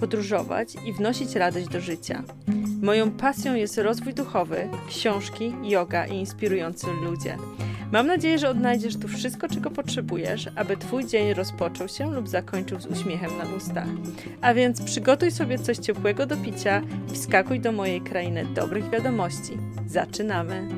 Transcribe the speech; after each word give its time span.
podróżować 0.00 0.68
i 0.86 0.92
wnosić 0.92 1.34
radość 1.34 1.68
do 1.68 1.80
życia. 1.80 2.22
Moją 2.82 3.10
pasją 3.10 3.54
jest 3.54 3.78
rozwój 3.78 4.14
duchowy, 4.14 4.68
książki, 4.88 5.52
yoga 5.62 6.06
i 6.06 6.14
inspirujący 6.14 6.86
ludzie. 7.04 7.36
Mam 7.92 8.06
nadzieję, 8.06 8.38
że 8.38 8.48
odnajdziesz 8.48 8.96
tu 8.96 9.08
wszystko, 9.08 9.48
czego 9.48 9.70
potrzebujesz, 9.70 10.48
aby 10.56 10.76
Twój 10.76 11.06
dzień 11.06 11.34
rozpoczął 11.34 11.88
się 11.88 12.12
lub 12.12 12.28
zakończył 12.28 12.80
z 12.80 12.86
uśmiechem 12.86 13.38
na 13.38 13.44
ustach. 13.56 13.88
A 14.40 14.54
więc 14.54 14.82
przygotuj 14.82 15.30
sobie 15.30 15.58
coś 15.58 15.76
ciepłego 15.76 16.26
do 16.26 16.36
picia 16.36 16.82
i 17.12 17.14
wskakuj 17.14 17.60
do 17.60 17.72
mojej 17.72 18.00
krainy 18.00 18.44
dobrych 18.44 18.90
wiadomości. 18.90 19.58
Zaczynamy! 19.86 20.68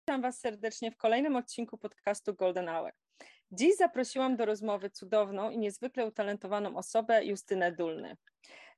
Witam 0.00 0.22
Was 0.22 0.40
serdecznie 0.40 0.90
w 0.90 0.96
kolejnym 0.96 1.36
odcinku 1.36 1.78
podcastu 1.78 2.34
Golden 2.34 2.68
Hour. 2.68 3.05
Dziś 3.52 3.76
zaprosiłam 3.76 4.36
do 4.36 4.44
rozmowy 4.44 4.90
cudowną 4.90 5.50
i 5.50 5.58
niezwykle 5.58 6.06
utalentowaną 6.06 6.76
osobę 6.76 7.24
Justynę 7.24 7.72
Dulny. 7.72 8.16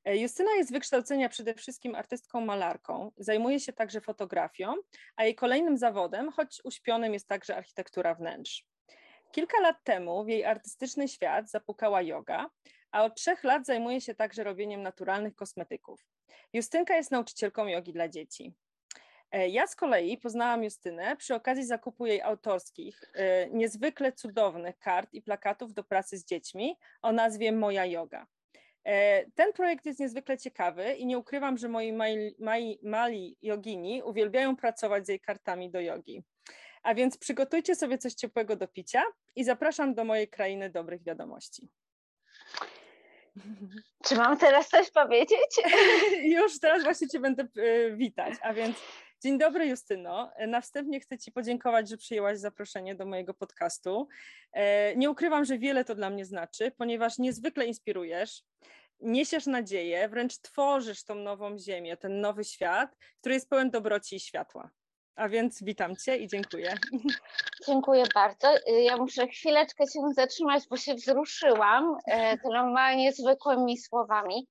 E, 0.05 0.17
Justyna 0.17 0.55
jest 0.55 0.69
z 0.69 0.73
wykształcenia 0.73 1.29
przede 1.29 1.55
wszystkim 1.55 1.95
artystką 1.95 2.41
malarką, 2.41 3.13
zajmuje 3.17 3.61
się 3.61 3.73
także 3.73 4.01
fotografią, 4.01 4.75
a 5.17 5.25
jej 5.25 5.35
kolejnym 5.35 5.77
zawodem, 5.77 6.31
choć 6.31 6.61
uśpionym, 6.65 7.13
jest 7.13 7.29
także 7.29 7.57
architektura 7.57 8.15
wnętrz. 8.15 8.67
Kilka 9.33 9.61
lat 9.61 9.77
temu 9.85 10.25
w 10.25 10.29
jej 10.29 10.45
artystyczny 10.45 11.09
świat 11.09 11.51
zapukała 11.51 12.03
yoga, 12.03 12.51
a 12.91 13.05
od 13.05 13.17
trzech 13.17 13.45
lat 13.45 13.67
zajmuje 13.67 14.01
się 14.01 14.15
także 14.15 14.45
robieniem 14.45 14.83
naturalnych 14.83 15.35
kosmetyków. 15.35 16.07
Justynka 16.53 16.97
jest 16.97 17.11
nauczycielką 17.11 17.67
jogi 17.67 17.93
dla 17.93 18.09
dzieci. 18.09 18.55
E, 19.33 19.49
ja 19.49 19.67
z 19.67 19.77
kolei 19.77 20.19
poznałam 20.19 20.65
Justynę 20.65 21.17
przy 21.17 21.35
okazji 21.35 21.65
zakupu 21.65 22.07
jej 22.07 22.23
autorskich, 22.23 23.05
e, 23.15 23.51
niezwykle 23.51 24.13
cudownych 24.13 24.79
kart 24.79 25.15
i 25.15 25.23
plakatów 25.23 25.75
do 25.75 25.85
pracy 25.85 26.19
z 26.19 26.25
dziećmi 26.25 26.77
o 27.03 27.13
nazwie 27.13 27.53
Moja 27.53 27.85
Yoga. 27.85 28.27
E, 28.85 29.25
ten 29.31 29.53
projekt 29.53 29.87
jest 29.87 30.01
niezwykle 30.01 30.39
ciekawy 30.39 30.93
i 30.93 31.07
nie 31.07 31.19
ukrywam, 31.19 31.59
że 31.59 31.69
moi 31.69 31.93
mali, 31.93 32.37
mali, 32.39 32.79
mali 32.83 33.37
jogini 33.43 34.03
uwielbiają 34.03 34.57
pracować 34.57 35.07
z 35.07 35.09
jej 35.09 35.21
kartami 35.21 35.71
do 35.71 35.81
jogi. 35.81 36.23
A 36.83 36.95
więc 36.95 37.19
przygotujcie 37.19 37.75
sobie 37.75 37.99
coś 37.99 38.15
ciepłego 38.15 38.57
do 38.57 38.69
picia 38.69 39.03
i 39.37 39.45
zapraszam 39.45 39.95
do 39.95 40.05
mojej 40.05 40.29
krainy 40.29 40.71
dobrych 40.71 41.03
wiadomości. 41.03 41.69
Czy 44.05 44.17
mam 44.17 44.39
teraz 44.39 44.69
coś 44.69 44.91
powiedzieć? 44.91 45.61
Już 46.37 46.61
teraz 46.61 46.85
właśnie 46.85 47.09
Cię 47.09 47.21
będę 47.21 47.49
witać, 47.97 48.35
a 48.43 48.55
więc 48.55 48.77
Dzień 49.21 49.39
dobry 49.39 49.67
Justyno. 49.67 50.33
Na 50.49 50.61
wstępie 50.61 51.01
chcę 51.01 51.19
Ci 51.19 51.33
podziękować, 51.33 51.89
że 51.89 51.97
przyjęłaś 51.97 52.39
zaproszenie 52.39 52.95
do 52.95 53.07
mojego 53.07 53.35
podcastu. 53.35 54.09
E, 54.53 54.97
nie 54.97 55.11
ukrywam, 55.11 55.45
że 55.45 55.59
wiele 55.59 55.85
to 55.85 55.95
dla 55.95 56.11
mnie 56.11 56.25
znaczy, 56.25 56.71
ponieważ 56.77 57.19
niezwykle 57.19 57.67
inspirujesz, 57.67 58.43
niesiesz 59.01 59.47
nadzieję, 59.47 60.09
wręcz 60.09 60.39
tworzysz 60.39 61.05
tą 61.05 61.15
nową 61.15 61.59
ziemię, 61.59 61.97
ten 61.97 62.21
nowy 62.21 62.45
świat, 62.45 62.97
który 63.21 63.35
jest 63.35 63.51
pełen 63.51 63.71
dobroci 63.71 64.17
i 64.17 64.21
światła. 64.21 64.71
A 65.17 65.29
więc 65.29 65.63
witam 65.63 65.97
Cię 65.97 66.17
i 66.17 66.29
dziękuję. 66.29 66.75
Dziękuję 67.67 68.05
bardzo. 68.15 68.49
Ja 68.85 68.97
muszę 68.97 69.27
chwileczkę 69.27 69.85
się 69.87 70.01
zatrzymać, 70.15 70.63
bo 70.71 70.77
się 70.77 70.95
wzruszyłam 70.95 71.97
e, 72.07 72.39
tyloma 72.39 72.95
niezwykłymi 72.95 73.79
słowami. 73.79 74.49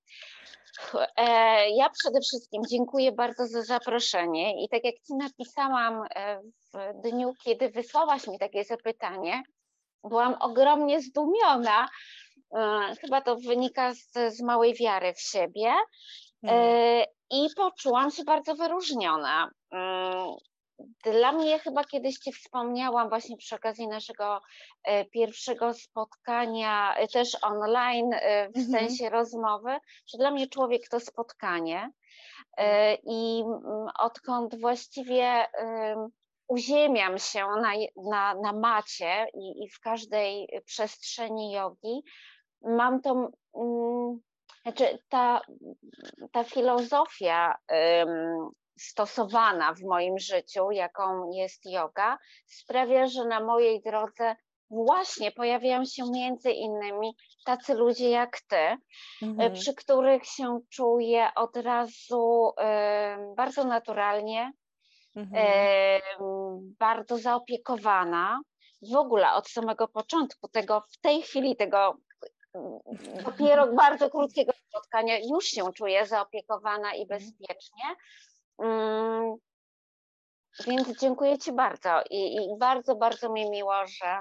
E, 1.18 1.70
ja 1.70 1.90
przede 1.90 2.20
wszystkim 2.20 2.62
dziękuję 2.70 3.12
bardzo 3.12 3.48
za 3.48 3.62
zaproszenie 3.62 4.64
i 4.64 4.70
tak 4.70 4.84
jak 4.84 4.96
Ci 4.96 5.16
napisałam 5.16 6.04
e, 6.16 6.42
w 6.74 7.02
dniu, 7.02 7.34
kiedy 7.44 7.70
wysłałaś 7.70 8.28
mi 8.28 8.40
takie 8.40 8.64
zapytanie, 8.64 9.44
byłam 10.04 10.36
ogromnie 10.40 11.02
zdumiona. 11.02 11.90
E, 12.56 12.94
chyba 13.02 13.22
to 13.22 13.36
wynika 13.36 13.94
z, 13.94 14.36
z 14.36 14.42
małej 14.42 14.74
wiary 14.74 15.14
w 15.14 15.22
siebie. 15.22 15.74
Hmm. 16.46 17.06
I 17.32 17.48
poczułam 17.56 18.12
się 18.12 18.24
bardzo 18.24 18.56
wyróżniona. 18.56 19.50
Mm, 20.80 20.94
dla 21.04 21.32
mnie 21.32 21.60
chyba 21.60 21.84
kiedyś 21.84 22.18
Ci 22.18 22.34
wspomniałam 22.34 23.10
właśnie 23.10 23.38
przy 23.38 23.56
okazji 23.56 23.88
naszego 23.88 24.42
e, 24.84 25.06
pierwszego 25.06 25.74
spotkania, 25.74 26.96
e, 26.96 27.08
też 27.08 27.38
online, 27.42 28.14
e, 28.14 28.50
w 28.50 28.58
mhm. 28.58 28.66
sensie 28.66 29.10
rozmowy, 29.10 29.78
że 30.08 30.18
dla 30.18 30.32
mnie 30.32 30.48
człowiek 30.48 30.90
to 30.90 31.00
spotkanie. 31.00 31.92
I 33.04 33.44
odkąd 34.00 34.62
właściwie 34.62 35.46
uziemiam 36.48 37.18
się 37.18 37.40
na, 37.40 37.72
na, 38.10 38.36
na 38.42 38.54
macie 38.54 39.28
i, 39.34 39.64
i 39.64 39.70
w 39.70 39.80
każdej 39.80 40.48
przestrzeni 40.66 41.52
jogi, 41.52 42.04
mam 42.62 43.02
tą, 43.02 43.32
znaczy 44.62 45.00
ta, 45.10 45.42
ta 46.32 46.44
filozofia 46.44 47.56
stosowana 48.80 49.74
w 49.74 49.82
moim 49.82 50.20
życiu, 50.20 50.72
jaką 50.72 51.32
jest 51.32 51.66
yoga, 51.66 52.18
sprawia, 52.46 53.08
że 53.08 53.26
na 53.26 53.40
mojej 53.40 53.82
drodze 53.82 54.36
właśnie 54.70 55.32
pojawiają 55.32 55.86
się 55.86 56.04
między 56.12 56.52
innymi 56.52 57.16
tacy 57.46 57.74
ludzie 57.74 58.10
jak 58.10 58.42
ty, 58.42 58.78
mhm. 59.22 59.54
przy 59.54 59.74
których 59.74 60.26
się 60.26 60.60
czuję 60.70 61.30
od 61.36 61.58
razu 61.58 62.50
y, 62.50 63.36
bardzo 63.36 63.64
naturalnie, 63.64 64.52
mhm. 65.16 65.46
y, 65.46 66.02
bardzo 66.80 67.18
zaopiekowana. 67.18 68.42
W 68.92 68.96
ogóle 68.96 69.34
od 69.34 69.50
samego 69.50 69.88
początku 69.88 70.48
tego, 70.48 70.84
w 70.92 70.98
tej 71.02 71.22
chwili 71.22 71.56
tego 71.56 71.98
dopiero 73.26 73.68
bardzo 73.84 74.10
krótkiego 74.10 74.52
spotkania 74.70 75.18
już 75.20 75.46
się 75.46 75.74
czuję 75.74 76.06
zaopiekowana 76.06 76.94
i 76.94 77.02
mhm. 77.02 77.08
bezpiecznie. 77.08 77.84
Mm, 78.60 79.36
więc 80.66 81.00
dziękuję 81.00 81.38
Ci 81.38 81.52
bardzo 81.52 82.02
i, 82.10 82.36
i, 82.36 82.58
bardzo, 82.60 82.96
bardzo 82.96 83.30
mi 83.30 83.50
miło, 83.50 83.74
że, 83.88 84.20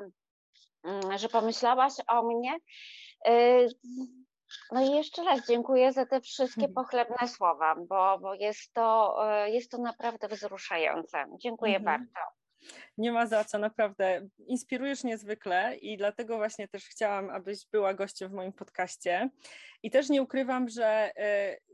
mm, 0.85 1.19
że 1.19 1.29
pomyślałaś 1.29 1.93
o 2.09 2.23
mnie. 2.23 2.57
Y, 3.29 3.69
no 4.73 4.81
i 4.81 4.91
jeszcze 4.91 5.25
raz 5.25 5.47
dziękuję 5.47 5.93
za 5.93 6.07
te 6.07 6.21
wszystkie 6.21 6.67
mhm. 6.67 6.75
pochlebne 6.75 7.29
słowa, 7.29 7.75
bo, 7.89 8.19
bo 8.19 8.35
jest, 8.35 8.73
to, 8.73 9.17
y, 9.47 9.51
jest 9.51 9.71
to 9.71 9.79
naprawdę 9.79 10.29
wzruszające. 10.29 11.25
Dziękuję 11.39 11.77
mhm. 11.77 11.99
bardzo. 11.99 12.21
Nie 12.99 13.13
ma 13.13 13.27
za 13.27 13.45
co, 13.45 13.59
naprawdę. 13.59 14.29
Inspirujesz 14.39 15.05
niezwykle 15.05 15.77
i 15.77 15.97
dlatego 15.97 16.37
właśnie 16.37 16.69
też 16.69 16.85
chciałam, 16.85 17.31
abyś 17.31 17.67
była 17.73 17.95
gościem 17.95 18.31
w 18.31 18.35
moim 18.35 18.53
podcaście. 18.53 19.31
I 19.83 19.91
też 19.91 20.09
nie 20.09 20.23
ukrywam, 20.23 20.69
że 20.69 21.11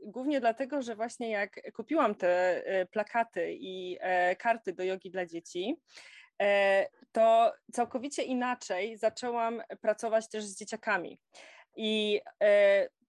y, 0.03 0.09
głównie 0.09 0.39
dlatego, 0.39 0.81
że 0.81 0.95
właśnie 0.95 1.29
jak 1.29 1.73
kupiłam 1.73 2.15
te 2.15 2.63
y, 2.81 2.85
plakaty 2.85 3.53
i 3.53 3.97
y, 4.31 4.35
karty 4.35 4.73
do 4.73 4.83
jogi 4.83 5.11
dla 5.11 5.25
dzieci, 5.25 5.75
to 7.11 7.53
całkowicie 7.73 8.23
inaczej 8.23 8.97
zaczęłam 8.97 9.61
pracować 9.81 10.29
też 10.29 10.43
z 10.43 10.57
dzieciakami. 10.57 11.19
I 11.75 12.21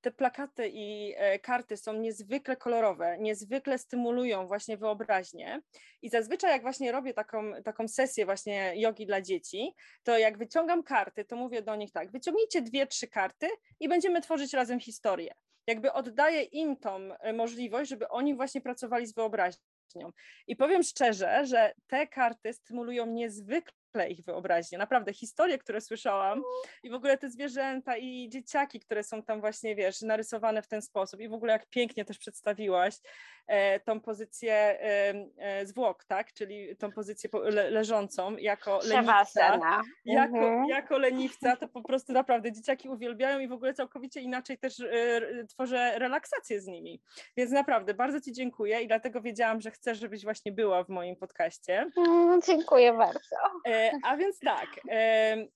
te 0.05 0.11
plakaty 0.11 0.71
i 0.73 1.15
e, 1.17 1.39
karty 1.39 1.77
są 1.77 1.93
niezwykle 1.93 2.57
kolorowe, 2.57 3.19
niezwykle 3.19 3.79
stymulują 3.79 4.47
właśnie 4.47 4.77
wyobraźnię 4.77 5.61
i 6.03 6.09
zazwyczaj 6.09 6.51
jak 6.51 6.63
właśnie 6.63 6.93
robię 6.93 7.15
taką, 7.15 7.63
taką 7.65 7.89
sesję 7.89 8.25
właśnie 8.25 8.73
jogi 8.77 9.07
dla 9.07 9.21
dzieci, 9.21 9.75
to 10.03 10.19
jak 10.19 10.39
wyciągam 10.39 10.83
karty, 10.83 11.25
to 11.25 11.37
mówię 11.37 11.63
do 11.63 11.77
nich 11.77 11.93
tak, 11.93 12.11
wyciągnijcie 12.11 12.63
dwie, 12.63 12.87
trzy 12.87 13.09
karty 13.09 13.49
i 13.81 13.89
będziemy 13.89 14.21
tworzyć 14.21 14.53
razem 14.53 14.81
historię. 14.81 15.35
Jakby 15.67 15.93
oddaję 15.93 16.43
im 16.43 16.77
tą 16.77 16.97
e, 16.97 17.33
możliwość, 17.33 17.91
żeby 17.91 18.09
oni 18.09 18.35
właśnie 18.35 18.61
pracowali 18.61 19.07
z 19.07 19.15
wyobraźnią. 19.15 20.13
I 20.47 20.57
powiem 20.57 20.83
szczerze, 20.83 21.47
że 21.47 21.75
te 21.87 22.07
karty 22.07 22.53
stymulują 22.53 23.07
niezwykle 23.07 23.84
zapekle 23.95 24.09
ich 24.09 24.25
wyobraźnię. 24.25 24.79
Naprawdę, 24.79 25.13
historie, 25.13 25.59
które 25.59 25.81
słyszałam 25.81 26.43
i 26.83 26.91
w 26.91 26.95
ogóle 26.95 27.19
te 27.19 27.31
zwierzęta 27.31 27.97
i 27.97 28.29
dzieciaki, 28.29 28.81
które 28.81 29.03
są 29.03 29.23
tam 29.23 29.41
właśnie, 29.41 29.77
wiesz, 29.77 30.03
narysowane 30.03 30.63
w 30.63 30.67
ten 30.67 30.83
sposób 30.83 31.21
i 31.21 31.29
w 31.29 31.33
ogóle 31.33 31.53
jak 31.53 31.67
pięknie 31.67 32.05
też 32.05 32.19
przedstawiłaś 32.19 32.95
e, 33.47 33.81
tą 33.81 34.01
pozycję 34.01 34.55
e, 34.55 35.15
e, 35.39 35.67
zwłok, 35.67 36.05
tak, 36.05 36.33
czyli 36.33 36.77
tą 36.77 36.93
pozycję 36.93 37.31
le, 37.43 37.71
leżącą 37.71 38.37
jako 38.37 38.81
leniwca, 38.85 39.61
jako, 40.05 40.37
mhm. 40.37 40.69
jako 40.69 40.99
leniwca, 40.99 41.57
to 41.57 41.69
po 41.69 41.83
prostu 41.83 42.13
naprawdę 42.13 42.53
dzieciaki 42.53 42.89
uwielbiają 42.89 43.39
i 43.39 43.49
w 43.49 43.53
ogóle 43.53 43.75
całkowicie 43.75 44.21
inaczej 44.21 44.59
też 44.59 44.81
e, 44.81 45.47
tworzę 45.49 45.99
relaksację 45.99 46.61
z 46.61 46.67
nimi. 46.67 47.01
Więc 47.37 47.51
naprawdę 47.51 47.95
bardzo 47.95 48.21
Ci 48.21 48.33
dziękuję 48.33 48.81
i 48.81 48.87
dlatego 48.87 49.21
wiedziałam, 49.21 49.61
że 49.61 49.71
chcesz, 49.71 49.99
żebyś 49.99 50.25
właśnie 50.25 50.53
była 50.53 50.85
w 50.85 50.89
moim 50.89 51.17
podcaście. 51.17 51.87
Mm, 51.97 52.43
dziękuję 52.43 52.93
bardzo. 52.93 53.37
E, 53.93 53.99
a 54.03 54.17
więc 54.17 54.39
tak, 54.39 54.69
e, 54.91 55.47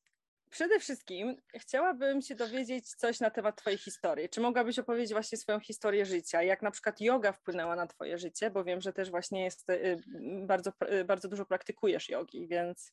Przede 0.51 0.79
wszystkim 0.79 1.37
chciałabym 1.55 2.23
się 2.23 2.35
dowiedzieć 2.35 2.95
coś 2.95 3.21
na 3.21 3.31
temat 3.31 3.57
Twojej 3.57 3.79
historii. 3.79 4.29
Czy 4.29 4.41
mogłabyś 4.41 4.79
opowiedzieć 4.79 5.13
właśnie 5.13 5.39
swoją 5.39 5.61
historię 5.61 6.07
życia? 6.07 6.43
Jak 6.43 6.63
na 6.63 6.71
przykład 6.71 7.01
yoga 7.01 7.33
wpłynęła 7.33 7.77
na 7.77 7.87
Twoje 7.87 8.19
życie? 8.19 8.51
Bo 8.51 8.65
wiem, 8.65 8.81
że 8.81 8.93
też 8.93 9.11
właśnie 9.11 9.45
jest, 9.45 9.71
y, 9.71 10.03
bardzo, 10.47 10.73
bardzo 11.05 11.29
dużo 11.29 11.45
praktykujesz 11.45 12.09
jogi, 12.09 12.49
więc 12.49 12.93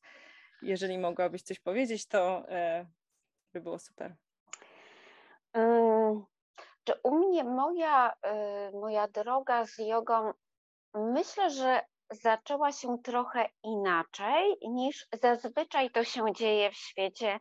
jeżeli 0.62 0.98
mogłabyś 0.98 1.42
coś 1.42 1.60
powiedzieć, 1.60 2.08
to 2.08 2.50
e, 2.50 2.86
by 3.54 3.62
było 3.62 3.80
super. 3.80 4.16
Czy 6.84 6.94
u 7.04 7.16
mnie 7.16 7.44
moja, 7.44 8.14
moja 8.74 9.08
droga 9.08 9.66
z 9.66 9.78
jogą, 9.78 10.34
myślę, 10.94 11.50
że 11.50 11.82
zaczęła 12.12 12.72
się 12.72 12.98
trochę 13.04 13.50
inaczej 13.64 14.58
niż 14.62 15.08
zazwyczaj 15.22 15.92
to 15.92 16.04
się 16.04 16.26
dzieje 16.34 16.72
w 16.72 16.76
świecie 16.76 17.40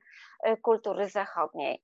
y, 0.49 0.56
kultury 0.56 1.08
zachodniej. 1.08 1.82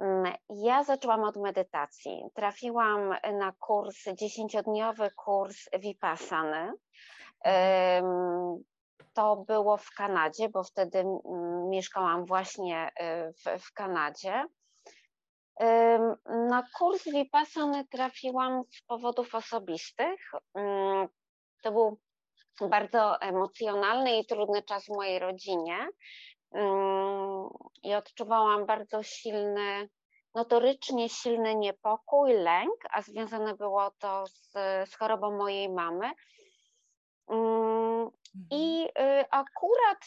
Mm, 0.00 0.34
ja 0.50 0.84
zaczęłam 0.84 1.24
od 1.24 1.36
medytacji. 1.36 2.22
Trafiłam 2.34 3.14
na 3.32 3.52
kurs, 3.58 3.96
dziesięciodniowy 4.14 5.10
kurs 5.16 5.68
Vipassany. 5.78 6.72
To 9.12 9.36
było 9.36 9.76
w 9.76 9.90
Kanadzie, 9.90 10.48
bo 10.48 10.62
wtedy 10.62 11.04
mieszkałam 11.68 12.24
właśnie 12.24 12.88
y, 12.88 13.32
w, 13.32 13.62
w 13.62 13.72
Kanadzie. 13.72 14.44
Na 16.26 16.62
kurs 16.78 17.04
Vipassany 17.04 17.84
trafiłam 17.86 18.62
z 18.70 18.82
powodów 18.82 19.34
osobistych. 19.34 20.30
Mm, 20.54 21.08
to 21.62 21.72
był 21.72 21.98
bardzo 22.60 23.20
emocjonalny 23.20 24.18
i 24.18 24.26
trudny 24.26 24.62
czas 24.62 24.84
w 24.84 24.88
mojej 24.88 25.18
rodzinie 25.18 25.88
mm, 26.54 27.48
i 27.82 27.94
odczuwałam 27.94 28.66
bardzo 28.66 29.02
silny, 29.02 29.88
notorycznie 30.34 31.08
silny 31.08 31.54
niepokój, 31.54 32.32
lęk, 32.32 32.76
a 32.90 33.02
związane 33.02 33.54
było 33.54 33.90
to 33.98 34.26
z, 34.26 34.50
z 34.90 34.94
chorobą 34.94 35.36
mojej 35.36 35.68
mamy. 35.68 36.10
Mm, 37.28 38.10
I 38.50 38.88
mhm. 38.96 39.20
y, 39.20 39.24
akurat 39.30 39.98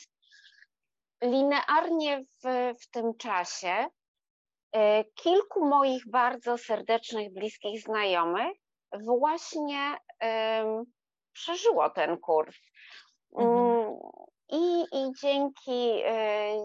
linearnie 1.21 2.25
w, 2.43 2.73
w 2.81 2.89
tym 2.89 3.17
czasie 3.17 3.87
y, 4.75 4.79
kilku 5.15 5.65
moich 5.65 6.09
bardzo 6.09 6.57
serdecznych, 6.57 7.33
bliskich 7.33 7.81
znajomych 7.81 8.57
właśnie 9.03 9.97
przeżyło 11.35 11.89
ten 11.89 12.17
kurs. 12.17 12.55
Mhm. 13.37 13.57
Mm, 13.57 13.97
I, 14.49 14.81
I 14.81 15.11
dzięki, 15.21 16.01
e, 16.05 16.55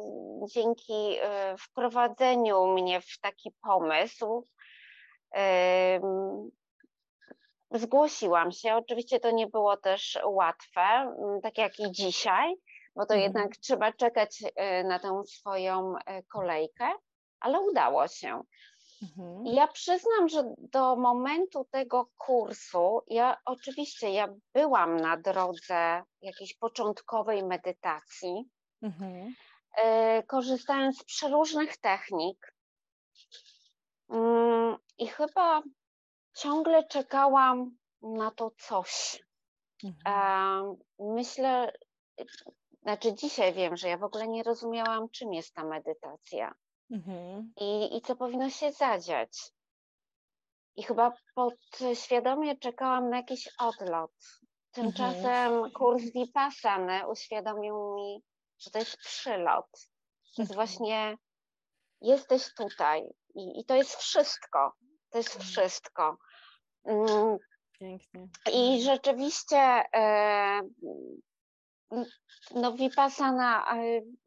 dzięki 0.55 1.17
e, 1.21 1.57
wprowadzeniu 1.59 2.67
mnie 2.67 3.01
w 3.01 3.21
taki 3.21 3.51
pomysł, 3.63 4.47
zgłosiłam 7.71 8.53
się. 8.53 8.75
Oczywiście 8.75 9.21
to 9.21 9.31
nie 9.31 9.47
było 9.47 9.77
też 9.77 10.19
łatwe, 10.25 10.81
mm, 10.81 11.41
tak 11.43 11.59
jak 11.59 11.79
i 11.79 11.93
dzisiaj, 11.93 12.55
bo 12.97 13.07
to 13.07 13.15
mhm. 13.15 13.21
jednak 13.21 13.57
trzeba 13.57 13.93
czekać 13.93 14.39
e, 14.57 14.85
na 14.85 14.99
tę 14.99 15.23
swoją 15.27 15.95
kolejkę, 16.29 16.93
ale 17.41 17.61
udało 17.61 18.09
się. 18.09 18.41
Mhm. 19.02 19.47
Ja 19.47 19.69
przyznam, 19.69 20.29
że 20.29 20.55
do 20.58 20.97
momentu 20.97 21.67
tego 21.70 22.11
kursu, 22.17 23.02
ja 23.06 23.37
oczywiście 23.44 24.11
ja 24.11 24.29
byłam 24.55 24.97
na 24.97 25.17
drodze 25.17 26.02
jakiejś 26.23 26.56
początkowej 26.56 27.44
medytacji, 27.44 28.50
mhm. 28.82 29.35
y, 29.79 30.23
korzystając 30.26 30.99
z 30.99 31.05
przeróżnych 31.05 31.76
technik. 31.76 32.55
Y, 34.12 34.17
I 34.99 35.08
chyba 35.08 35.62
ciągle 36.37 36.85
czekałam 36.85 37.76
na 38.02 38.31
to 38.31 38.50
coś. 38.58 39.23
Mhm. 39.85 40.73
Y, 40.73 40.76
myślę, 40.99 41.73
znaczy 42.82 43.14
dzisiaj 43.14 43.52
wiem, 43.52 43.76
że 43.76 43.88
ja 43.88 43.99
w 43.99 44.05
ogóle 44.05 44.29
nie 44.29 44.43
rozumiałam, 44.43 45.08
czym 45.11 45.32
jest 45.32 45.55
ta 45.55 45.64
medytacja. 45.64 46.55
Mhm. 46.91 47.53
I, 47.57 47.97
I 47.97 48.03
co 48.03 48.17
powinno 48.17 48.51
się 48.51 48.73
zadziać. 48.73 49.53
I 50.77 50.83
chyba 50.83 51.13
podświadomie 51.35 52.57
czekałam 52.59 53.11
na 53.11 53.17
jakiś 53.17 53.49
odlot. 53.59 54.13
Tymczasem 54.73 55.53
mhm. 55.53 55.73
kurs 55.73 56.03
Vipassany 56.03 57.09
uświadomił 57.09 57.95
mi, 57.95 58.23
że 58.59 58.71
to 58.71 58.79
jest 58.79 58.97
przylot. 58.97 59.71
To 60.37 60.43
jest 60.43 60.53
mhm. 60.53 60.55
właśnie, 60.55 61.17
jesteś 62.01 62.55
tutaj 62.55 63.03
i, 63.35 63.61
i 63.61 63.65
to 63.65 63.75
jest 63.75 63.97
wszystko. 63.97 64.73
To 65.11 65.19
jest 65.19 65.37
mhm. 65.37 65.51
wszystko. 65.51 66.17
Mm. 66.85 67.37
Pięknie. 67.79 68.29
I 68.53 68.83
rzeczywiście 68.83 69.59
e, 69.95 70.61
no 72.55 72.73
Vipassana 72.73 73.67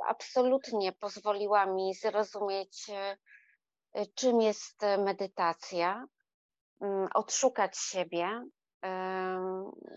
absolutnie 0.08 0.92
pozwoliła 0.92 1.66
mi 1.66 1.94
zrozumieć, 1.94 2.90
e, 2.90 4.06
czym 4.16 4.42
jest 4.42 4.82
medytacja, 4.98 6.06
mm, 6.82 7.10
odszukać 7.14 7.78
siebie 7.78 8.46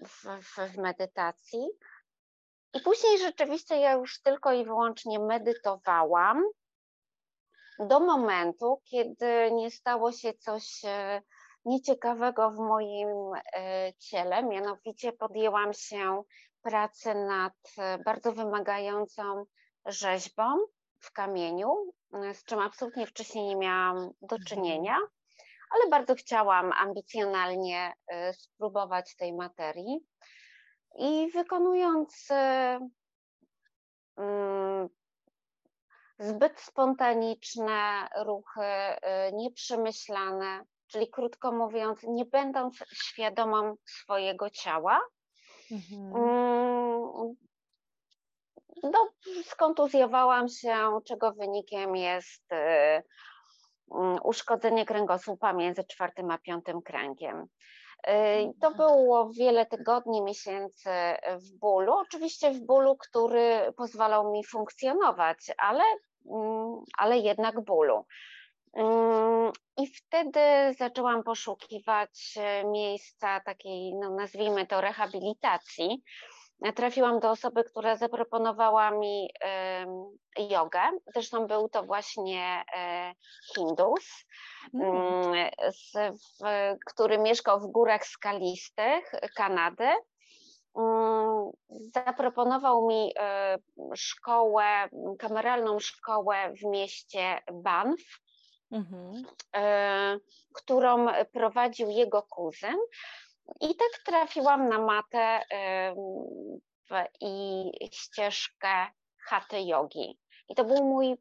w, 0.07 0.43
w, 0.43 0.77
medytacji. 0.77 1.69
I 2.75 2.81
później 2.81 3.19
rzeczywiście 3.19 3.77
ja 3.77 3.93
już 3.93 4.23
tylko 4.23 4.53
i 4.53 4.65
wyłącznie 4.65 5.19
medytowałam 5.19 6.43
do 7.79 8.01
momentu, 8.01 8.81
kiedy 8.85 9.51
nie 9.53 9.71
stało 9.71 10.13
się 10.13 10.35
coś 10.35 10.85
e, 10.85 11.23
nieciekawego 11.65 12.51
w 12.51 12.59
moim 12.59 13.09
e, 13.35 13.93
ciele, 13.99 14.43
mianowicie 14.43 15.13
podjęłam 15.13 15.73
się 15.73 16.23
pracę 16.67 17.15
nad 17.15 17.53
e, 17.79 17.99
bardzo 17.99 18.33
wymagającą 18.33 19.45
rzeźbą 19.87 20.45
w 21.01 21.13
kamieniu, 21.13 21.93
e, 22.13 22.35
z 22.35 22.45
czym 22.45 22.59
absolutnie 22.59 23.07
wcześniej 23.07 23.47
nie 23.47 23.57
miałam 23.57 23.97
do 24.23 24.37
mhm. 24.37 24.43
czynienia, 24.45 24.97
ale 25.71 25.91
bardzo 25.91 26.15
chciałam 26.15 26.73
ambicjonalnie 26.73 27.93
e, 28.07 28.33
spróbować 28.33 29.17
tej 29.17 29.33
materii. 29.33 29.99
I 30.99 31.31
wykonując 31.35 32.29
mm, 34.17 34.89
zbyt 36.19 36.61
spontaniczne 36.61 38.09
ruchy, 38.25 38.61
nieprzemyślane, 39.33 40.65
czyli 40.87 41.11
krótko 41.11 41.53
mówiąc, 41.53 42.01
nie 42.09 42.25
będąc 42.25 42.85
świadomą 42.93 43.77
swojego 43.85 44.51
ciała, 44.51 45.01
Mhm. 45.71 46.17
Mm, 46.17 47.35
no, 48.83 49.09
skontuzjowałam 49.45 50.49
się, 50.49 51.01
czego 51.05 51.33
wynikiem 51.33 51.97
jest 51.97 52.53
y, 52.53 52.57
mm, 53.95 54.19
uszkodzenie 54.25 54.87
kręgosłupa 54.87 55.53
między 55.53 55.85
czwartym 55.85 56.31
a 56.31 56.39
piątym 56.39 56.83
kręgiem. 56.83 57.41
Y, 57.41 58.55
to 58.61 58.69
mhm. 58.69 58.75
było 58.77 59.31
wiele 59.31 59.67
tygodni, 59.67 60.23
miesięcy 60.23 60.91
w 61.37 61.59
bólu, 61.59 61.93
oczywiście 61.93 62.51
w 62.51 62.61
bólu, 62.61 62.97
który 62.97 63.73
pozwalał 63.77 64.33
mi 64.33 64.45
funkcjonować, 64.45 65.39
ale, 65.59 65.85
mm, 66.31 66.81
ale 66.99 67.19
jednak 67.19 67.61
bólu. 67.65 68.05
I 69.77 69.87
wtedy 69.87 70.41
zaczęłam 70.79 71.23
poszukiwać 71.23 72.35
e, 72.37 72.65
miejsca 72.65 73.41
takiej, 73.41 73.95
no 73.95 74.11
nazwijmy 74.11 74.67
to, 74.67 74.81
rehabilitacji. 74.81 76.03
Trafiłam 76.75 77.21
do 77.21 77.31
osoby, 77.31 77.65
która 77.65 77.97
zaproponowała 77.97 78.91
mi 78.91 79.31
jogę. 80.51 80.81
Zresztą 81.15 81.47
był 81.47 81.69
to 81.69 81.83
właśnie 81.83 82.65
e, 82.77 83.13
Hindus, 83.55 84.27
mm. 84.75 85.51
który 86.87 87.19
mieszkał 87.19 87.61
w 87.61 87.67
górach 87.67 88.07
skalistych 88.07 89.13
Kanady. 89.35 89.89
mm, 90.77 91.51
zaproponował 91.95 92.87
mi 92.87 93.13
e, 93.19 93.59
szkołę, 93.95 94.89
kameralną 95.19 95.79
szkołę 95.79 96.53
w 96.63 96.65
mieście 96.65 97.41
Banff, 97.53 98.03
mhm. 98.71 99.25
E, 99.57 100.19
którą 100.55 101.07
prowadził 101.33 101.91
jego 101.91 102.23
kuzyn. 102.23 102.77
I 103.61 103.77
tak 103.77 104.03
trafiłam 104.05 104.69
na 104.69 104.79
matę 104.79 105.41
i 107.21 107.65
ścieżkę 107.93 108.87
chaty 109.29 109.63
jogi. 109.63 110.19
I 110.49 110.55
to 110.55 110.65
był 110.65 110.85
mój, 110.85 111.17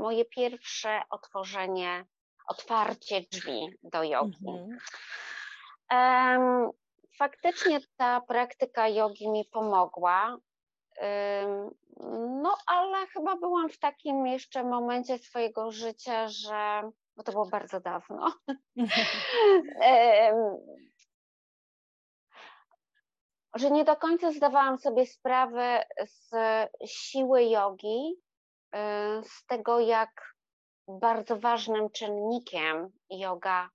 moje 0.00 0.24
pierwsze 0.24 1.02
otworzenie, 1.10 2.04
otwarcie 2.48 3.20
drzwi 3.20 3.68
do 3.82 4.02
jogi. 4.02 4.46
Mhm. 4.48 4.78
Faktycznie 7.18 7.80
ta 7.96 8.20
praktyka 8.20 8.88
jogi 8.88 9.30
mi 9.30 9.44
pomogła. 9.44 10.36
No, 12.42 12.56
ale 12.66 13.06
chyba 13.06 13.36
byłam 13.36 13.68
w 13.68 13.78
takim 13.78 14.26
jeszcze 14.26 14.64
momencie 14.64 15.18
swojego 15.18 15.70
życia, 15.72 16.28
że 16.28 16.82
bo 17.16 17.22
to 17.22 17.32
było 17.32 17.46
bardzo 17.46 17.80
dawno. 17.80 18.34
że 23.54 23.70
nie 23.70 23.84
do 23.84 23.96
końca 23.96 24.32
zdawałam 24.32 24.78
sobie 24.78 25.06
sprawę 25.06 25.84
z 26.06 26.30
siły 26.86 27.44
jogi, 27.44 28.14
y, 28.74 28.78
z 29.22 29.46
tego, 29.46 29.80
jak 29.80 30.34
bardzo 30.88 31.36
ważnym 31.36 31.90
czynnikiem 31.90 32.92
yoga 33.10 33.70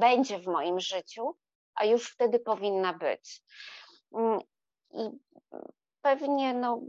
będzie 0.00 0.38
w 0.38 0.46
moim 0.46 0.80
życiu, 0.80 1.36
a 1.74 1.84
już 1.84 2.12
wtedy 2.12 2.40
powinna 2.40 2.92
być. 2.92 3.42
Mm, 4.14 4.40
I 4.90 5.10
pewnie 6.02 6.54
no, 6.54 6.80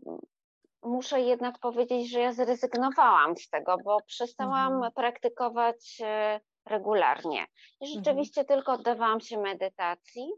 muszę 0.84 1.22
jednak 1.22 1.60
powiedzieć, 1.60 2.12
że 2.12 2.20
ja 2.20 2.34
zrezygnowałam 2.34 3.38
z 3.38 3.50
tego, 3.50 3.78
bo 3.84 4.02
przestałam 4.08 4.74
mhm. 4.74 4.92
praktykować 4.92 5.98
e, 6.02 6.40
regularnie. 6.66 7.46
I 7.82 7.86
mhm. 7.86 8.04
rzeczywiście 8.04 8.42
mhm. 8.42 8.58
tylko 8.58 8.72
oddawałam 8.72 9.22
się 9.22 9.38
medytacji. 9.38 10.32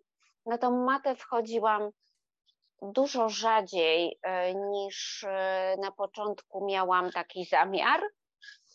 Na 0.46 0.58
tą 0.58 0.86
matę 0.86 1.15
wchodziłam 1.15 1.89
dużo 2.82 3.29
rzadziej 3.29 4.20
e, 4.22 4.55
niż 4.55 5.24
e, 5.24 5.75
na 5.82 5.91
początku 5.91 6.65
miałam 6.65 7.12
taki 7.12 7.46
zamiar. 7.46 8.01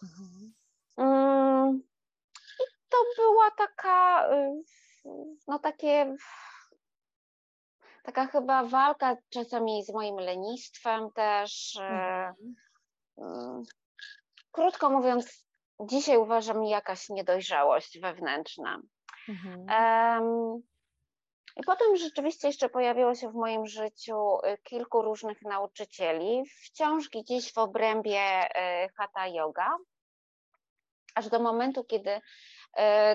Mhm. 0.02 0.54
Mm, 0.96 1.82
I 2.60 2.64
to 2.88 2.96
była 3.16 3.50
taka, 3.50 4.28
no 5.48 5.58
takie 5.58 6.16
taka 8.04 8.26
chyba 8.26 8.64
walka 8.64 9.16
czasami 9.30 9.84
z 9.84 9.92
moim 9.92 10.16
lenistwem 10.16 11.10
też. 11.14 11.76
E, 11.76 11.82
mhm. 11.82 12.54
Mm, 13.18 13.62
krótko 14.52 14.90
mówiąc, 14.90 15.44
dzisiaj 15.80 16.16
uważam 16.16 16.64
jakaś 16.64 17.08
niedojrzałość 17.08 18.00
wewnętrzna. 18.00 18.80
Mhm. 19.28 19.66
Um, 19.68 20.62
i 21.56 21.62
potem 21.66 21.96
rzeczywiście 21.96 22.48
jeszcze 22.48 22.68
pojawiło 22.68 23.14
się 23.14 23.30
w 23.30 23.34
moim 23.34 23.66
życiu 23.66 24.38
y, 24.38 24.58
kilku 24.62 25.02
różnych 25.02 25.42
nauczycieli, 25.42 26.42
wciąż 26.64 27.08
gdzieś 27.08 27.52
w 27.52 27.58
obrębie 27.58 28.44
y, 28.44 28.88
hatha 28.96 29.26
yoga, 29.26 29.76
aż 31.14 31.28
do 31.28 31.40
momentu, 31.40 31.84
kiedy 31.84 32.20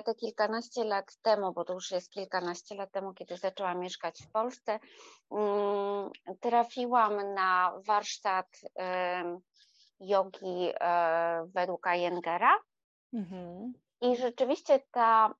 te 0.04 0.14
kilkanaście 0.20 0.84
lat 0.84 1.16
temu, 1.22 1.52
bo 1.52 1.64
to 1.64 1.72
już 1.72 1.90
jest 1.90 2.10
kilkanaście 2.10 2.74
lat 2.74 2.92
temu, 2.92 3.14
kiedy 3.14 3.36
zaczęłam 3.36 3.80
mieszkać 3.80 4.22
w 4.22 4.30
Polsce, 4.30 4.78
mm, 5.30 6.10
trafiłam 6.40 7.34
na 7.34 7.72
warsztat 7.86 8.46
jogi 10.00 10.72
e, 10.80 11.46
według 11.54 11.86
Iyengera. 11.86 12.58
Mhm. 13.14 13.72
I 14.00 14.16
rzeczywiście 14.16 14.80
ta 14.90 15.34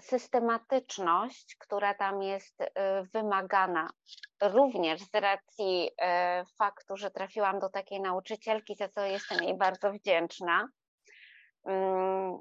systematyczność, 0.00 1.56
która 1.58 1.94
tam 1.94 2.22
jest 2.22 2.60
e, 2.60 3.02
wymagana, 3.02 3.90
również 4.42 5.00
z 5.00 5.14
racji 5.14 5.90
faktu, 6.58 6.96
że 6.96 7.10
trafiłam 7.10 7.58
do 7.58 7.68
takiej 7.68 8.00
nauczycielki, 8.00 8.74
za 8.74 8.88
co 8.88 9.00
jestem 9.00 9.44
jej 9.44 9.58
bardzo 9.58 9.92
wdzięczna, 9.92 10.68
mm, 11.64 12.38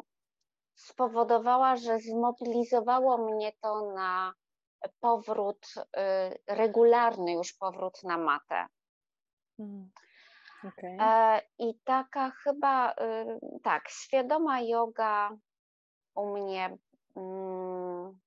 spowodowała, 0.79 1.75
że 1.75 1.99
zmobilizowało 1.99 3.17
mnie 3.17 3.51
to 3.61 3.93
na 3.93 4.33
powrót, 4.99 5.67
y, 5.77 6.39
regularny 6.47 7.33
już 7.33 7.53
powrót 7.53 8.03
na 8.03 8.17
matę. 8.17 8.65
Hmm. 9.57 9.91
Okay. 10.67 10.97
E, 10.99 11.41
I 11.59 11.79
taka 11.83 12.31
chyba, 12.43 12.91
y, 12.91 12.95
tak, 13.63 13.89
świadoma 13.89 14.61
yoga 14.61 15.29
u 16.15 16.33
mnie 16.33 16.77
mm, 17.15 18.19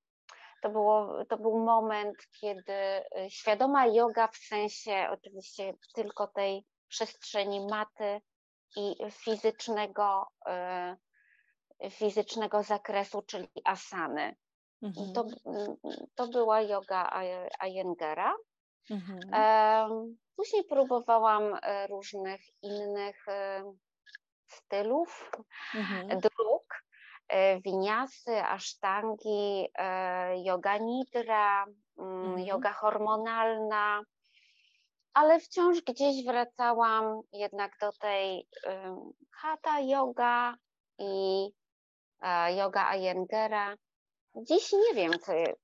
to, 0.63 0.71
było, 0.71 1.25
to 1.25 1.37
był 1.37 1.59
moment, 1.59 2.17
kiedy 2.41 2.73
y, 2.73 3.31
świadoma 3.31 3.87
yoga 3.87 4.29
w 4.29 4.37
sensie 4.37 5.09
oczywiście 5.11 5.75
tylko 5.95 6.27
tej 6.27 6.65
przestrzeni 6.89 7.67
maty 7.67 8.21
i 8.77 8.97
fizycznego 9.11 10.27
fizycznego 11.91 12.63
zakresu, 12.63 13.23
czyli 13.23 13.49
asany. 13.65 14.35
Mhm. 14.83 15.13
To, 15.13 15.25
to 16.15 16.29
była 16.29 16.61
yoga 16.61 17.11
Ayengera. 17.59 18.35
Mhm. 18.91 20.17
Później 20.37 20.65
próbowałam 20.65 21.59
e, 21.63 21.87
różnych 21.87 22.41
innych 22.63 23.29
e, 23.29 23.65
stylów, 24.47 25.31
mhm. 25.75 26.21
dróg, 26.21 26.83
e, 27.29 27.61
winiasy, 27.61 28.43
asztangi, 28.43 29.69
yoga 30.45 30.79
nidra, 30.79 31.65
mm, 31.99 32.25
mhm. 32.25 32.39
yoga 32.39 32.73
hormonalna, 32.73 34.03
ale 35.15 35.41
wciąż 35.41 35.81
gdzieś 35.81 36.25
wracałam 36.27 37.21
jednak 37.33 37.73
do 37.81 37.93
tej 37.93 38.49
hatha 39.31 39.81
yoga 39.81 40.55
i 40.99 41.51
yoga 42.49 42.97
Iyengera. 42.97 43.77
Dziś 44.37 44.73
nie 44.73 44.95
wiem, 44.95 45.13
czy, 45.27 45.55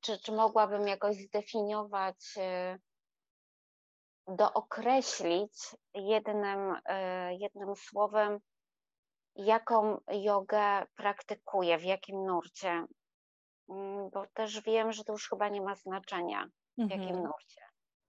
czy, 0.00 0.18
czy 0.18 0.32
mogłabym 0.32 0.88
jakoś 0.88 1.16
zdefiniować, 1.16 2.16
y, 2.36 2.78
dookreślić 4.28 5.76
jednym, 5.94 6.70
y, 6.70 6.80
jednym 7.38 7.76
słowem, 7.76 8.38
jaką 9.36 10.00
jogę 10.12 10.86
praktykuję, 10.96 11.78
w 11.78 11.84
jakim 11.84 12.26
nurcie. 12.26 12.86
Mm, 13.68 14.10
bo 14.10 14.26
też 14.34 14.60
wiem, 14.60 14.92
że 14.92 15.04
to 15.04 15.12
już 15.12 15.28
chyba 15.28 15.48
nie 15.48 15.62
ma 15.62 15.74
znaczenia, 15.74 16.46
w 16.78 16.80
mhm. 16.80 17.00
jakim 17.00 17.22
nurcie. 17.22 17.62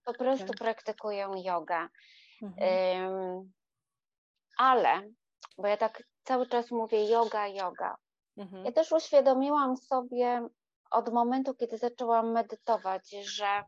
Po 0.04 0.14
prostu 0.14 0.46
tak. 0.46 0.56
praktykuję 0.56 1.28
jogę. 1.44 1.88
Mhm. 2.42 3.52
ale, 4.58 5.02
bo 5.58 5.68
ja 5.68 5.76
tak 5.76 6.02
cały 6.24 6.46
czas 6.46 6.70
mówię 6.70 7.10
yoga, 7.10 7.46
yoga. 7.46 7.96
Mhm. 8.36 8.64
Ja 8.64 8.72
też 8.72 8.92
uświadomiłam 8.92 9.76
sobie 9.76 10.48
od 10.90 11.12
momentu, 11.12 11.54
kiedy 11.54 11.78
zaczęłam 11.78 12.32
medytować, 12.32 13.10
że 13.10 13.64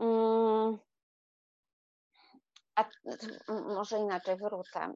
mm, 0.00 0.78
a, 2.76 2.84
może 3.48 3.98
inaczej 3.98 4.36
wrócę. 4.36 4.94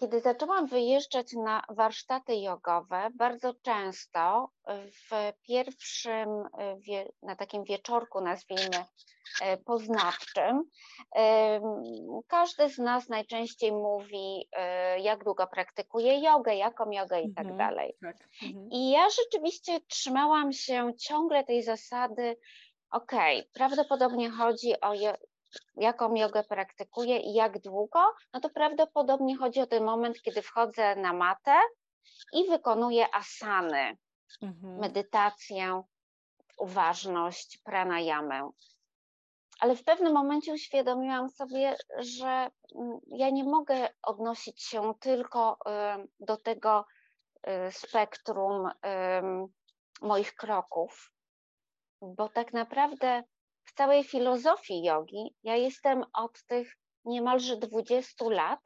Kiedy 0.00 0.20
zaczęłam 0.20 0.66
wyjeżdżać 0.66 1.32
na 1.32 1.62
warsztaty 1.68 2.36
jogowe, 2.36 3.08
bardzo 3.14 3.54
często 3.62 4.48
w 5.10 5.32
pierwszym, 5.42 6.28
na 7.22 7.36
takim 7.36 7.64
wieczorku, 7.64 8.20
nazwijmy 8.20 8.84
e, 9.42 9.56
poznawczym, 9.56 10.64
każdy 12.26 12.68
z 12.68 12.78
nas 12.78 13.08
najczęściej 13.08 13.72
mówi, 13.72 14.48
e, 14.52 15.00
jak 15.00 15.24
długo 15.24 15.46
praktykuje 15.46 16.20
jogę, 16.20 16.54
jaką 16.54 16.90
jogę 16.90 17.20
i 17.20 17.34
tak 17.34 17.46
mhm, 17.46 17.56
dalej. 17.56 17.96
Tak. 18.02 18.16
Mhm. 18.42 18.68
I 18.70 18.90
ja 18.90 19.06
rzeczywiście 19.10 19.80
trzymałam 19.80 20.52
się 20.52 20.92
ciągle 20.98 21.44
tej 21.44 21.62
zasady, 21.62 22.36
okay, 22.90 23.42
prawdopodobnie 23.52 24.30
chodzi 24.30 24.80
o 24.80 24.94
jaką 25.76 26.14
jogę 26.14 26.44
praktykuję 26.44 27.18
i 27.18 27.34
jak 27.34 27.60
długo, 27.60 28.00
no 28.32 28.40
to 28.40 28.50
prawdopodobnie 28.50 29.36
chodzi 29.36 29.60
o 29.60 29.66
ten 29.66 29.84
moment, 29.84 30.22
kiedy 30.22 30.42
wchodzę 30.42 30.96
na 30.96 31.12
matę 31.12 31.56
i 32.32 32.48
wykonuję 32.48 33.14
asany, 33.14 33.96
mhm. 34.42 34.78
medytację, 34.78 35.82
uważność, 36.58 37.58
pranayamę. 37.64 38.50
Ale 39.60 39.76
w 39.76 39.84
pewnym 39.84 40.12
momencie 40.12 40.52
uświadomiłam 40.52 41.30
sobie, 41.30 41.76
że 41.98 42.50
mm, 42.74 42.98
ja 43.06 43.30
nie 43.30 43.44
mogę 43.44 43.88
odnosić 44.02 44.62
się 44.62 44.94
tylko 45.00 45.58
do 46.20 46.36
tego 46.36 46.84
y, 47.48 47.72
spektrum 47.72 48.70
moich 50.00 50.34
kroków, 50.34 51.12
bo 52.02 52.28
tak 52.28 52.52
naprawdę 52.52 53.22
w 53.68 53.72
całej 53.72 54.04
filozofii 54.04 54.82
jogi 54.82 55.34
ja 55.42 55.56
jestem 55.56 56.04
od 56.12 56.44
tych 56.44 56.78
niemalże 57.04 57.56
20 57.56 58.24
lat, 58.24 58.60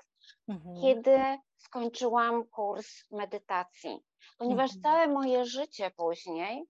mhm. 0.48 0.76
kiedy 0.82 1.18
skończyłam 1.56 2.44
kurs 2.44 3.04
medytacji, 3.10 3.98
ponieważ 4.38 4.76
mhm. 4.76 4.82
całe 4.82 5.08
moje 5.08 5.44
życie 5.44 5.90
później 5.96 6.66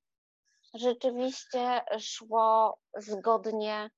rzeczywiście 0.75 1.81
szło 1.99 2.79
zgodnie 2.97 3.91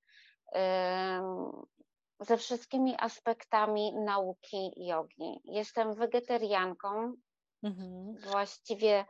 ze 2.20 2.36
wszystkimi 2.36 2.94
aspektami 2.98 3.94
nauki 3.94 4.72
jogi. 4.76 5.40
Jestem 5.44 5.94
wegetarianką, 5.94 7.14
mhm. 7.62 8.14
właściwie 8.30 9.04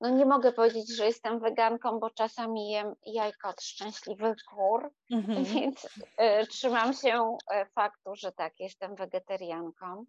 no 0.00 0.08
nie 0.08 0.26
mogę 0.26 0.52
powiedzieć, 0.52 0.96
że 0.96 1.06
jestem 1.06 1.40
weganką, 1.40 2.00
bo 2.00 2.10
czasami 2.10 2.70
jem 2.70 2.94
jajko 3.06 3.48
od 3.48 3.62
szczęśliwych 3.62 4.36
kur, 4.54 4.90
mhm. 5.10 5.44
więc 5.54 5.84
y, 5.84 6.46
trzymam 6.46 6.94
się 6.94 7.36
e, 7.52 7.66
faktu, 7.66 8.14
że 8.14 8.32
tak, 8.32 8.60
jestem 8.60 8.94
wegetarianką. 8.94 10.04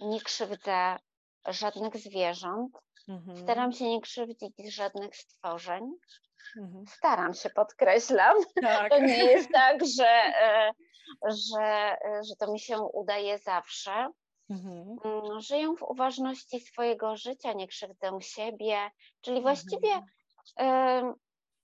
nie 0.00 0.20
krzywdzę 0.20 0.96
żadnych 1.48 1.96
zwierząt, 1.96 2.78
mhm. 3.08 3.36
staram 3.36 3.72
się 3.72 3.84
nie 3.84 4.00
krzywdzić 4.00 4.74
żadnych 4.74 5.16
stworzeń. 5.16 5.92
Mhm. 6.56 6.86
Staram 6.86 7.34
się, 7.34 7.50
podkreślam. 7.50 8.36
Tak. 8.62 8.90
To 8.90 8.98
nie 9.00 9.24
jest 9.24 9.50
tak, 9.52 9.86
że, 9.96 10.08
e, 10.08 10.72
że, 11.22 11.96
że 12.28 12.36
to 12.38 12.52
mi 12.52 12.60
się 12.60 12.80
udaje 12.80 13.38
zawsze. 13.38 14.10
Mhm. 14.50 14.96
Mm, 15.04 15.40
żyją 15.40 15.76
w 15.76 15.82
uważności 15.82 16.60
swojego 16.60 17.16
życia, 17.16 17.52
nie 17.52 17.68
krzywdzą 17.68 18.20
siebie, 18.20 18.90
czyli 19.20 19.42
właściwie 19.42 20.02
mhm. 20.58 21.10
y, 21.10 21.14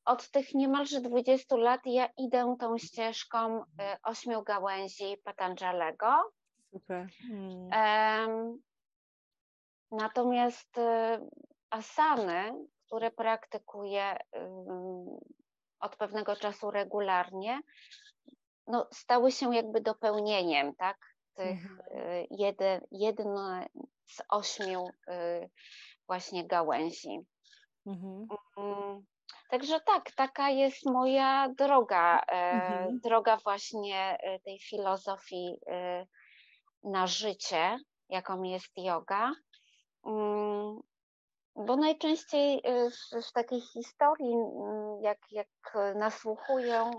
od 0.04 0.30
tych 0.30 0.54
niemalże 0.54 1.00
20 1.00 1.56
lat 1.56 1.80
ja 1.84 2.08
idę 2.16 2.56
tą 2.60 2.78
ścieżką 2.78 3.62
y, 3.62 3.64
ośmiu 4.02 4.42
gałęzi 4.42 5.16
Patanjalego. 5.24 6.32
Super. 6.72 7.06
Y, 7.06 7.08
natomiast 9.90 10.76
asany, 11.70 12.66
które 12.86 13.10
praktykuję 13.10 14.16
od 15.80 15.96
pewnego 15.96 16.36
czasu 16.36 16.70
regularnie, 16.70 17.60
no, 18.66 18.88
stały 18.92 19.32
się 19.32 19.54
jakby 19.54 19.80
dopełnieniem, 19.80 20.74
tak? 20.74 21.11
Tych 21.34 21.70
mhm. 21.70 21.80
Y, 21.98 22.26
jeden, 22.30 22.80
jedno 22.90 23.64
z 24.06 24.22
ośmiu 24.28 24.88
y, 24.88 25.50
właśnie 26.06 26.46
gałęzi. 26.46 27.18
Mhm. 27.86 28.26
Mm, 28.56 29.04
także 29.50 29.80
tak, 29.80 30.12
taka 30.16 30.50
jest 30.50 30.86
moja 30.86 31.48
droga, 31.58 32.18
e, 32.18 32.52
mhm. 32.52 33.00
droga 33.00 33.36
właśnie 33.36 34.18
e, 34.20 34.40
tej 34.40 34.58
filozofii 34.58 35.56
e, 35.66 36.06
na 36.84 37.06
życie, 37.06 37.78
jaką 38.08 38.42
jest 38.42 38.72
yoga. 38.76 39.32
Mm, 40.06 40.80
bo 41.56 41.76
najczęściej 41.76 42.62
w, 42.90 43.26
w 43.28 43.32
takiej 43.32 43.60
historii, 43.60 44.34
mm, 44.34 45.02
jak, 45.02 45.18
jak 45.30 45.48
nasłuchują, 45.94 46.90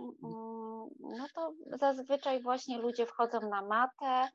no 0.99 1.27
to 1.35 1.53
zazwyczaj 1.79 2.41
właśnie 2.41 2.77
ludzie 2.77 3.05
wchodzą 3.05 3.39
na 3.49 3.61
matę, 3.61 4.29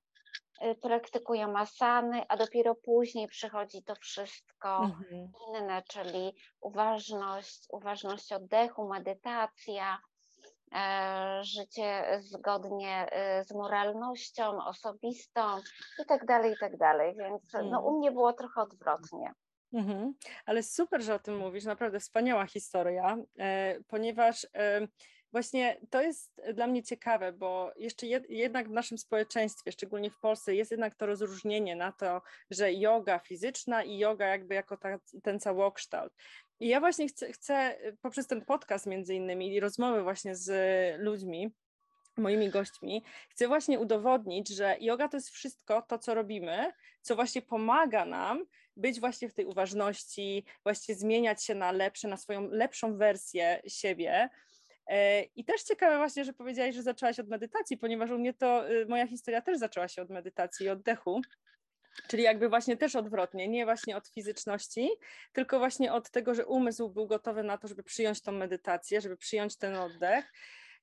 y, 0.63 0.75
praktykują 0.75 1.59
asany, 1.59 2.23
a 2.29 2.37
dopiero 2.37 2.75
później 2.75 3.29
przychodzi 3.29 3.83
to 3.83 3.95
wszystko 3.95 4.85
mhm. 4.85 5.33
inne, 5.49 5.83
czyli 5.89 6.35
uważność, 6.61 7.67
uważność 7.73 8.33
oddechu, 8.33 8.89
medytacja, 8.89 9.99
e, 10.75 11.41
życie 11.45 12.21
zgodnie 12.21 13.07
y, 13.41 13.45
z 13.45 13.55
moralnością 13.55 14.65
osobistą 14.65 15.59
i 16.03 16.07
tak 16.07 16.27
dalej, 16.27 16.53
i 16.53 16.57
tak 16.61 16.77
dalej. 16.77 17.17
Więc 17.17 17.43
no, 17.53 17.61
mhm. 17.61 17.85
u 17.85 17.99
mnie 17.99 18.13
było 18.13 18.33
trochę 18.33 18.61
odwrotnie. 18.61 19.33
Mhm. 19.73 20.15
Ale 20.47 20.63
super, 20.63 21.03
że 21.03 21.15
o 21.15 21.19
tym 21.19 21.37
mówisz, 21.39 21.65
naprawdę 21.65 22.01
wspaniała 22.01 22.47
historia, 22.47 23.17
e, 23.39 23.79
ponieważ 23.89 24.47
Właśnie 25.33 25.81
to 25.91 26.03
jest 26.03 26.43
dla 26.55 26.67
mnie 26.67 26.83
ciekawe, 26.83 27.33
bo 27.33 27.73
jeszcze 27.77 28.07
jed, 28.07 28.31
jednak 28.31 28.69
w 28.69 28.73
naszym 28.73 28.99
społeczeństwie, 28.99 29.73
szczególnie 29.73 30.11
w 30.11 30.19
Polsce, 30.19 30.55
jest 30.55 30.71
jednak 30.71 30.95
to 30.95 31.07
rozróżnienie 31.07 31.77
na 31.77 31.93
to, 31.93 32.23
że 32.51 32.73
yoga 32.73 33.19
fizyczna 33.19 33.83
i 33.83 33.99
yoga 33.99 34.27
jakby 34.27 34.55
jako 34.55 34.77
ta, 34.77 34.99
ten 35.23 35.41
całokształt. 35.41 36.13
I 36.61 36.69
ja 36.69 36.81
właśnie 36.81 37.09
chcę, 37.09 37.33
chcę 37.33 37.79
poprzez 38.03 38.27
ten 38.27 38.45
podcast 38.45 38.87
między 38.87 39.15
innymi 39.15 39.55
i 39.55 39.61
rozmowy 39.61 40.03
właśnie 40.03 40.35
z 40.35 40.51
ludźmi, 41.01 41.53
moimi 42.17 42.51
gośćmi, 42.51 43.05
chcę 43.31 43.49
właśnie 43.49 43.79
udowodnić, 43.79 44.49
że 44.49 44.77
yoga 44.81 45.09
to 45.09 45.17
jest 45.17 45.31
wszystko 45.31 45.83
to, 45.83 45.99
co 45.99 46.15
robimy, 46.15 46.73
co 47.03 47.15
właśnie 47.15 47.43
pomaga 47.43 48.05
nam 48.05 48.47
być 48.77 49.01
właśnie 49.01 49.29
w 49.29 49.35
tej 49.35 49.45
uważności, 49.45 50.45
właśnie 50.63 50.95
zmieniać 50.95 51.45
się 51.45 51.55
na 51.55 51.73
lepsze, 51.73 52.09
na 52.09 52.17
swoją 52.17 52.49
lepszą 52.51 52.97
wersję 52.97 53.63
siebie, 53.67 54.29
E, 54.29 54.29
I 55.37 55.45
też 55.45 55.63
ciekawe 55.63 55.97
właśnie, 55.97 56.25
że 56.25 56.33
powiedziałaś, 56.33 56.75
że 56.75 56.83
zaczęłaś 56.83 57.21
od 57.21 57.29
medytacji, 57.29 57.77
ponieważ 57.77 58.11
u 58.11 58.19
mnie 58.19 58.35
to 58.35 58.71
y, 58.71 58.87
moja 58.87 59.07
historia 59.07 59.43
też 59.43 59.59
zaczęła 59.59 59.89
się 59.89 60.03
od 60.03 60.11
medytacji 60.11 60.67
i 60.67 60.69
oddechu. 60.69 61.21
Czyli 62.09 62.23
jakby 62.23 62.49
właśnie 62.49 62.77
też 62.77 62.97
odwrotnie, 62.97 63.49
nie 63.49 63.65
właśnie 63.65 63.97
od 63.97 64.09
fizyczności, 64.09 64.91
tylko 65.33 65.59
właśnie 65.59 65.93
od 65.93 66.11
tego, 66.11 66.35
że 66.35 66.47
umysł 66.47 66.91
był 66.91 67.07
gotowy 67.07 67.43
na 67.43 67.59
to, 67.59 67.69
żeby 67.69 67.83
przyjąć 67.83 68.23
tą 68.23 68.33
medytację, 68.33 69.01
żeby 69.01 69.17
przyjąć 69.17 69.57
ten 69.57 69.77
oddech, 69.77 70.33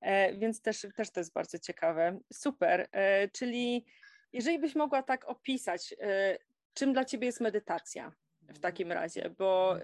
e, 0.01 0.33
więc 0.33 0.61
też, 0.61 0.87
też 0.95 1.11
to 1.11 1.19
jest 1.19 1.33
bardzo 1.33 1.59
ciekawe. 1.59 2.19
Super, 2.33 2.87
e, 2.91 3.27
czyli 3.29 3.85
jeżeli 4.33 4.59
byś 4.59 4.75
mogła 4.75 5.03
tak 5.03 5.29
opisać, 5.29 5.95
czym 6.73 6.93
dla 6.93 7.05
Ciebie 7.05 7.25
jest 7.25 7.41
medytacja 7.41 8.11
w 8.41 8.59
takim 8.59 8.91
razie, 8.91 9.29
bo 9.37 9.77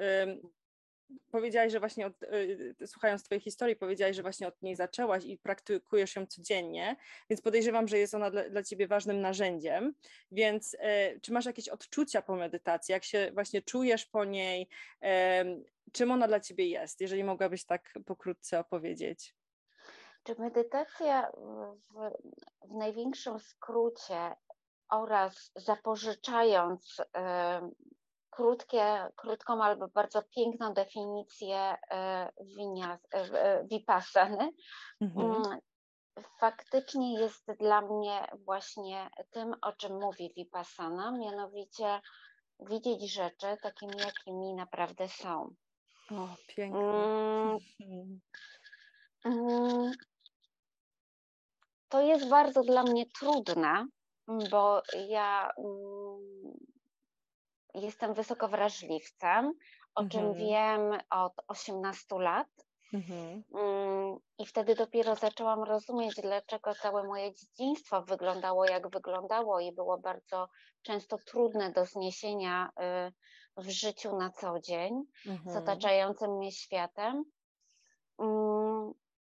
powiedziałaś, 1.31 1.71
że 1.71 1.79
właśnie 1.79 2.05
od, 2.05 2.23
y, 2.23 2.75
słuchając 2.87 3.23
Twojej 3.23 3.41
historii, 3.41 3.75
powiedziałaś, 3.75 4.15
że 4.15 4.21
właśnie 4.21 4.47
od 4.47 4.61
niej 4.61 4.75
zaczęłaś 4.75 5.25
i 5.25 5.37
praktykujesz 5.37 6.15
ją 6.15 6.25
codziennie, 6.25 6.95
więc 7.29 7.41
podejrzewam, 7.41 7.87
że 7.87 7.97
jest 7.97 8.15
ona 8.15 8.31
dla, 8.31 8.49
dla 8.49 8.63
Ciebie 8.63 8.87
ważnym 8.87 9.21
narzędziem. 9.21 9.93
Więc 10.31 10.75
e, 10.79 11.19
czy 11.19 11.33
masz 11.33 11.45
jakieś 11.45 11.69
odczucia 11.69 12.21
po 12.21 12.35
medytacji? 12.35 12.91
Jak 12.91 13.03
się 13.03 13.31
właśnie 13.33 13.61
czujesz 13.61 14.05
po 14.05 14.25
niej? 14.25 14.69
E, 15.01 15.45
czym 15.91 16.11
ona 16.11 16.27
dla 16.27 16.39
Ciebie 16.39 16.65
jest? 16.65 17.01
Jeżeli 17.01 17.23
mogłabyś 17.23 17.65
tak 17.65 17.93
pokrótce 18.05 18.59
opowiedzieć. 18.59 19.35
Czy 20.23 20.35
medytacja 20.39 21.31
w, 21.31 21.77
w 22.67 22.75
największym 22.75 23.39
skrócie 23.39 24.35
oraz 24.89 25.51
zapożyczając 25.55 27.01
krótkie, 28.31 29.07
krótką 29.15 29.63
albo 29.63 29.87
bardzo 29.87 30.23
piękną 30.35 30.73
definicję 30.73 31.57
e, 31.91 32.31
e, 33.13 33.67
vipassany. 33.71 34.51
Mhm. 35.01 35.31
Mm, 35.31 35.59
faktycznie 36.39 37.19
jest 37.19 37.51
dla 37.59 37.81
mnie 37.81 38.27
właśnie 38.45 39.09
tym, 39.31 39.55
o 39.61 39.71
czym 39.71 39.99
mówi 39.99 40.33
vipassana, 40.37 41.11
mianowicie 41.11 42.01
widzieć 42.59 43.13
rzeczy 43.13 43.57
takimi, 43.61 43.97
jakimi 43.97 44.53
naprawdę 44.53 45.07
są. 45.07 45.55
O, 46.11 46.27
pięknie. 46.47 46.79
Mm, 46.79 47.57
mm, 49.25 49.91
to 51.89 52.01
jest 52.01 52.29
bardzo 52.29 52.63
dla 52.63 52.83
mnie 52.83 53.05
trudne, 53.19 53.85
bo 54.51 54.81
ja 55.07 55.51
jestem 57.73 58.13
wysoko 58.13 58.47
wrażliwcem, 58.47 59.53
o 59.95 60.05
czym 60.05 60.25
mhm. 60.25 60.35
wiem 60.47 61.01
od 61.09 61.33
18 61.47 62.19
lat. 62.19 62.47
Mhm. 62.93 63.43
Mm, 63.53 64.19
I 64.37 64.45
wtedy 64.45 64.75
dopiero 64.75 65.15
zaczęłam 65.15 65.63
rozumieć, 65.63 66.15
dlaczego 66.21 66.75
całe 66.75 67.03
moje 67.03 67.33
dzieciństwo 67.33 68.01
wyglądało 68.01 68.65
jak 68.65 68.89
wyglądało 68.89 69.59
i 69.59 69.71
było 69.71 69.97
bardzo 69.97 70.49
często 70.81 71.17
trudne 71.17 71.71
do 71.71 71.85
zniesienia 71.85 72.69
y, 73.07 73.61
w 73.63 73.69
życiu 73.69 74.17
na 74.17 74.29
co 74.29 74.59
dzień 74.59 75.03
z 75.45 75.55
otaczającym 75.55 76.31
mnie 76.37 76.51
światem. 76.51 77.23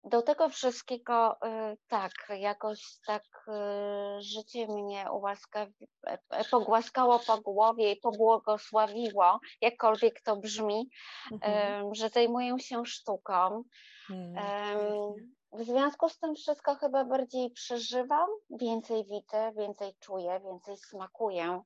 Do 0.05 0.21
tego 0.21 0.49
wszystkiego 0.49 1.33
y, 1.33 1.77
tak, 1.87 2.11
jakoś 2.39 2.99
tak 3.07 3.23
y, 3.47 4.21
życie 4.21 4.67
mnie 4.67 5.11
ułaskawi, 5.11 5.87
e, 6.07 6.17
e, 6.29 6.43
pogłaskało 6.43 7.19
po 7.19 7.41
głowie 7.41 7.91
i 7.91 7.99
pobłogosławiło, 7.99 9.39
jakkolwiek 9.61 10.21
to 10.21 10.35
brzmi, 10.35 10.89
mhm. 11.31 11.95
że 11.95 12.09
zajmuję 12.09 12.59
się 12.59 12.85
sztuką. 12.85 13.63
Mhm. 14.09 15.13
W 15.51 15.63
związku 15.63 16.09
z 16.09 16.19
tym 16.19 16.35
wszystko 16.35 16.75
chyba 16.75 17.05
bardziej 17.05 17.51
przeżywam, 17.51 18.29
więcej 18.49 19.05
widzę, 19.05 19.51
więcej 19.57 19.93
czuję, 19.99 20.41
więcej 20.45 20.77
smakuję 20.77 21.61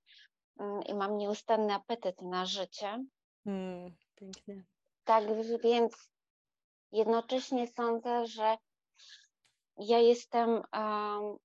mm, 0.60 0.84
i 0.84 0.94
mam 0.94 1.18
nieustanny 1.18 1.74
apetyt 1.74 2.22
na 2.22 2.46
życie. 2.46 3.06
Mm, 3.46 3.96
pięknie. 4.16 4.64
Tak 5.04 5.24
więc 5.64 6.10
jednocześnie 6.92 7.68
sądzę, 7.68 8.26
że 8.26 8.58
ja 9.78 10.00
jestem 10.00 10.50
um, 10.50 11.38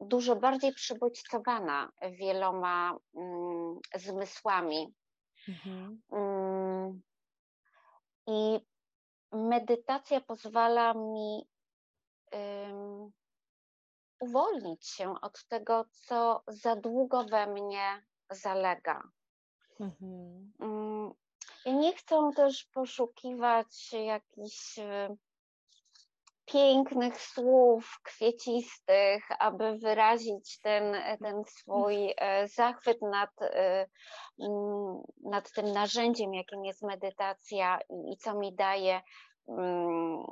dużo 0.00 0.36
bardziej 0.36 0.72
przybodźcowana 0.72 1.92
wieloma 2.10 2.98
um, 3.12 3.80
zmysłami. 3.94 4.94
Mhm. 5.48 6.02
Um, 6.08 7.02
I 8.26 8.60
medytacja 9.32 10.20
pozwala 10.20 10.94
mi 10.94 11.48
uwolnić 14.20 14.88
się 14.88 15.20
od 15.20 15.46
tego, 15.46 15.84
co 15.90 16.42
za 16.48 16.76
długo 16.76 17.24
we 17.24 17.46
mnie 17.46 18.02
zalega. 18.30 19.02
Mhm. 19.80 20.52
Mm, 21.66 21.80
nie 21.80 21.92
chcę 21.92 22.30
też 22.36 22.64
poszukiwać 22.64 23.92
jakichś 23.92 24.78
y, 24.78 25.16
pięknych 26.46 27.20
słów 27.20 28.00
kwiecistych, 28.02 29.28
aby 29.38 29.78
wyrazić 29.78 30.60
ten, 30.60 30.96
ten 31.22 31.44
swój 31.44 32.14
e, 32.16 32.48
zachwyt 32.48 33.02
nad, 33.02 33.42
e, 33.42 33.86
mm, 34.40 35.02
nad 35.24 35.52
tym 35.52 35.72
narzędziem, 35.72 36.34
jakim 36.34 36.64
jest 36.64 36.82
medytacja 36.82 37.78
i, 38.12 38.16
co 38.16 38.34
mi 38.34 38.54
daje. 38.54 39.00
Mm, 39.48 40.24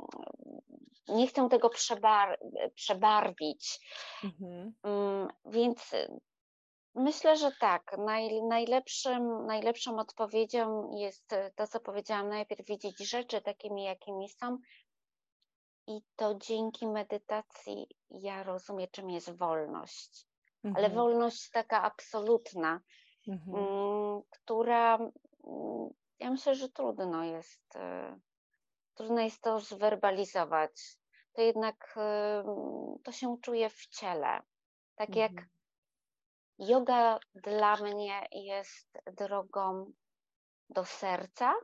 nie 1.09 1.27
chcę 1.27 1.49
tego 1.49 1.70
przebar 1.70 2.38
przebarwić. 2.75 3.81
Mhm. 4.25 4.73
Więc 5.47 5.90
Myślę, 6.94 7.37
że 7.37 7.52
tak. 7.61 7.96
Naj, 7.98 8.42
najlepszym, 8.42 9.46
najlepszą 9.46 9.98
odpowiedzią 9.98 10.90
jest 10.96 11.35
to, 11.54 11.66
co 11.66 11.80
powiedziałam 11.80 12.28
najpierw, 12.28 12.66
widzieć 12.66 12.98
rzeczy 12.98 13.40
takimi, 13.40 13.85
jakimi 13.85 14.28
są. 14.28 14.59
I 15.87 16.00
to 16.16 16.35
dzięki 16.35 16.87
medytacji 16.87 17.87
ja 18.11 18.42
rozumiem, 18.42 18.88
czym 18.90 19.11
jest 19.11 19.37
wolność. 19.37 20.26
Mhm. 20.64 20.76
Ale 20.76 20.94
wolność 20.94 21.50
taka 21.50 21.83
absolutna, 21.83 22.80
mhm. 23.28 23.57
mm, 23.57 24.22
która 24.30 24.94
mm, 24.96 25.90
ja 26.18 26.30
myślę, 26.30 26.54
że 26.54 26.68
trudno 26.68 27.24
jest, 27.24 27.76
y, 27.76 28.20
trudno 28.94 29.20
jest 29.20 29.42
to 29.42 29.61
zwerbalizować. 29.61 30.98
To 31.33 31.42
jednak 31.42 31.96
y, 31.96 33.02
to 33.02 33.12
się 33.12 33.37
czuje 33.42 33.70
w 33.70 33.87
ciele. 33.87 34.42
Tak 34.96 35.09
mhm. 35.09 35.35
jak 35.35 35.46
Yoga 36.59 37.19
dla 37.35 37.77
mnie 37.77 38.27
jest 38.33 38.99
drogą 39.12 39.93
do 40.69 40.85
serca. 40.85 41.55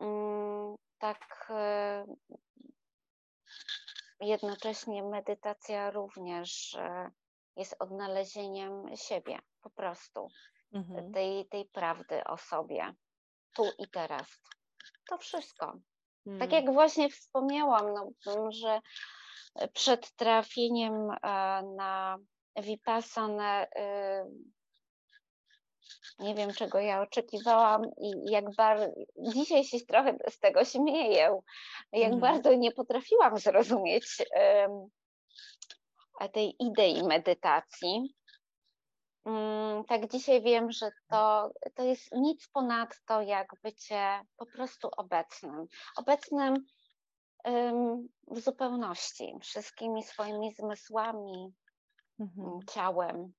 Mm, 0.00 0.74
tak 0.98 1.46
e, 1.50 2.04
jednocześnie 4.20 5.02
medytacja 5.02 5.90
również 5.90 6.74
e, 6.74 7.10
jest 7.56 7.76
odnalezieniem 7.78 8.96
siebie, 8.96 9.38
po 9.62 9.70
prostu 9.70 10.28
mhm. 10.72 11.12
tej, 11.12 11.48
tej 11.48 11.64
prawdy 11.64 12.24
o 12.24 12.36
sobie, 12.36 12.94
tu 13.54 13.64
i 13.78 13.88
teraz. 13.88 14.42
To 15.08 15.18
wszystko. 15.18 15.66
Tak 16.24 16.42
mhm. 16.42 16.50
jak 16.50 16.74
właśnie 16.74 17.08
wspomniałam, 17.10 17.94
no, 18.26 18.52
że 18.52 18.80
przed 19.72 20.16
trafieniem 20.16 21.10
e, 21.10 21.16
na 21.76 22.18
Vipassana, 22.62 23.66
nie 26.18 26.34
wiem 26.34 26.52
czego 26.52 26.78
ja 26.78 27.00
oczekiwałam 27.00 27.82
i 27.84 28.30
jak 28.30 28.54
bardzo, 28.54 28.86
dzisiaj 29.18 29.64
się 29.64 29.78
trochę 29.80 30.16
z 30.30 30.38
tego 30.38 30.64
śmieję, 30.64 31.40
jak 31.92 32.12
mhm. 32.12 32.20
bardzo 32.20 32.54
nie 32.54 32.72
potrafiłam 32.72 33.38
zrozumieć 33.38 34.22
tej 36.32 36.56
idei 36.58 37.02
medytacji. 37.02 38.14
Mm, 39.24 39.84
tak 39.84 40.10
dzisiaj 40.10 40.42
wiem, 40.42 40.72
że 40.72 40.90
to, 41.08 41.52
to 41.74 41.82
jest 41.82 42.12
nic 42.12 42.48
ponadto 42.48 43.22
jak 43.22 43.48
bycie 43.62 44.20
po 44.36 44.46
prostu 44.46 44.88
obecnym. 44.96 45.66
Obecnym 45.96 46.66
w 48.26 48.40
zupełności, 48.40 49.34
wszystkimi 49.42 50.02
swoimi 50.02 50.54
zmysłami, 50.54 51.54
mhm. 52.20 52.60
ciałem, 52.70 53.32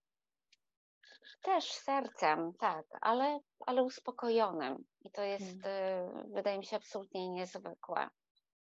też 1.42 1.72
sercem, 1.72 2.54
tak, 2.60 2.86
ale, 3.02 3.40
ale 3.66 3.84
uspokojonym. 3.84 4.86
I 5.02 5.12
to 5.12 5.24
jest, 5.24 5.56
mhm. 5.56 6.32
wydaje 6.32 6.58
mi 6.58 6.66
się, 6.66 6.78
absolutnie 6.78 7.30
niezwykłe. 7.30 8.10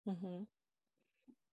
Mhm. 0.06 0.46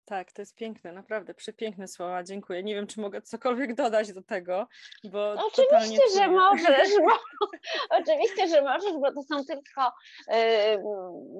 Tak, 0.06 0.32
to 0.32 0.41
jest 0.41 0.56
piękne, 0.56 0.93
naprawdę, 0.93 1.34
przepiękne 1.34 1.88
słowa, 1.88 2.24
dziękuję. 2.24 2.63
Nie 2.63 2.76
wiem, 2.76 2.88
czy 2.88 3.02
mogę 3.02 3.22
cokolwiek 3.22 3.76
dodać 3.76 4.13
do 4.13 4.24
tego, 4.24 4.67
bo 5.04 5.34
Oczywiście, 5.48 6.02
że 6.15 6.28
możesz, 6.28 6.89
bo, 7.06 7.12
oczywiście, 8.00 8.48
że 8.48 8.62
możesz, 8.62 8.93
bo 8.93 9.12
to 9.12 9.24
są 9.24 9.46
tylko, 9.46 9.91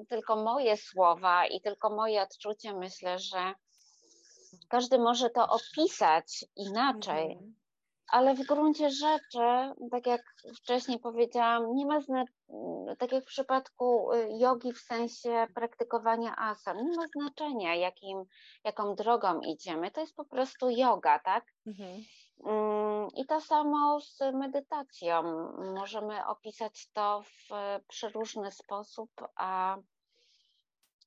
tylko 0.08 0.36
moje 0.36 0.76
słowa 0.76 1.46
i 1.46 1.60
tylko 1.60 1.90
moje 1.90 2.22
odczucie. 2.22 2.74
Myślę, 2.74 3.18
że 3.18 3.54
każdy 4.68 4.98
może 4.98 5.30
to 5.30 5.48
opisać 5.48 6.44
inaczej, 6.56 7.32
mhm. 7.32 7.54
ale 8.08 8.34
w 8.34 8.46
gruncie 8.46 8.90
rzeczy, 8.90 9.74
tak 9.90 10.06
jak 10.06 10.22
wcześniej 10.56 10.98
powiedziałam, 10.98 11.74
nie 11.74 11.86
ma 11.86 12.00
znaczenia, 12.00 12.38
tak 12.98 13.12
jak 13.12 13.24
w 13.24 13.26
przypadku 13.26 14.12
y, 14.12 14.28
jogi 14.38 14.72
w 14.72 14.78
sensie 14.78 15.46
praktykowania 15.54 16.36
asan, 16.36 16.76
nie 16.76 16.96
ma 16.96 17.06
znaczenia, 17.16 17.74
jakim, 17.74 18.24
jaką 18.64 18.94
drogą 18.94 19.40
idziemy. 19.40 19.90
To 19.90 20.00
jest 20.00 20.16
po 20.16 20.24
prostu 20.24 20.70
yoga, 20.70 21.18
tak? 21.18 21.44
Mhm. 21.66 22.04
Mm, 22.44 23.08
I 23.16 23.26
to 23.26 23.40
samo 23.40 24.00
z 24.00 24.18
medytacją. 24.34 25.22
Możemy 25.74 26.26
opisać 26.26 26.88
to 26.92 27.22
w 27.22 27.48
przeróżny 27.88 28.50
sposób, 28.50 29.10
a 29.36 29.76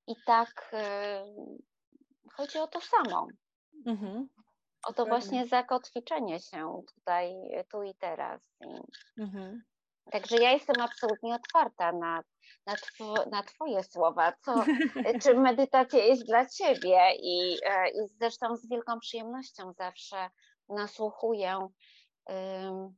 i 0.08 0.16
tak 0.26 0.72
y, 0.74 2.32
chodzi 2.34 2.60
o 2.60 2.68
to 2.68 2.82
samo. 2.82 3.28
Mhm. 3.86 4.30
O 4.88 4.94
to 4.94 5.06
właśnie 5.06 5.48
zakotwiczenie 5.48 6.40
się 6.40 6.82
tutaj, 6.96 7.34
tu 7.72 7.84
i 7.84 7.96
teraz. 7.96 8.42
Mhm. 9.18 9.62
Także 10.12 10.36
ja 10.36 10.52
jestem 10.52 10.76
absolutnie 10.82 11.36
otwarta 11.36 11.92
na, 11.92 12.24
na, 12.66 12.76
two, 12.98 13.14
na 13.32 13.44
Twoje 13.44 13.84
słowa, 13.84 14.34
co, 14.46 14.54
czy 15.24 15.34
medytacja 15.34 16.06
jest 16.06 16.26
dla 16.26 16.46
Ciebie 16.46 17.00
i, 17.16 17.58
e, 17.66 17.90
i 17.90 18.08
zresztą 18.20 18.56
z 18.56 18.70
wielką 18.70 19.00
przyjemnością 19.00 19.74
zawsze 19.74 20.30
nasłuchuję 20.70 21.68
um, 22.26 22.96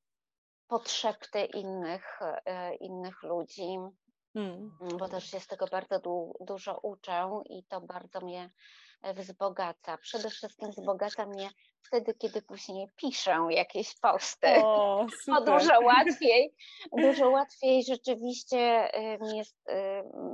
potrzeby 0.68 1.46
innych, 1.54 2.20
e, 2.46 2.76
innych 2.76 3.24
ludzi, 3.24 3.78
hmm. 4.34 4.78
bo 5.00 5.10
też 5.10 5.32
się 5.32 5.40
z 5.40 5.48
tego 5.48 5.66
bardzo 5.72 6.00
du, 6.00 6.34
dużo 6.40 6.80
uczę 6.84 7.30
i 7.46 7.64
to 7.64 7.82
bardzo 7.82 8.22
mnie 8.22 8.50
wzbogaca. 9.16 9.98
Przede 9.98 10.30
wszystkim 10.30 10.72
wzbogaca 10.72 11.26
mnie 11.26 11.50
wtedy, 11.84 12.14
kiedy 12.14 12.42
później 12.42 12.88
piszę 12.96 13.38
jakieś 13.50 14.00
posty. 14.00 14.48
O. 14.64 15.08
O 15.32 15.42
dużo 15.42 15.80
łatwiej, 15.80 16.54
dużo 17.04 17.30
łatwiej 17.30 17.84
rzeczywiście 17.84 18.90
jest, 19.36 19.58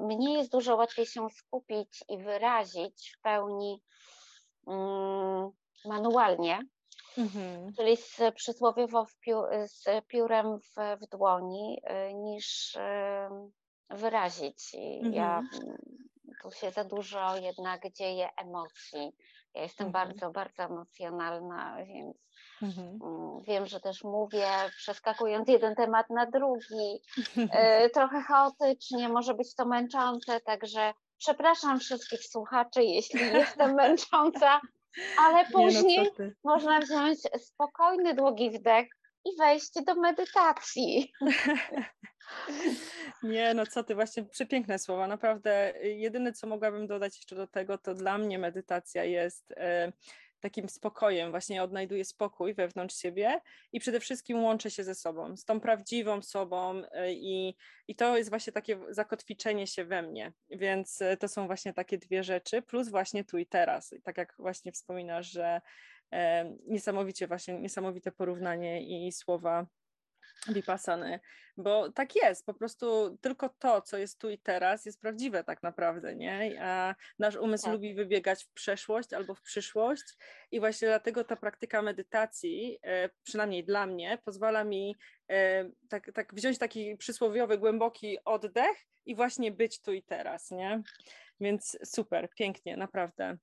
mnie 0.08 0.34
jest 0.38 0.52
dużo 0.52 0.76
łatwiej 0.76 1.06
się 1.06 1.30
skupić 1.30 2.04
i 2.10 2.18
wyrazić 2.18 3.14
w 3.18 3.22
pełni 3.22 3.82
um, 4.66 5.52
manualnie, 5.86 6.60
mhm. 7.18 7.74
czyli 7.74 7.98
z, 7.98 8.22
przysłowiowo 8.36 9.06
piu, 9.22 9.42
z 9.66 10.06
piórem 10.08 10.60
w, 10.60 11.00
w 11.02 11.10
dłoni, 11.10 11.82
y, 12.10 12.14
niż 12.14 12.78
wyrazić. 13.90 14.76
Mhm. 14.76 15.14
Ja 15.14 15.42
tu 16.50 16.56
się 16.56 16.72
za 16.72 16.84
dużo 16.84 17.38
jednak 17.38 17.94
dzieje 17.94 18.30
emocji. 18.38 19.12
Ja 19.56 19.62
jestem 19.62 19.88
mhm. 19.88 20.08
bardzo, 20.08 20.32
bardzo 20.32 20.64
emocjonalna, 20.64 21.78
więc 21.86 22.18
mhm. 22.62 23.00
Mm, 23.04 23.42
wiem, 23.44 23.66
że 23.66 23.80
też 23.80 24.04
mówię, 24.04 24.48
przeskakując 24.78 25.50
jeden 25.50 25.76
temat 25.76 26.10
na 26.10 26.26
drugi, 26.26 27.02
e, 27.52 27.90
trochę 27.90 28.22
chaotycznie, 28.22 29.10
może 29.10 29.34
być 29.34 29.56
to 29.56 29.66
męczące, 29.66 30.42
także 30.42 30.94
przepraszam 31.18 31.80
wszystkich 31.80 32.26
słuchaczy, 32.26 32.84
jeśli 32.84 33.20
jestem 33.34 33.74
męcząca, 33.74 34.62
ale 35.20 35.44
no, 35.44 35.60
później 35.60 36.12
no, 36.20 36.26
można 36.44 36.80
wziąć 36.80 37.20
spokojny, 37.38 38.14
długi 38.14 38.52
wdech 38.52 38.88
i 39.26 39.30
wejść 39.40 39.72
do 39.86 39.96
medytacji. 39.96 41.12
Nie, 43.24 43.54
no 43.54 43.66
co 43.66 43.84
ty, 43.84 43.96
właśnie 43.96 44.24
przepiękne 44.24 44.80
słowa. 44.80 45.08
Naprawdę, 45.08 45.84
y, 45.84 45.90
jedyne 45.90 46.34
co 46.34 46.48
mogłabym 46.48 46.88
dodać 46.88 47.16
jeszcze 47.18 47.36
do 47.36 47.48
tego, 47.48 47.78
to 47.78 47.94
dla 47.94 48.18
mnie 48.18 48.40
medytacja 48.40 49.04
jest 49.04 49.54
e, 49.58 49.92
takim 50.40 50.70
spokojem, 50.70 51.32
właśnie 51.32 51.64
odnajduję 51.64 52.06
spokój 52.06 52.54
wewnątrz 52.54 52.96
siebie 52.96 53.42
i 53.72 53.80
przede 53.80 54.00
wszystkim 54.00 54.44
łączę 54.44 54.72
się 54.72 54.84
ze 54.84 54.96
sobą, 54.96 55.38
z 55.38 55.46
tą 55.46 55.60
prawdziwą 55.60 56.22
sobą 56.22 56.82
e, 56.92 57.14
i, 57.14 57.56
i 57.88 57.96
to 57.96 58.18
jest 58.18 58.30
właśnie 58.30 58.54
takie 58.54 58.80
zakotwiczenie 58.90 59.68
się 59.68 59.86
we 59.86 60.02
mnie, 60.02 60.34
więc 60.50 61.00
to 61.20 61.28
są 61.28 61.48
właśnie 61.48 61.74
takie 61.74 61.98
dwie 61.98 62.24
rzeczy, 62.24 62.62
plus 62.62 62.90
właśnie 62.90 63.24
tu 63.24 63.38
i 63.38 63.46
teraz, 63.46 63.94
I 63.94 64.02
tak 64.02 64.18
jak 64.18 64.36
właśnie 64.40 64.72
wspominasz, 64.72 65.32
że 65.32 65.62
e, 66.12 66.56
niesamowicie 66.68 67.28
właśnie, 67.28 67.60
niesamowite 67.60 68.12
porównanie 68.12 69.08
i 69.08 69.12
słowa 69.12 69.68
Vipassany, 70.48 71.20
bo 71.58 71.92
tak 71.92 72.16
jest, 72.16 72.46
po 72.46 72.54
prostu 72.54 73.18
tylko 73.22 73.50
to, 73.50 73.82
co 73.82 73.98
jest 73.98 74.20
tu 74.20 74.30
i 74.30 74.38
teraz, 74.38 74.86
jest 74.86 75.02
prawdziwe 75.02 75.44
tak 75.44 75.64
naprawdę, 75.64 76.16
nie? 76.16 76.64
A 76.64 76.96
nasz 77.20 77.36
umysł 77.36 77.64
tak. 77.64 77.74
lubi 77.74 77.94
wybiegać 77.94 78.44
w 78.44 78.54
przeszłość 78.54 79.14
albo 79.14 79.36
w 79.36 79.42
przyszłość 79.42 80.04
i 80.52 80.60
właśnie 80.60 80.88
dlatego 80.88 81.24
ta 81.24 81.36
praktyka 81.36 81.82
medytacji, 81.82 82.80
e, 82.84 83.10
przynajmniej 83.24 83.64
dla 83.64 83.86
mnie, 83.86 84.18
pozwala 84.26 84.64
mi 84.64 84.96
e, 85.30 85.70
tak, 85.90 86.12
tak 86.14 86.34
wziąć 86.34 86.58
taki 86.58 86.98
przysłowiowy, 86.98 87.58
głęboki 87.58 88.18
oddech 88.26 88.78
i 89.06 89.16
właśnie 89.16 89.52
być 89.52 89.82
tu 89.82 89.94
i 89.94 90.04
teraz, 90.04 90.52
nie? 90.52 90.82
Więc 91.40 91.78
super, 91.84 92.30
pięknie, 92.36 92.78
naprawdę. 92.78 93.38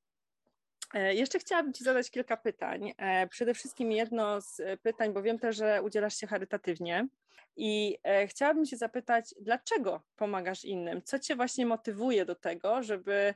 E, 0.94 1.14
jeszcze 1.14 1.38
chciałabym 1.38 1.72
Ci 1.72 1.84
zadać 1.84 2.10
kilka 2.10 2.36
pytań. 2.36 2.92
E, 2.98 3.26
przede 3.26 3.54
wszystkim 3.54 3.92
jedno 3.92 4.40
z 4.40 4.62
pytań, 4.82 5.12
bo 5.12 5.22
wiem 5.22 5.38
też, 5.38 5.56
że 5.56 5.82
udzielasz 5.82 6.16
się 6.16 6.26
charytatywnie 6.26 7.08
i 7.56 7.98
e, 8.02 8.26
chciałabym 8.26 8.64
Cię 8.64 8.76
zapytać, 8.76 9.34
dlaczego 9.40 10.02
pomagasz 10.16 10.64
innym? 10.64 11.02
Co 11.02 11.18
Cię 11.18 11.36
właśnie 11.36 11.66
motywuje 11.66 12.24
do 12.24 12.34
tego, 12.34 12.82
żeby 12.82 13.34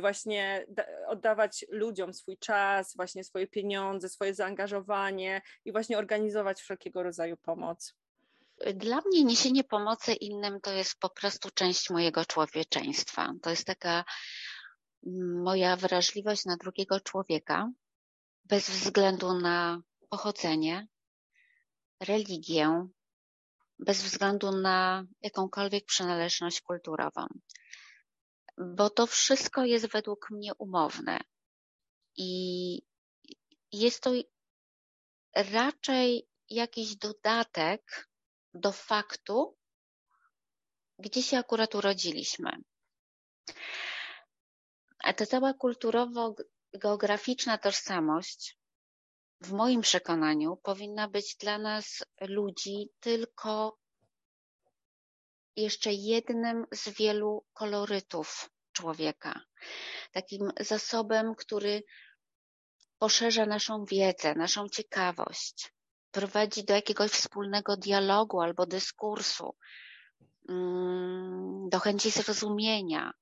właśnie 0.00 0.66
oddawać 1.06 1.64
ludziom 1.68 2.14
swój 2.14 2.38
czas, 2.38 2.96
właśnie 2.96 3.24
swoje 3.24 3.46
pieniądze, 3.46 4.08
swoje 4.08 4.34
zaangażowanie 4.34 5.42
i 5.64 5.72
właśnie 5.72 5.98
organizować 5.98 6.60
wszelkiego 6.60 7.02
rodzaju 7.02 7.36
pomoc? 7.36 7.94
Dla 8.74 9.00
mnie 9.06 9.24
niesienie 9.24 9.64
pomocy 9.64 10.14
innym 10.14 10.60
to 10.60 10.72
jest 10.72 10.98
po 11.00 11.10
prostu 11.10 11.50
część 11.54 11.90
mojego 11.90 12.24
człowieczeństwa. 12.24 13.32
To 13.42 13.50
jest 13.50 13.66
taka 13.66 14.04
moja 15.44 15.76
wrażliwość 15.76 16.44
na 16.44 16.56
drugiego 16.56 17.00
człowieka, 17.00 17.70
bez 18.44 18.70
względu 18.70 19.34
na 19.34 19.82
pochodzenie, 20.08 20.88
religię, 22.00 22.88
bez 23.78 24.02
względu 24.02 24.52
na 24.52 25.04
jakąkolwiek 25.22 25.84
przynależność 25.84 26.60
kulturową. 26.60 27.26
Bo 28.58 28.90
to 28.90 29.06
wszystko 29.06 29.64
jest 29.64 29.86
według 29.86 30.30
mnie 30.30 30.54
umowne. 30.54 31.20
I 32.16 32.82
jest 33.72 34.02
to 34.02 34.10
raczej 35.34 36.28
jakiś 36.50 36.96
dodatek 36.96 38.08
do 38.54 38.72
faktu, 38.72 39.56
gdzie 40.98 41.22
się 41.22 41.38
akurat 41.38 41.74
urodziliśmy. 41.74 42.50
A 45.02 45.12
ta 45.12 45.26
cała 45.26 45.54
kulturowo-geograficzna 45.54 47.58
tożsamość, 47.58 48.58
w 49.40 49.52
moim 49.52 49.80
przekonaniu, 49.80 50.56
powinna 50.56 51.08
być 51.08 51.36
dla 51.36 51.58
nas 51.58 52.04
ludzi 52.20 52.88
tylko 53.00 53.78
jeszcze 55.56 55.92
jednym 55.92 56.66
z 56.74 56.88
wielu 56.88 57.44
kolorytów 57.52 58.50
człowieka. 58.72 59.40
Takim 60.12 60.52
zasobem, 60.60 61.34
który 61.34 61.82
poszerza 62.98 63.46
naszą 63.46 63.84
wiedzę, 63.84 64.34
naszą 64.34 64.68
ciekawość, 64.68 65.74
prowadzi 66.10 66.64
do 66.64 66.74
jakiegoś 66.74 67.10
wspólnego 67.10 67.76
dialogu 67.76 68.40
albo 68.40 68.66
dyskursu, 68.66 69.56
mm, 70.48 71.68
do 71.68 71.80
chęci 71.80 72.10
zrozumienia, 72.10 73.12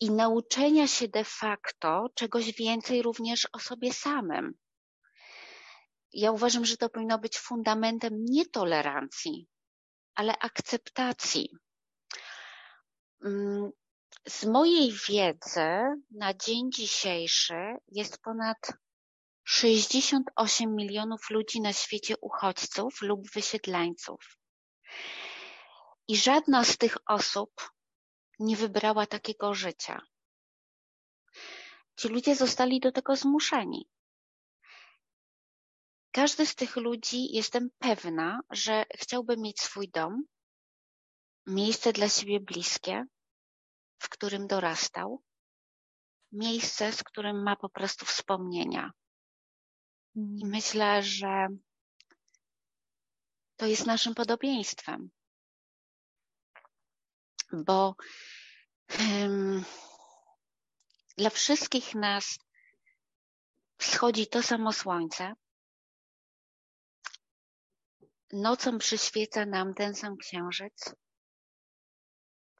i 0.00 0.10
nauczenia 0.10 0.86
się 0.86 1.08
de 1.08 1.24
facto 1.24 2.06
czegoś 2.14 2.52
więcej 2.52 3.02
również 3.02 3.48
o 3.52 3.58
sobie 3.58 3.92
samym. 3.92 4.54
Ja 6.12 6.32
uważam, 6.32 6.64
że 6.64 6.76
to 6.76 6.88
powinno 6.88 7.18
być 7.18 7.38
fundamentem 7.38 8.24
nie 8.24 8.46
tolerancji, 8.46 9.46
ale 10.14 10.38
akceptacji. 10.38 11.50
Mm, 13.24 13.70
z 14.28 14.44
mojej 14.44 14.92
wiedzy 15.08 15.68
na 16.10 16.34
dzień 16.34 16.72
dzisiejszy 16.72 17.76
jest 17.88 18.18
ponad 18.18 18.72
68 19.44 20.74
milionów 20.74 21.30
ludzi 21.30 21.60
na 21.60 21.72
świecie 21.72 22.14
uchodźców 22.20 23.02
lub 23.02 23.30
wysiedleńców. 23.30 24.38
I 26.08 26.16
żadna 26.16 26.64
z 26.64 26.78
tych 26.78 26.96
osób 27.06 27.50
nie 28.38 28.56
wybrała 28.56 29.06
takiego 29.06 29.54
życia. 29.54 30.06
Ci 31.96 32.08
ludzie 32.08 32.36
zostali 32.36 32.80
do 32.80 32.92
tego 32.92 33.16
zmuszeni. 33.16 33.88
Każdy 36.10 36.46
z 36.46 36.54
tych 36.54 36.76
ludzi, 36.76 37.32
jestem 37.32 37.70
pewna, 37.78 38.40
że 38.50 38.84
chciałby 38.94 39.36
mieć 39.36 39.60
swój 39.60 39.88
dom, 39.88 40.24
miejsce 41.46 41.92
dla 41.92 42.08
siebie 42.08 42.40
bliskie, 42.40 43.04
w 43.98 44.08
którym 44.08 44.46
dorastał, 44.46 45.22
miejsce, 46.32 46.92
z 46.92 47.02
którym 47.02 47.42
ma 47.42 47.56
po 47.56 47.68
prostu 47.68 48.06
wspomnienia. 48.06 48.92
I 50.14 50.20
mhm. 50.20 50.50
myślę, 50.50 51.02
że 51.02 51.48
to 53.56 53.66
jest 53.66 53.86
naszym 53.86 54.14
podobieństwem 54.14 55.10
bo 57.52 57.96
um, 58.98 59.64
dla 61.16 61.30
wszystkich 61.30 61.94
nas 61.94 62.38
wschodzi 63.78 64.26
to 64.26 64.42
samo 64.42 64.72
słońce. 64.72 65.34
Nocą 68.32 68.78
przyświeca 68.78 69.46
nam 69.46 69.74
ten 69.74 69.94
sam 69.94 70.16
księżyc. 70.16 70.94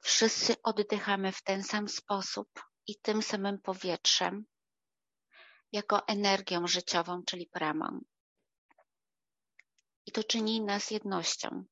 Wszyscy 0.01 0.55
oddychamy 0.63 1.31
w 1.31 1.43
ten 1.43 1.63
sam 1.63 1.89
sposób 1.89 2.49
i 2.87 2.95
tym 2.95 3.21
samym 3.21 3.61
powietrzem, 3.61 4.45
jako 5.71 6.07
energią 6.07 6.67
życiową, 6.67 7.23
czyli 7.23 7.47
pramą. 7.47 7.99
I 10.05 10.11
to 10.11 10.23
czyni 10.23 10.61
nas 10.61 10.91
jednością. 10.91 11.65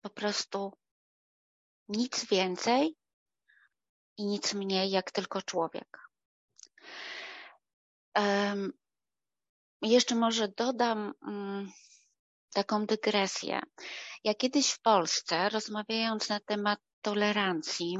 Po 0.00 0.10
prostu 0.10 0.78
nic 1.88 2.24
więcej 2.24 2.96
i 4.16 4.26
nic 4.26 4.54
mniej 4.54 4.90
jak 4.90 5.10
tylko 5.10 5.42
człowiek. 5.42 5.98
Jeszcze 9.82 10.14
może 10.14 10.48
dodam 10.48 11.14
um, 11.22 11.72
taką 12.52 12.86
dygresję. 12.86 13.60
Ja 14.24 14.34
kiedyś 14.34 14.70
w 14.70 14.80
Polsce, 14.80 15.48
rozmawiając 15.48 16.28
na 16.28 16.40
temat 16.40 16.80
tolerancji 17.02 17.98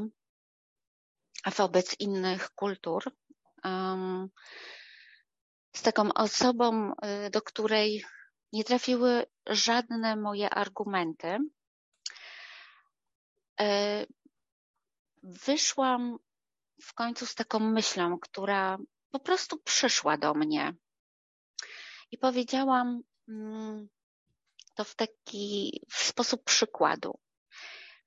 wobec 1.57 2.01
innych 2.01 2.51
kultur, 2.51 3.13
z 5.77 5.83
taką 5.83 6.13
osobą, 6.13 6.93
y, 7.27 7.31
do 7.31 7.43
której 7.43 8.05
nie 8.53 8.65
trafiły 8.65 9.27
żadne 9.47 10.17
moje 10.17 10.51
argumenty, 10.51 11.39
wyszłam 15.23 16.19
w 16.83 16.95
końcu 16.95 17.27
z 17.27 17.35
taką 17.35 17.61
myślą, 17.61 18.19
która 18.19 18.79
po 19.11 19.21
prostu 19.21 19.59
przyszła 19.59 20.19
do 20.19 20.35
mnie. 20.35 20.75
I 22.11 22.19
powiedziałam 22.19 23.03
mm, 23.29 23.89
to 24.75 24.85
w 24.85 24.95
taki 24.95 25.81
w 25.91 25.99
sposób 26.03 26.45
przykładu, 26.45 27.19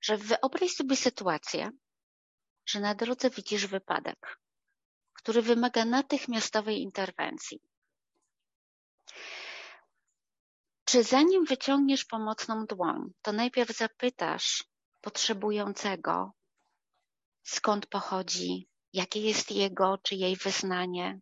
że 0.00 0.16
wyobraź 0.16 0.70
sobie 0.70 0.96
sytuację, 0.96 1.70
że 2.66 2.80
na 2.80 2.94
drodze 2.94 3.30
widzisz 3.30 3.66
wypadek, 3.66 4.38
który 5.12 5.42
wymaga 5.42 5.84
natychmiastowej 5.84 6.80
interwencji. 6.80 7.60
Czy 10.84 11.02
zanim 11.02 11.44
wyciągniesz 11.44 12.04
pomocną 12.04 12.66
dłoń, 12.66 13.12
to 13.22 13.32
najpierw 13.32 13.76
zapytasz, 13.76 14.64
potrzebującego, 15.02 16.32
skąd 17.42 17.86
pochodzi, 17.86 18.68
jakie 18.92 19.20
jest 19.20 19.50
jego 19.50 19.98
czy 19.98 20.14
jej 20.14 20.36
wyznanie 20.36 21.20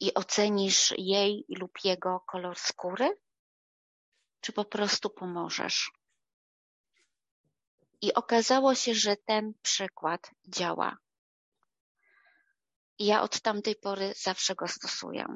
i 0.00 0.14
ocenisz 0.14 0.94
jej 0.98 1.44
lub 1.48 1.72
jego 1.84 2.20
kolor 2.20 2.58
skóry, 2.58 3.18
czy 4.40 4.52
po 4.52 4.64
prostu 4.64 5.10
pomożesz. 5.10 5.92
I 8.00 8.14
okazało 8.14 8.74
się, 8.74 8.94
że 8.94 9.16
ten 9.16 9.54
przykład 9.62 10.30
działa. 10.48 10.96
I 12.98 13.06
ja 13.06 13.22
od 13.22 13.40
tamtej 13.40 13.76
pory 13.76 14.12
zawsze 14.16 14.54
go 14.54 14.68
stosuję. 14.68 15.26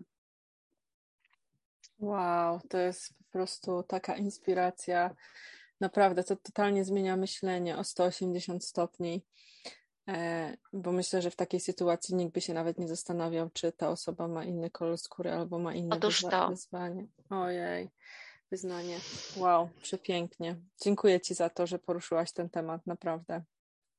Wow, 1.99 2.61
to 2.71 2.79
jest 2.79 3.15
po 3.19 3.25
prostu 3.33 3.83
taka 3.83 4.17
inspiracja. 4.17 5.17
Naprawdę, 5.81 6.25
to 6.25 6.37
totalnie 6.37 6.85
zmienia 6.85 7.17
myślenie 7.17 7.79
o 7.79 7.85
180 7.85 8.65
stopni, 8.65 9.25
e, 10.09 10.57
bo 10.73 10.93
myślę, 10.93 11.23
że 11.23 11.31
w 11.31 11.37
takiej 11.37 11.61
sytuacji 11.61 12.15
nikt 12.15 12.35
by 12.35 12.41
się 12.41 12.55
nawet 12.55 12.79
nie 12.79 12.89
zastanawiał, 12.89 13.51
czy 13.51 13.73
ta 13.73 13.89
osoba 13.89 14.29
ma 14.29 14.45
inny 14.45 14.71
kolor 14.71 14.99
skóry 14.99 15.33
albo 15.33 15.59
ma 15.59 15.75
inne 15.75 15.97
Otóż 15.97 16.23
to. 16.23 16.49
wyzwanie. 16.49 17.07
Ojej, 17.31 17.91
wyznanie. 18.51 18.99
Wow, 19.37 19.69
przepięknie. 19.83 20.57
Dziękuję 20.83 21.21
Ci 21.21 21.35
za 21.35 21.51
to, 21.51 21.67
że 21.67 21.79
poruszyłaś 21.79 22.33
ten 22.33 22.51
temat, 22.51 22.87
naprawdę. 22.87 23.43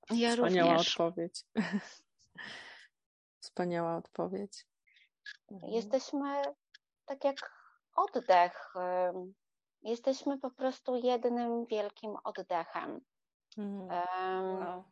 Ja 0.09 0.31
Wspaniała 0.31 0.71
również. 0.73 0.99
odpowiedź. 0.99 1.43
Wspaniała 3.41 3.97
odpowiedź. 3.97 4.65
Jesteśmy 5.67 6.41
tak 7.05 7.23
jak 7.23 7.51
oddech. 7.95 8.73
Jesteśmy 9.81 10.39
po 10.39 10.51
prostu 10.51 10.95
jednym 10.95 11.65
wielkim 11.65 12.17
oddechem. 12.23 13.01
Mhm. 13.57 13.91
Em, 13.91 14.59
Wow. 14.59 14.83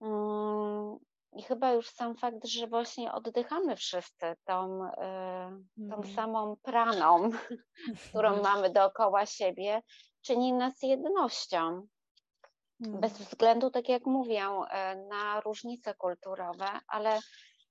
mm, 0.00 0.98
I 1.32 1.42
chyba 1.42 1.72
już 1.72 1.88
sam 1.88 2.16
fakt, 2.16 2.46
że 2.46 2.66
właśnie 2.66 3.12
oddychamy 3.12 3.76
wszyscy 3.76 4.36
tą, 4.44 4.84
y, 4.86 4.90
tą 5.76 5.94
Mhm. 5.96 6.14
samą 6.14 6.56
praną, 6.62 7.30
którą 8.10 8.28
Mhm. 8.28 8.42
mamy 8.42 8.70
dookoła 8.70 9.26
siebie, 9.26 9.82
czyni 10.22 10.52
nas 10.52 10.82
jednością. 10.82 11.86
Bez 12.80 13.12
względu, 13.12 13.70
tak 13.70 13.88
jak 13.88 14.06
mówię, 14.06 14.42
e, 14.70 14.96
na 14.96 15.40
różnice 15.40 15.94
kulturowe, 15.94 16.80
ale 16.88 17.20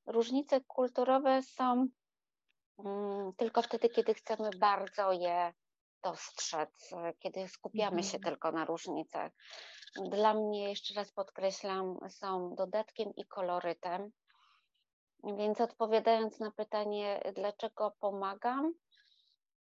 różnice 0.06 0.62
kulturowe 0.62 1.42
są 1.44 1.72
mm, 1.72 1.88
tylko 3.38 3.62
wtedy, 3.62 3.90
kiedy 3.90 4.14
chcemy 4.14 4.50
bardzo 4.60 5.12
je 5.12 5.54
dostrzec, 6.04 6.92
kiedy 7.20 7.48
skupiamy 7.48 8.04
się 8.04 8.18
Mhm. 8.18 8.24
tylko 8.24 8.52
na 8.52 8.66
różnicach. 8.66 9.32
Dla 10.10 10.34
mnie, 10.34 10.70
jeszcze 10.70 10.94
raz 10.94 11.12
podkreślam, 11.12 11.98
są 12.10 12.56
dodatkiem 12.56 13.16
i 13.16 13.26
kolorytem. 13.26 14.12
Więc 15.38 15.62
odpowiadając 15.62 16.40
na 16.40 16.52
pytanie, 16.52 17.22
dlaczego 17.36 17.96
pomagam, 18.00 18.74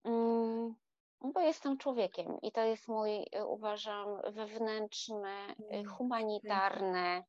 mm, 0.04 0.74
bo 1.20 1.40
jestem 1.40 1.78
człowiekiem 1.78 2.40
i 2.42 2.52
to 2.52 2.60
jest 2.60 2.88
mój, 2.88 3.26
uważam, 3.46 4.20
wewnętrzny, 4.32 5.54
y, 5.60 5.64
Mm, 5.70 5.88
humanitarny 5.88 7.24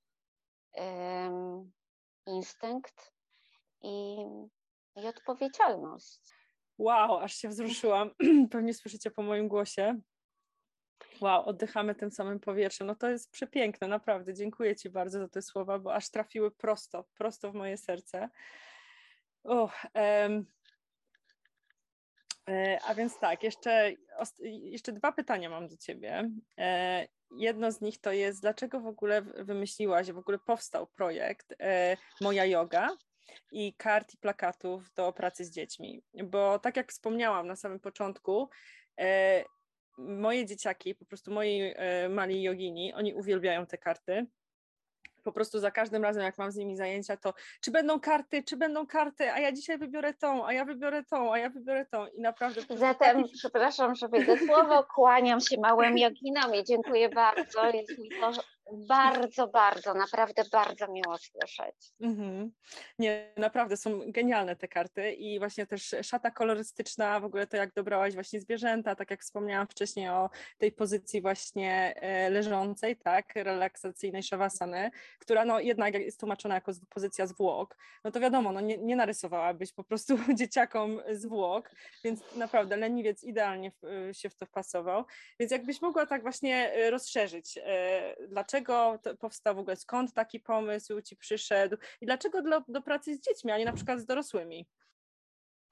instynkt 2.26 3.14
i, 3.82 4.18
i 5.04 5.08
odpowiedzialność. 5.08 6.20
Wow, 6.78 7.18
aż 7.18 7.36
się 7.36 7.50
wzruszyłam. 7.50 8.12
Pewnie 8.52 8.74
słyszycie 8.74 9.12
po 9.12 9.24
moim 9.24 9.48
głosie. 9.48 10.00
Wow, 11.22 11.46
oddychamy 11.46 11.96
tym 11.96 12.12
samym 12.12 12.40
powietrzem. 12.40 12.88
No 12.88 12.96
to 12.96 13.10
jest 13.10 13.32
przepiękne, 13.32 13.88
naprawdę. 13.88 14.34
Dziękuję 14.34 14.76
Ci 14.76 14.90
bardzo 14.90 15.20
za 15.20 15.28
te 15.28 15.42
słowa, 15.42 15.80
bo 15.80 15.94
aż 15.94 16.10
trafiły 16.10 16.52
prosto, 16.52 17.06
prosto 17.18 17.52
w 17.52 17.56
moje 17.56 17.78
serce. 17.78 18.30
Uch, 19.44 19.86
em, 19.94 20.46
e, 22.50 22.80
a 22.88 22.96
więc 22.96 23.20
tak, 23.20 23.44
jeszcze, 23.44 23.94
jeszcze 24.46 24.92
dwa 24.92 25.12
pytania 25.12 25.50
mam 25.50 25.68
do 25.68 25.78
Ciebie. 25.78 26.30
E, 26.58 27.08
jedno 27.38 27.72
z 27.72 27.82
nich 27.82 28.02
to 28.02 28.12
jest, 28.12 28.42
dlaczego 28.42 28.80
w 28.80 28.88
ogóle 28.88 29.22
wymyśliłaś, 29.22 30.12
w 30.12 30.18
ogóle 30.18 30.40
powstał 30.40 30.88
projekt 30.88 31.54
e, 31.60 31.98
Moja 32.22 32.46
Yoga 32.46 32.90
i 33.52 33.74
kart 33.74 34.14
i 34.14 34.18
plakatów 34.18 34.94
do 34.94 35.14
pracy 35.14 35.46
z 35.46 35.52
dziećmi? 35.52 36.02
Bo 36.24 36.60
tak 36.60 36.78
jak 36.78 36.92
wspomniałam 36.92 37.48
na 37.48 37.56
samym 37.56 37.80
początku, 37.80 38.50
e, 39.00 39.44
moje 39.98 40.46
dzieciaki, 40.46 40.96
po 40.96 41.06
prostu 41.06 41.32
moi 41.32 41.74
e, 41.76 42.10
mali 42.10 42.44
jogini, 42.44 42.94
oni 42.94 43.14
uwielbiają 43.14 43.66
te 43.66 43.78
karty. 43.78 44.26
Po 45.24 45.32
prostu 45.32 45.60
za 45.60 45.72
każdym 45.72 46.04
razem, 46.04 46.24
jak 46.24 46.38
mam 46.38 46.52
z 46.52 46.56
nimi 46.56 46.78
zajęcia, 46.78 47.18
to 47.18 47.34
czy 47.62 47.72
będą 47.72 48.00
karty, 48.00 48.44
czy 48.44 48.58
będą 48.58 48.88
karty, 48.88 49.32
a 49.32 49.40
ja 49.40 49.52
dzisiaj 49.52 49.78
wybiorę 49.78 50.14
tą, 50.14 50.48
a 50.48 50.54
ja 50.54 50.66
wybiorę 50.66 51.04
tą, 51.04 51.34
a 51.34 51.40
ja 51.40 51.50
wybiorę 51.50 51.86
tą. 51.86 52.08
I 52.08 52.22
naprawdę. 52.22 52.62
Zatem, 52.78 53.24
taki- 53.24 53.34
przepraszam, 53.34 53.96
że 53.96 54.08
wejdę 54.08 54.38
w 54.38 54.40
słowo, 54.40 54.84
kłaniam 54.96 55.42
się 55.42 55.58
małym 55.58 55.98
joginom 55.98 56.56
i 56.56 56.64
dziękuję 56.64 57.10
bardzo. 57.10 57.70
Jest 57.70 58.00
mi 58.00 58.10
to 58.10 58.32
bardzo, 58.74 59.48
bardzo, 59.48 59.94
naprawdę 59.94 60.44
bardzo 60.52 60.88
miło 60.88 61.18
słyszeć. 61.18 61.76
Mhm. 62.02 62.52
Nie, 63.00 63.34
naprawdę 63.38 63.78
są 63.78 64.00
genialne 64.08 64.56
te 64.56 64.68
karty 64.68 65.12
i 65.12 65.40
właśnie 65.40 65.66
też 65.66 65.96
szata 66.02 66.32
kolorystyczna, 66.32 67.20
w 67.20 67.26
ogóle 67.26 67.48
to 67.48 67.58
jak 67.58 67.74
dobrałaś 67.74 68.14
właśnie 68.14 68.42
zwierzęta, 68.42 68.96
tak 68.96 69.12
jak 69.12 69.22
wspomniałam 69.22 69.68
wcześniej 69.68 70.10
o 70.10 70.30
tej 70.58 70.72
pozycji 70.72 71.22
właśnie 71.22 71.96
e, 71.96 72.30
leżącej, 72.30 72.98
tak, 72.98 73.36
relaksacyjnej 73.36 74.24
szawasany, 74.24 74.92
która 75.20 75.46
no 75.46 75.60
jednak 75.60 75.94
jest 75.94 76.20
tłumaczona 76.20 76.56
jako 76.56 76.72
pozycja 76.90 77.28
zwłok, 77.28 77.78
no 78.04 78.12
to 78.12 78.20
wiadomo, 78.20 78.52
no 78.52 78.62
nie, 78.62 78.78
nie 78.78 78.96
narysowałabyś 78.96 79.74
po 79.74 79.84
prostu 79.84 80.18
dzieciakom 80.40 81.02
zwłok, 81.12 81.72
więc 82.04 82.36
naprawdę 82.36 82.78
leniwiec 82.78 83.24
idealnie 83.24 83.72
w, 83.72 84.10
się 84.18 84.30
w 84.30 84.36
to 84.36 84.46
wpasował, 84.46 85.06
więc 85.40 85.52
jakbyś 85.52 85.82
mogła 85.82 86.06
tak 86.06 86.22
właśnie 86.22 86.74
e, 86.74 86.90
rozszerzyć, 86.90 87.60
e, 87.64 88.16
dlaczego 88.62 89.18
powstał 89.20 89.56
w 89.56 89.60
ogóle, 89.60 89.76
skąd 89.76 90.14
taki 90.14 90.40
pomysł 90.40 91.02
Ci 91.02 91.16
przyszedł 91.16 91.78
i 92.02 92.06
dlaczego 92.06 92.42
do, 92.42 92.62
do 92.68 92.82
pracy 92.82 93.16
z 93.16 93.22
dziećmi, 93.22 93.52
a 93.52 93.58
nie 93.58 93.66
na 93.66 93.74
przykład 93.74 94.00
z 94.00 94.06
dorosłymi? 94.06 94.68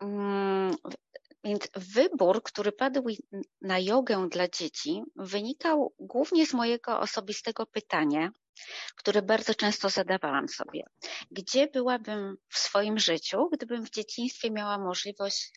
Mm, 0.01 0.75
Więc 1.43 1.67
wybór, 1.75 2.43
który 2.43 2.71
padł 2.71 3.07
na 3.61 3.79
jogę 3.79 4.27
dla 4.31 4.47
dzieci, 4.47 5.03
wynikał 5.15 5.93
głównie 5.99 6.45
z 6.45 6.53
mojego 6.53 6.99
osobistego 6.99 7.65
pytania, 7.65 8.31
które 8.95 9.21
bardzo 9.21 9.55
często 9.55 9.89
zadawałam 9.89 10.47
sobie. 10.47 10.83
Gdzie 11.31 11.67
byłabym 11.67 12.37
w 12.49 12.57
swoim 12.57 12.99
życiu, 12.99 13.49
gdybym 13.49 13.85
w 13.85 13.89
dzieciństwie 13.89 14.51
miała 14.51 14.77
możliwość, 14.77 15.51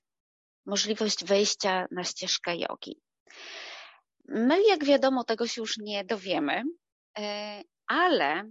możliwość 0.66 1.24
wejścia 1.24 1.86
na 1.90 2.04
ścieżkę 2.04 2.56
jogi? 2.56 3.00
My, 4.28 4.62
jak 4.68 4.84
wiadomo, 4.84 5.24
tego 5.24 5.46
się 5.46 5.60
już 5.60 5.78
nie 5.78 6.04
dowiemy, 6.04 6.62
ale 7.86 8.50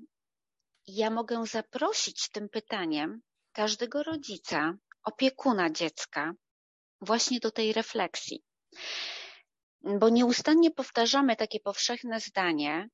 ja 0.87 1.09
mogę 1.09 1.45
zaprosić 1.45 2.29
tym 2.29 2.49
pytaniem 2.49 3.21
każdego 3.51 4.03
rodzica, 4.03 4.73
opiekuna 5.03 5.69
dziecka, 5.69 6.33
właśnie 7.01 7.39
do 7.39 7.51
tej 7.51 7.73
refleksji. 7.73 8.43
Bo 9.81 10.09
nieustannie 10.09 10.71
powtarzamy 10.71 11.35
takie 11.35 11.59
powszechne 11.59 12.19
zdanie, 12.19 12.89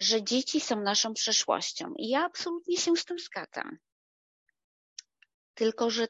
że 0.00 0.22
dzieci 0.22 0.60
są 0.60 0.80
naszą 0.80 1.14
przyszłością. 1.14 1.92
I 1.96 2.08
ja 2.08 2.24
absolutnie 2.24 2.76
się 2.76 2.96
z 2.96 3.04
tym 3.04 3.18
zgadzam. 3.18 3.78
Tylko, 5.54 5.90
że 5.90 6.08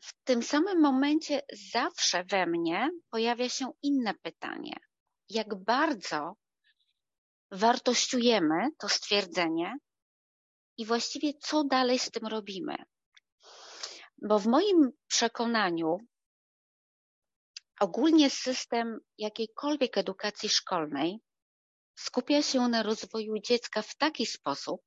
w 0.00 0.14
tym 0.24 0.42
samym 0.42 0.80
momencie 0.80 1.42
zawsze 1.72 2.24
we 2.24 2.46
mnie 2.46 2.90
pojawia 3.10 3.48
się 3.48 3.72
inne 3.82 4.14
pytanie. 4.14 4.76
Jak 5.28 5.54
bardzo 5.54 6.36
wartościujemy 7.52 8.68
to 8.78 8.88
stwierdzenie 8.88 9.74
i 10.76 10.86
właściwie 10.86 11.34
co 11.34 11.64
dalej 11.64 11.98
z 11.98 12.10
tym 12.10 12.26
robimy? 12.26 12.76
Bo 14.22 14.38
w 14.38 14.46
moim 14.46 14.90
przekonaniu 15.06 15.98
ogólnie 17.80 18.30
system 18.30 18.98
jakiejkolwiek 19.18 19.98
edukacji 19.98 20.48
szkolnej 20.48 21.20
skupia 21.94 22.42
się 22.42 22.68
na 22.68 22.82
rozwoju 22.82 23.34
dziecka 23.38 23.82
w 23.82 23.96
taki 23.96 24.26
sposób, 24.26 24.82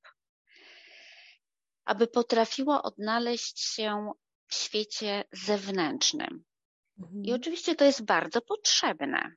aby 1.86 2.08
potrafiło 2.08 2.84
odnaleźć 2.84 3.60
się 3.60 4.12
w 4.48 4.56
świecie 4.56 5.24
zewnętrznym. 5.32 6.44
I 7.24 7.34
oczywiście 7.34 7.76
to 7.76 7.86
jest 7.86 8.06
bardzo 8.06 8.42
potrzebne. 8.42 9.36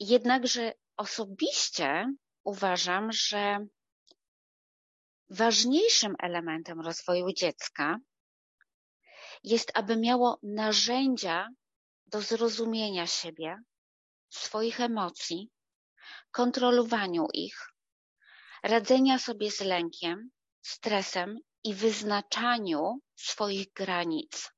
Jednakże 0.00 0.72
osobiście 0.96 2.12
uważam, 2.44 3.12
że 3.12 3.66
ważniejszym 5.30 6.14
elementem 6.18 6.80
rozwoju 6.80 7.32
dziecka 7.32 7.98
jest, 9.44 9.70
aby 9.74 9.96
miało 9.96 10.38
narzędzia 10.42 11.48
do 12.06 12.20
zrozumienia 12.20 13.06
siebie, 13.06 13.58
swoich 14.30 14.80
emocji, 14.80 15.50
kontrolowaniu 16.30 17.26
ich, 17.32 17.72
radzenia 18.62 19.18
sobie 19.18 19.50
z 19.50 19.60
lękiem, 19.60 20.30
stresem 20.62 21.38
i 21.64 21.74
wyznaczaniu 21.74 22.98
swoich 23.16 23.72
granic. 23.72 24.52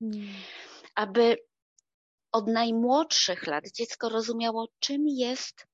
Mm. 0.00 0.34
Aby 0.94 1.36
od 2.32 2.46
najmłodszych 2.46 3.46
lat 3.46 3.64
dziecko 3.68 4.08
rozumiało, 4.08 4.68
czym 4.78 5.02
jest 5.06 5.66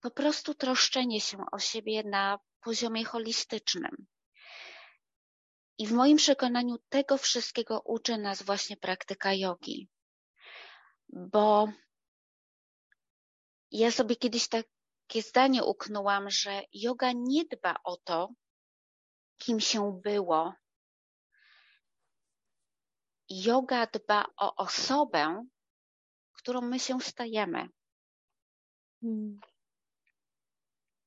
po 0.00 0.10
prostu 0.10 0.54
troszczenie 0.54 1.20
się 1.20 1.38
o 1.52 1.58
siebie 1.58 2.02
na 2.02 2.38
poziomie 2.60 3.04
holistycznym. 3.04 4.06
I 5.78 5.86
w 5.86 5.92
moim 5.92 6.16
przekonaniu 6.16 6.76
tego 6.88 7.18
wszystkiego 7.18 7.80
uczy 7.80 8.18
nas 8.18 8.42
właśnie 8.42 8.76
praktyka 8.76 9.34
jogi. 9.34 9.88
Bo 11.08 11.68
ja 13.70 13.90
sobie 13.90 14.16
kiedyś 14.16 14.48
takie 14.48 15.22
zdanie 15.22 15.64
uknęłam, 15.64 16.30
że 16.30 16.62
yoga 16.72 17.12
nie 17.12 17.44
dba 17.44 17.76
o 17.84 17.96
to, 17.96 18.28
kim 19.38 19.60
się 19.60 20.00
było. 20.04 20.54
Yoga 23.28 23.86
dba 23.86 24.24
o 24.36 24.54
osobę, 24.54 25.46
którą 26.32 26.60
my 26.60 26.80
się 26.80 27.00
stajemy. 27.00 27.68
Hmm. 29.00 29.40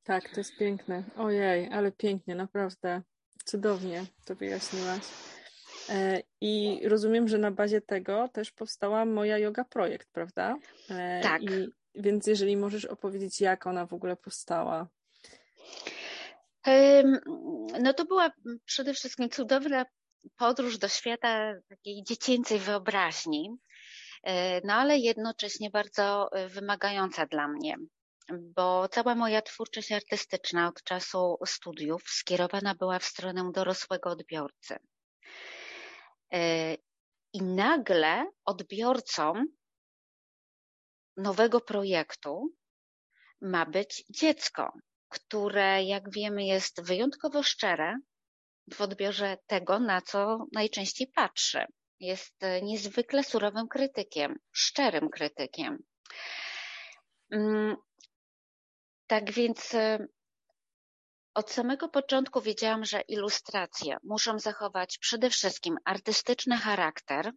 Tak, 0.04 0.30
to 0.30 0.40
jest 0.40 0.58
piękne. 0.58 1.04
Ojej, 1.18 1.74
ale 1.74 1.92
pięknie, 1.92 2.36
naprawdę. 2.36 3.02
Cudownie 3.46 4.06
to 4.26 4.36
wyjaśniłaś. 4.36 5.02
E, 5.90 6.22
I 6.42 6.82
rozumiem, 6.88 7.28
że 7.28 7.38
na 7.38 7.52
bazie 7.52 7.82
tego 7.82 8.30
też 8.34 8.52
powstała 8.52 9.06
moja 9.06 9.38
yoga 9.38 9.64
projekt, 9.64 10.08
prawda? 10.12 10.56
E, 10.90 11.22
tak. 11.24 11.42
I, 11.42 11.48
więc 11.96 12.28
jeżeli 12.28 12.58
możesz 12.58 12.86
opowiedzieć, 12.86 13.42
jak 13.42 13.68
ona 13.68 13.86
w 13.86 13.94
ogóle 13.94 14.16
powstała. 14.16 14.88
No 17.82 17.94
to 17.94 18.06
była 18.06 18.32
przede 18.66 18.94
wszystkim 18.94 19.30
cudowna 19.30 19.86
podróż 20.38 20.78
do 20.78 20.88
świata 20.88 21.54
takiej 21.70 22.04
dziecięcej 22.04 22.60
wyobraźni, 22.60 23.58
e, 24.24 24.62
no 24.68 24.74
ale 24.74 24.98
jednocześnie 24.98 25.70
bardzo 25.70 26.30
wymagająca 26.50 27.26
dla 27.26 27.48
mnie 27.48 27.78
bo 28.34 28.88
cała 28.88 29.16
moja 29.16 29.42
twórczość 29.42 29.92
artystyczna 29.92 30.68
od 30.68 30.84
czasu 30.84 31.38
studiów 31.46 32.04
skierowana 32.06 32.76
była 32.76 33.00
w 33.00 33.06
stronę 33.06 33.52
dorosłego 33.54 34.10
odbiorcy. 34.10 34.78
E, 36.34 36.74
I 37.34 37.42
nagle 37.44 38.26
odbiorcą 38.46 39.34
nowego 41.18 41.62
projektu 41.62 42.54
ma 43.42 43.66
być 43.66 44.04
dziecko, 44.10 44.74
które, 45.10 45.84
jak 45.84 46.12
wiemy, 46.12 46.46
jest 46.46 46.82
wyjątkowo 46.82 47.44
szczere 47.44 47.98
w 48.74 48.82
odbiorze 48.82 49.38
tego, 49.48 49.80
na 49.80 50.02
co 50.02 50.46
najczęściej 50.54 51.08
patrzy. 51.08 51.66
Jest 52.00 52.36
niezwykle 52.62 53.24
surowym 53.24 53.68
krytykiem, 53.68 54.40
szczerym 54.52 55.10
krytykiem. 55.10 55.84
Mm, 57.32 57.76
tak 59.08 59.32
więc 59.32 59.74
e, 59.74 60.08
od 61.34 61.52
samego 61.52 61.90
początku 61.90 62.42
wiedziałam, 62.42 62.86
że 62.86 63.02
ilustracje 63.02 63.98
muszą 64.04 64.40
zachować 64.40 64.98
przede 64.98 65.30
wszystkim 65.30 65.78
artystyczny 65.86 66.58
charakter. 66.58 67.32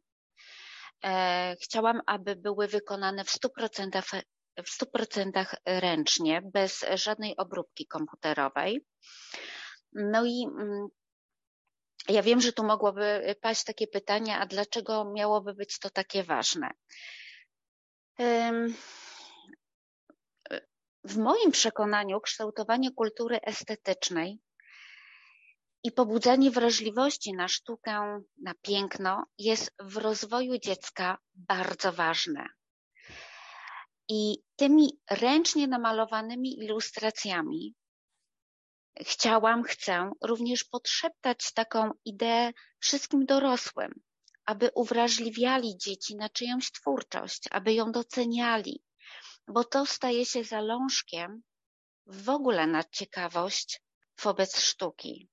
E, 1.04 1.56
chciałam, 1.62 2.00
aby 2.06 2.36
były 2.36 2.68
wykonane 2.68 3.24
w 3.24 3.30
100%, 3.30 4.22
w 4.56 4.82
100% 4.82 5.54
ręcznie, 5.66 6.42
bez 6.52 6.84
żadnej 6.94 7.36
obróbki 7.36 7.86
komputerowej. 7.86 8.84
No 9.92 10.24
i 10.24 10.46
mm, 10.60 10.88
ja 12.08 12.22
wiem, 12.22 12.40
że 12.40 12.52
tu 12.52 12.64
mogłoby 12.64 13.34
paść 13.40 13.64
takie 13.64 13.86
pytanie, 13.86 14.38
a 14.38 14.46
dlaczego 14.46 15.04
miałoby 15.04 15.54
być 15.54 15.78
to 15.78 15.90
takie 15.90 16.24
ważne? 16.24 16.70
W 21.04 21.16
moim 21.16 21.50
przekonaniu 21.50 22.20
kształtowanie 22.20 22.90
kultury 22.90 23.40
estetycznej 23.42 24.40
i 25.82 25.92
pobudzanie 25.92 26.50
wrażliwości 26.50 27.32
na 27.32 27.48
sztukę, 27.48 28.22
na 28.42 28.54
piękno 28.62 29.26
jest 29.38 29.72
w 29.78 29.96
rozwoju 29.96 30.58
dziecka 30.58 31.18
bardzo 31.34 31.92
ważne. 31.92 32.46
I 34.08 34.38
tymi 34.56 35.00
ręcznie 35.10 35.68
namalowanymi 35.68 36.58
ilustracjami 36.58 37.74
chciałam, 39.00 39.62
chcę 39.62 40.10
również 40.22 40.64
podszeptać 40.64 41.52
taką 41.52 41.90
ideę 42.04 42.52
wszystkim 42.78 43.26
dorosłym, 43.26 44.00
aby 44.44 44.70
uwrażliwiali 44.74 45.76
dzieci 45.76 46.16
na 46.16 46.28
czyjąś 46.28 46.72
twórczość, 46.72 47.44
aby 47.50 47.72
ją 47.72 47.92
doceniali, 47.92 48.84
bo 49.48 49.64
to 49.64 49.86
staje 49.86 50.26
się 50.26 50.44
zalążkiem 50.44 51.42
w 52.06 52.28
ogóle 52.28 52.66
na 52.66 52.84
ciekawość 52.84 53.82
wobec 54.22 54.60
sztuki. 54.60 55.28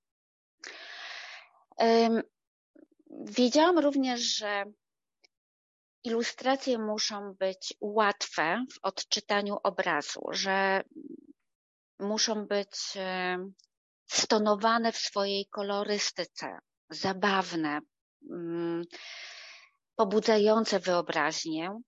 Wiedziałam 3.09 3.79
również, 3.79 4.21
że 4.21 4.65
ilustracje 6.03 6.77
muszą 6.77 7.33
być 7.33 7.73
łatwe 7.81 8.65
w 8.73 8.79
odczytaniu 8.81 9.57
obrazu, 9.63 10.21
że 10.31 10.83
muszą 11.99 12.45
być 12.47 12.97
stonowane 14.07 14.91
w 14.91 14.97
swojej 14.97 15.45
kolorystyce, 15.45 16.59
zabawne, 16.89 17.79
mm, 18.31 18.83
pobudzające 19.95 20.79
wyobraźnię 20.79 21.79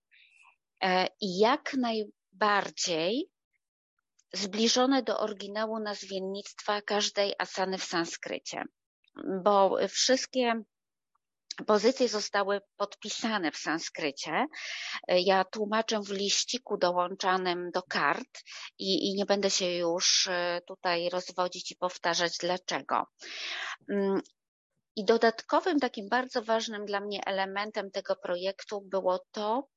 e, 0.82 1.06
i 1.20 1.38
jak 1.38 1.74
naj, 1.74 2.04
bardziej 2.32 3.30
zbliżone 4.32 5.02
do 5.02 5.20
oryginału 5.20 5.78
nazwiennictwa 5.78 6.82
każdej 6.82 7.34
asany 7.38 7.78
w 7.78 7.84
sanskrycie, 7.84 8.64
bo 9.44 9.76
wszystkie 9.88 10.62
pozycje 11.66 12.08
zostały 12.08 12.60
podpisane 12.76 13.52
w 13.52 13.56
sanskrycie. 13.56 14.46
Ja 15.08 15.44
tłumaczę 15.44 16.00
w 16.00 16.10
liściku 16.10 16.76
dołączanym 16.76 17.70
do 17.70 17.82
kart 17.82 18.42
i, 18.78 19.08
i, 19.08 19.14
nie 19.14 19.26
będę 19.26 19.50
się 19.50 19.66
już 19.66 20.26
e, 20.26 20.60
tutaj 20.66 21.08
rozwodzić 21.08 21.72
i 21.72 21.76
powtarzać 21.76 22.38
dlaczego. 22.40 23.06
Mm, 23.90 24.20
I 24.96 25.04
dodatkowym 25.04 25.80
takim 25.80 26.08
bardzo 26.08 26.42
ważnym 26.42 26.86
dla 26.86 27.00
mnie 27.00 27.20
elementem 27.26 27.90
tego 27.90 28.16
projektu 28.16 28.80
było 28.80 29.20
to, 29.30 29.68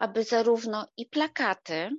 aby 0.00 0.24
zarówno 0.24 0.88
i 0.96 1.06
plakaty, 1.06 1.90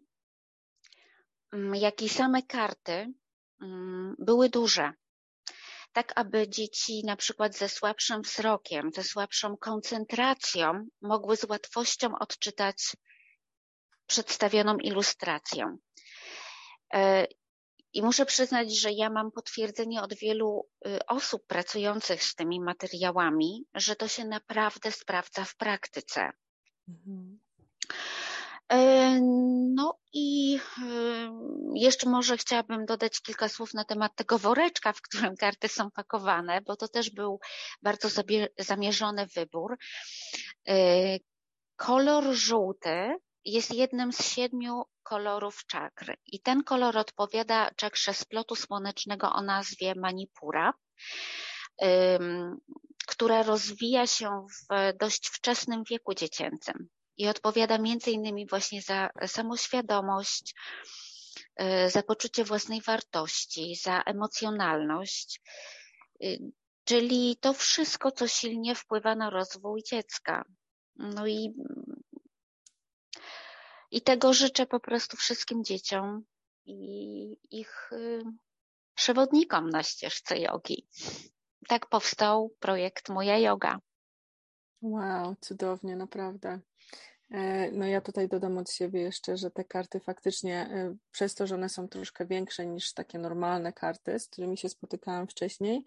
mm, 1.53 1.75
jak 1.75 2.01
i 2.01 2.09
same 2.09 2.43
karty 2.43 3.13
mm, 3.61 4.15
były 4.19 4.49
duże. 4.49 4.93
Tak, 5.93 6.13
aby 6.15 6.49
dzieci 6.49 7.03
na 7.05 7.15
przykład 7.15 7.57
ze 7.57 7.69
słabszym 7.69 8.21
wzrokiem, 8.21 8.91
ze 8.95 9.03
słabszą 9.03 9.57
koncentracją 9.57 10.87
mogły 11.01 11.37
z 11.37 11.43
łatwością 11.43 12.15
odczytać 12.19 12.95
przedstawioną 14.07 14.77
ilustrację. 14.77 15.77
E, 16.93 17.27
I 17.93 18.01
muszę 18.01 18.25
przyznać, 18.25 18.79
że 18.79 18.91
ja 18.91 19.09
mam 19.09 19.31
potwierdzenie 19.31 20.01
od 20.01 20.13
wielu 20.13 20.69
y, 20.87 21.05
osób 21.05 21.45
pracujących 21.47 22.23
z 22.23 22.35
tymi 22.35 22.61
materiałami, 22.61 23.65
że 23.73 23.95
to 23.95 24.07
się 24.07 24.25
naprawdę 24.25 24.91
sprawdza 24.91 25.45
w 25.45 25.55
praktyce. 25.55 26.31
Mhm. 26.87 27.39
E, 28.73 29.19
no 29.75 29.99
i 30.13 30.59
jeszcze 31.73 32.09
może 32.09 32.37
chciałabym 32.37 32.85
dodać 32.85 33.21
kilka 33.21 33.49
słów 33.49 33.73
na 33.73 33.85
temat 33.85 34.15
tego 34.15 34.39
woreczka, 34.39 34.93
w 34.93 35.01
którym 35.01 35.37
karty 35.37 35.67
są 35.67 35.91
pakowane, 35.91 36.61
bo 36.61 36.75
to 36.75 36.87
też 36.87 37.09
był 37.09 37.39
bardzo 37.81 38.09
zamierzony 38.59 39.27
wybór. 39.35 39.77
E, 40.67 40.75
kolor 41.75 42.33
żółty 42.33 43.15
jest 43.45 43.73
jednym 43.73 44.13
z 44.13 44.33
siedmiu 44.33 44.83
kolorów 45.03 45.65
czakry 45.67 46.15
i 46.25 46.39
ten 46.39 46.63
kolor 46.63 46.97
odpowiada 46.97 47.71
czakrze 47.75 48.13
splotu 48.13 48.55
słonecznego 48.55 49.33
o 49.33 49.41
nazwie 49.41 49.95
Manipura, 49.95 50.73
która 53.07 53.43
rozwija 53.43 54.07
się 54.07 54.45
w 54.69 54.97
dość 54.97 55.27
wczesnym 55.27 55.83
wieku 55.89 56.13
dziecięcym 56.13 56.89
i 57.17 57.27
odpowiada 57.27 57.77
między 57.77 58.11
innymi 58.11 58.47
właśnie 58.47 58.81
za 58.81 59.09
samoświadomość, 59.27 60.55
y, 61.61 61.89
za 61.89 62.03
poczucie 62.03 62.43
własnej 62.43 62.81
wartości, 62.81 63.75
za 63.75 64.01
emocjonalność, 64.01 65.41
y, 66.23 66.37
czyli 66.83 67.37
to 67.41 67.53
wszystko, 67.53 68.11
co 68.11 68.27
silnie 68.27 68.75
wpływa 68.75 69.15
na 69.15 69.29
rozwój 69.29 69.83
dziecka. 69.83 70.45
No 70.95 71.27
i, 71.27 71.53
i 73.91 74.01
tego 74.01 74.33
życzę 74.33 74.65
po 74.65 74.79
prostu 74.79 75.17
wszystkim 75.17 75.63
dzieciom 75.63 76.23
i 76.65 77.37
ich 77.51 77.91
y, 77.91 78.21
przewodnikom 78.95 79.69
na 79.69 79.83
ścieżce 79.83 80.39
jogi. 80.39 80.87
Tak 81.67 81.89
powstał 81.89 82.55
projekt 82.59 83.09
Moja 83.09 83.37
Yoga. 83.37 83.79
Wow, 84.83 85.35
cudownie, 85.41 85.95
naprawdę. 85.95 86.59
E, 87.31 87.71
no 87.71 87.85
ja 87.85 88.01
tutaj 88.01 88.27
dodam 88.27 88.57
od 88.57 88.71
siebie 88.71 89.01
jeszcze, 89.01 89.37
że 89.37 89.51
te 89.51 89.63
karty 89.63 89.99
faktycznie, 89.99 90.69
e, 90.71 90.95
przez 91.11 91.35
to, 91.35 91.47
że 91.47 91.55
one 91.55 91.69
są 91.69 91.87
troszkę 91.87 92.25
większe 92.25 92.65
niż 92.65 92.93
takie 92.93 93.19
normalne 93.19 93.73
karty, 93.73 94.19
z 94.19 94.27
którymi 94.27 94.57
się 94.57 94.69
spotykałam 94.69 95.27
wcześniej, 95.27 95.83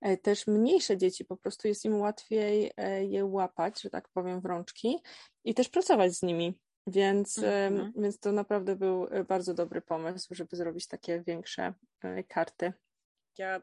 e, 0.00 0.16
też 0.16 0.46
mniejsze 0.46 0.96
dzieci 0.96 1.24
po 1.24 1.36
prostu 1.36 1.68
jest 1.68 1.84
im 1.84 2.00
łatwiej 2.00 2.72
je 3.08 3.24
łapać, 3.24 3.82
że 3.82 3.90
tak 3.90 4.08
powiem, 4.08 4.40
w 4.40 4.44
rączki 4.44 4.98
i 5.44 5.54
też 5.54 5.68
pracować 5.68 6.12
z 6.12 6.22
nimi. 6.22 6.58
Więc, 6.86 7.38
mhm. 7.38 7.92
więc 7.96 8.18
to 8.18 8.32
naprawdę 8.32 8.76
był 8.76 9.06
bardzo 9.28 9.54
dobry 9.54 9.80
pomysł, 9.80 10.34
żeby 10.34 10.56
zrobić 10.56 10.88
takie 10.88 11.22
większe 11.22 11.74
karty. 12.28 12.72
Ja 13.38 13.62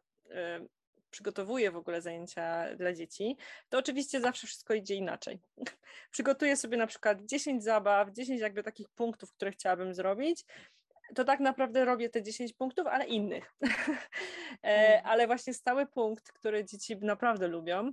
przygotowuję 1.18 1.72
w 1.72 1.76
ogóle 1.76 2.02
zajęcia 2.02 2.76
dla 2.76 2.94
dzieci, 2.94 3.38
to 3.70 3.78
oczywiście 3.78 4.22
zawsze 4.22 4.48
wszystko 4.48 4.74
idzie 4.74 4.96
inaczej. 4.96 5.40
Przygotuję 6.12 6.58
sobie 6.58 6.78
na 6.78 6.88
przykład 6.88 7.22
10 7.26 7.64
zabaw, 7.64 8.12
10 8.12 8.42
jakby 8.42 8.64
takich 8.64 8.90
punktów, 8.90 9.34
które 9.34 9.52
chciałabym 9.52 9.94
zrobić. 9.94 10.46
To 11.16 11.24
tak 11.24 11.40
naprawdę 11.40 11.86
robię 11.86 12.10
te 12.10 12.24
10 12.24 12.54
punktów, 12.54 12.88
ale 12.88 13.06
innych. 13.06 13.54
E, 14.64 14.70
mhm. 14.70 15.06
ale 15.06 15.28
właśnie 15.28 15.54
stały 15.54 15.86
punkt, 15.86 16.32
który 16.32 16.66
dzieci 16.66 16.98
naprawdę 17.02 17.48
lubią, 17.48 17.92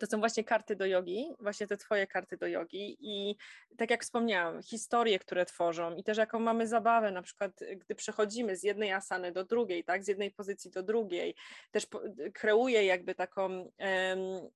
to 0.00 0.06
są 0.06 0.18
właśnie 0.18 0.44
karty 0.44 0.76
do 0.76 0.86
jogi, 0.86 1.34
właśnie 1.40 1.66
te 1.66 1.76
twoje 1.76 2.06
karty 2.06 2.36
do 2.36 2.46
jogi 2.46 2.96
i 3.00 3.36
tak 3.76 3.90
jak 3.90 4.02
wspomniałam, 4.02 4.62
historie, 4.62 5.18
które 5.18 5.46
tworzą 5.46 5.96
i 5.96 6.04
też 6.04 6.18
jaką 6.18 6.38
mamy 6.38 6.66
zabawę, 6.66 7.10
na 7.10 7.22
przykład 7.22 7.52
gdy 7.76 7.94
przechodzimy 7.94 8.56
z 8.56 8.62
jednej 8.62 8.92
asany 8.92 9.32
do 9.32 9.44
drugiej, 9.44 9.84
tak, 9.84 10.04
z 10.04 10.08
jednej 10.08 10.30
pozycji 10.30 10.70
do 10.70 10.82
drugiej, 10.82 11.34
też 11.70 11.86
kreuję 12.34 12.84
jakby 12.84 13.14
taką 13.14 13.48
um, 13.48 14.50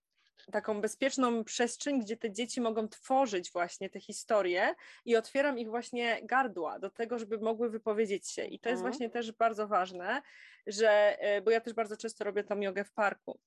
taką 0.52 0.80
bezpieczną 0.80 1.44
przestrzeń, 1.44 2.00
gdzie 2.00 2.16
te 2.16 2.32
dzieci 2.32 2.60
mogą 2.60 2.88
tworzyć 2.88 3.52
właśnie 3.52 3.90
te 3.90 4.00
historie 4.00 4.74
i 5.04 5.16
otwieram 5.16 5.58
ich 5.58 5.68
właśnie 5.68 6.20
gardła 6.22 6.78
do 6.78 6.90
tego, 6.90 7.18
żeby 7.18 7.38
mogły 7.38 7.70
wypowiedzieć 7.70 8.28
się. 8.30 8.44
I 8.44 8.60
to 8.60 8.68
jest 8.68 8.80
mhm. 8.80 8.92
właśnie 8.92 9.10
też 9.10 9.32
bardzo 9.32 9.68
ważne, 9.68 10.22
że, 10.66 11.18
e, 11.20 11.42
bo 11.42 11.50
ja 11.50 11.60
też 11.60 11.72
bardzo 11.74 11.96
często 11.96 12.24
robię 12.24 12.44
tam 12.44 12.62
jogę 12.62 12.84
w 12.84 12.92
parku. 12.92 13.40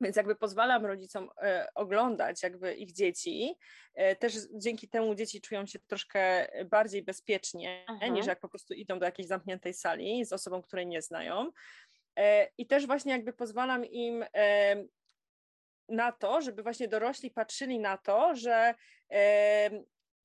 Więc 0.00 0.16
jakby 0.16 0.36
pozwalam 0.36 0.86
rodzicom 0.86 1.30
e, 1.42 1.68
oglądać 1.74 2.42
jakby 2.42 2.74
ich 2.74 2.92
dzieci, 2.92 3.54
e, 3.94 4.16
też 4.16 4.34
dzięki 4.54 4.88
temu 4.88 5.14
dzieci 5.14 5.40
czują 5.40 5.66
się 5.66 5.78
troszkę 5.78 6.48
bardziej 6.66 7.02
bezpiecznie 7.02 7.84
Aha. 7.88 8.06
niż 8.06 8.26
jak 8.26 8.40
po 8.40 8.48
prostu 8.48 8.74
idą 8.74 8.98
do 8.98 9.04
jakiejś 9.04 9.28
zamkniętej 9.28 9.74
sali 9.74 10.24
z 10.24 10.32
osobą, 10.32 10.62
której 10.62 10.86
nie 10.86 11.02
znają. 11.02 11.50
E, 12.16 12.48
I 12.58 12.66
też 12.66 12.86
właśnie 12.86 13.12
jakby 13.12 13.32
pozwalam 13.32 13.84
im 13.84 14.24
na 15.88 16.12
to, 16.12 16.40
żeby 16.40 16.62
właśnie 16.62 16.88
dorośli 16.88 17.30
patrzyli 17.30 17.78
na 17.78 17.98
to, 17.98 18.34
że, 18.36 18.74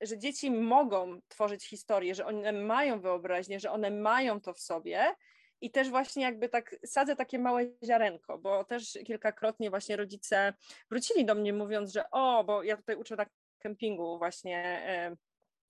że 0.02 0.18
dzieci 0.18 0.52
mogą 0.52 1.22
tworzyć 1.28 1.66
historię, 1.66 2.16
że 2.16 2.26
one 2.26 2.52
mają 2.52 3.02
wyobraźnię, 3.02 3.60
że 3.60 3.72
one 3.72 3.92
mają 3.92 4.42
to 4.42 4.54
w 4.54 4.60
sobie 4.60 5.16
i 5.64 5.72
też 5.72 5.90
właśnie 5.90 6.24
jakby 6.24 6.50
tak 6.50 6.76
sadzę 6.86 7.16
takie 7.16 7.40
małe 7.40 7.66
ziarenko, 7.86 8.38
bo 8.38 8.64
też 8.64 8.98
kilkakrotnie 9.06 9.70
właśnie 9.70 9.96
rodzice 9.96 10.54
wrócili 10.90 11.26
do 11.26 11.36
mnie 11.36 11.54
mówiąc, 11.54 11.92
że 11.94 12.10
o, 12.12 12.44
bo 12.44 12.64
ja 12.64 12.78
tutaj 12.78 12.96
uczę 12.96 13.16
na 13.16 13.26
kempingu 13.60 14.18
właśnie 14.18 14.58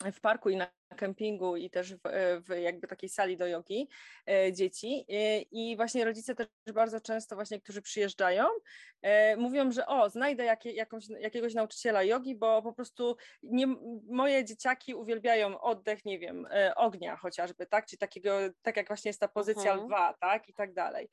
e, 0.03 0.11
w 0.11 0.21
parku 0.21 0.49
i 0.49 0.57
na 0.57 0.67
kempingu 0.93 1.55
i 1.55 1.69
też 1.69 1.95
w, 1.95 1.99
w, 2.47 2.61
jakby 2.61 2.87
takiej 2.87 3.09
sali 3.09 3.37
do 3.37 3.47
jogi 3.47 3.89
e, 4.29 4.53
dzieci 4.53 5.05
e, 5.09 5.41
i 5.41 5.75
właśnie 5.75 6.05
rodzice 6.05 6.35
też 6.35 6.47
bardzo 6.73 7.01
często 7.01 7.35
właśnie, 7.35 7.61
którzy 7.61 7.81
przyjeżdżają, 7.81 8.45
e, 9.01 9.37
mówią, 9.37 9.71
że 9.71 9.85
o, 9.85 10.09
znajdę 10.09 10.43
jakie, 10.45 10.71
jakąś, 10.71 11.09
jakiegoś 11.09 11.53
nauczyciela 11.53 12.03
jogi, 12.03 12.35
bo 12.35 12.61
po 12.61 12.73
prostu 12.73 13.15
nie, 13.43 13.67
moje 14.09 14.45
dzieciaki 14.45 14.95
uwielbiają 14.95 15.61
oddech, 15.61 16.05
nie 16.05 16.19
wiem, 16.19 16.47
ognia 16.75 17.15
chociażby, 17.15 17.65
tak, 17.65 17.85
czy 17.85 17.97
takiego, 17.97 18.39
tak 18.61 18.77
jak 18.77 18.87
właśnie 18.87 19.09
jest 19.09 19.19
ta 19.19 19.27
pozycja 19.27 19.71
mhm. 19.71 19.87
lwa, 19.87 20.13
tak, 20.19 20.49
i 20.49 20.53
tak 20.53 20.73
dalej. 20.73 21.09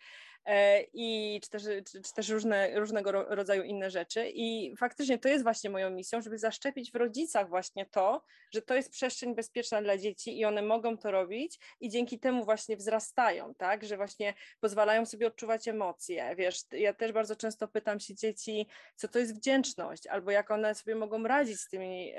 I 0.92 1.40
czy 1.42 1.50
też, 1.50 1.62
czy, 1.62 2.02
czy 2.02 2.14
też 2.14 2.28
różne, 2.28 2.80
różnego 2.80 3.12
rodzaju 3.12 3.62
inne 3.62 3.90
rzeczy 3.90 4.30
i 4.34 4.76
faktycznie 4.76 5.18
to 5.18 5.28
jest 5.28 5.44
właśnie 5.44 5.70
moją 5.70 5.90
misją, 5.90 6.22
żeby 6.22 6.38
zaszczepić 6.38 6.92
w 6.92 6.94
rodzicach 6.96 7.48
właśnie 7.48 7.86
to, 7.86 8.24
że 8.54 8.62
to 8.62 8.74
jest 8.74 8.90
przestrzeń 8.90 9.34
bezpieczna 9.34 9.69
bezpieczna 9.70 9.82
dla 9.82 9.98
dzieci 9.98 10.38
i 10.38 10.44
one 10.44 10.62
mogą 10.62 10.98
to 10.98 11.10
robić 11.10 11.58
i 11.80 11.88
dzięki 11.88 12.18
temu 12.18 12.44
właśnie 12.44 12.76
wzrastają, 12.76 13.54
tak, 13.54 13.84
że 13.84 13.96
właśnie 13.96 14.34
pozwalają 14.60 15.06
sobie 15.06 15.26
odczuwać 15.26 15.68
emocje, 15.68 16.34
wiesz, 16.36 16.64
ja 16.72 16.94
też 16.94 17.12
bardzo 17.12 17.36
często 17.36 17.68
pytam 17.68 18.00
się 18.00 18.14
dzieci, 18.14 18.66
co 18.96 19.08
to 19.08 19.18
jest 19.18 19.36
wdzięczność, 19.36 20.06
albo 20.06 20.30
jak 20.30 20.50
one 20.50 20.74
sobie 20.74 20.94
mogą 20.94 21.24
radzić 21.24 21.60
z 21.60 21.68
tymi 21.68 22.12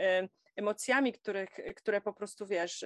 emocjami, 0.56 1.14
których, 1.14 1.50
które 1.76 2.02
po 2.02 2.14
prostu, 2.14 2.48
wiesz, 2.48 2.86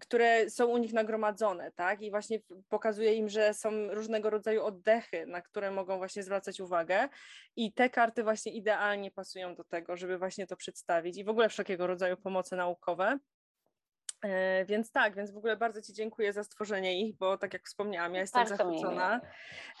które 0.00 0.50
są 0.50 0.66
u 0.66 0.78
nich 0.78 0.92
nagromadzone, 0.92 1.72
tak? 1.72 2.02
I 2.02 2.10
właśnie 2.10 2.40
pokazuje 2.68 3.14
im, 3.14 3.28
że 3.28 3.54
są 3.54 3.70
różnego 3.94 4.30
rodzaju 4.30 4.64
oddechy, 4.64 5.26
na 5.26 5.42
które 5.42 5.70
mogą 5.70 5.98
właśnie 5.98 6.22
zwracać 6.22 6.60
uwagę. 6.60 7.08
I 7.56 7.72
te 7.72 7.90
karty 7.90 8.22
właśnie 8.22 8.52
idealnie 8.52 9.10
pasują 9.10 9.54
do 9.54 9.64
tego, 9.64 9.96
żeby 9.96 10.18
właśnie 10.18 10.46
to 10.46 10.56
przedstawić 10.56 11.18
i 11.18 11.24
w 11.24 11.28
ogóle 11.28 11.48
wszelkiego 11.48 11.86
rodzaju 11.86 12.16
pomocy 12.16 12.56
naukowe. 12.56 13.18
E, 14.22 14.64
więc 14.64 14.92
tak, 14.92 15.14
więc 15.14 15.30
w 15.30 15.36
ogóle 15.36 15.56
bardzo 15.56 15.82
Ci 15.82 15.92
dziękuję 15.92 16.32
za 16.32 16.44
stworzenie 16.44 17.00
ich, 17.00 17.16
bo 17.16 17.38
tak 17.38 17.52
jak 17.52 17.66
wspomniałam, 17.66 18.14
ja 18.14 18.20
jestem 18.20 18.44
bardzo 18.44 18.56
zachwycona. 18.56 19.20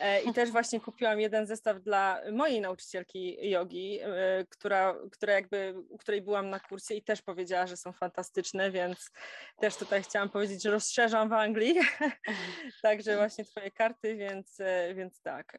E, 0.00 0.22
I 0.22 0.32
też 0.32 0.50
właśnie 0.56 0.80
kupiłam 0.80 1.20
jeden 1.20 1.46
zestaw 1.46 1.80
dla 1.80 2.20
mojej 2.32 2.60
nauczycielki 2.60 3.50
jogi, 3.50 4.00
e, 4.02 4.08
która, 4.50 4.94
która 5.12 5.32
jakby, 5.32 5.74
u 5.88 5.98
której 5.98 6.22
byłam 6.22 6.50
na 6.50 6.60
kursie 6.60 6.94
i 6.94 7.02
też 7.02 7.22
powiedziała, 7.22 7.66
że 7.66 7.76
są 7.76 7.92
fantastyczne, 7.92 8.70
więc 8.70 9.10
też 9.58 9.76
tutaj 9.76 10.02
chciałam 10.02 10.28
powiedzieć, 10.28 10.62
że 10.62 10.70
rozszerzam 10.70 11.28
w 11.28 11.32
Anglii. 11.32 11.74
Także 12.82 13.16
właśnie 13.16 13.44
Twoje 13.44 13.70
karty, 13.70 14.16
więc, 14.16 14.58
więc 14.94 15.20
tak. 15.22 15.58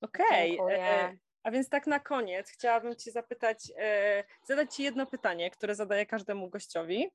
Okej. 0.00 0.60
Okay. 0.60 1.18
A 1.42 1.50
więc 1.50 1.68
tak 1.68 1.86
na 1.86 2.00
koniec 2.00 2.50
chciałabym 2.50 2.96
Cię 2.96 3.10
zapytać, 3.10 3.72
zadać 4.48 4.74
Ci 4.74 4.82
jedno 4.82 5.06
pytanie, 5.06 5.50
które 5.50 5.74
zadaję 5.74 6.06
każdemu 6.06 6.50
gościowi. 6.50 7.10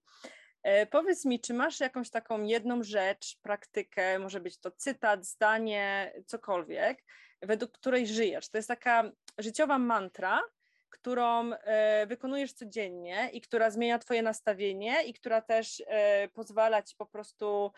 E, 0.63 0.85
powiedz 0.85 1.25
mi, 1.25 1.39
czy 1.39 1.53
masz 1.53 1.79
jakąś 1.79 2.09
taką 2.09 2.43
jedną 2.43 2.83
rzecz, 2.83 3.37
praktykę, 3.41 4.19
może 4.19 4.39
być 4.39 4.57
to 4.57 4.71
cytat, 4.71 5.25
zdanie, 5.25 6.13
cokolwiek, 6.25 7.03
według 7.41 7.71
której 7.71 8.07
żyjesz? 8.07 8.49
To 8.49 8.57
jest 8.57 8.67
taka 8.67 9.11
życiowa 9.37 9.77
mantra, 9.77 10.41
którą 10.89 11.53
e, 11.53 12.07
wykonujesz 12.07 12.53
codziennie 12.53 13.29
i 13.33 13.41
która 13.41 13.69
zmienia 13.69 13.99
Twoje 13.99 14.21
nastawienie 14.21 15.03
i 15.03 15.13
która 15.13 15.41
też 15.41 15.83
e, 15.87 16.27
pozwala 16.27 16.83
Ci 16.83 16.95
po 16.95 17.05
prostu 17.05 17.71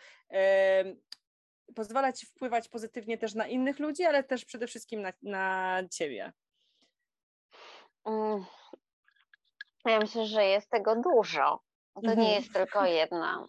pozwala 1.74 2.12
Ci 2.12 2.26
wpływać 2.26 2.68
pozytywnie 2.68 3.18
też 3.18 3.34
na 3.34 3.46
innych 3.46 3.78
ludzi, 3.78 4.04
ale 4.04 4.24
też 4.24 4.44
przede 4.44 4.66
wszystkim 4.66 5.02
na, 5.02 5.12
na 5.22 5.78
Ciebie. 5.90 6.32
Mm. 8.04 8.44
Ja 9.84 9.98
myślę, 9.98 10.26
że 10.26 10.44
jest 10.44 10.70
tego 10.70 10.96
dużo. 10.96 11.60
To 11.94 12.00
mhm. 12.00 12.20
nie 12.20 12.34
jest 12.34 12.52
tylko 12.52 12.84
jedno. 12.84 13.48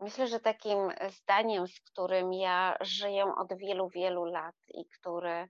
Myślę, 0.00 0.26
że 0.26 0.40
takim 0.40 0.78
zdaniem, 1.08 1.68
z 1.68 1.80
którym 1.80 2.32
ja 2.32 2.76
żyję 2.80 3.24
od 3.36 3.58
wielu, 3.58 3.88
wielu 3.88 4.24
lat 4.24 4.54
i 4.68 4.88
który 4.88 5.48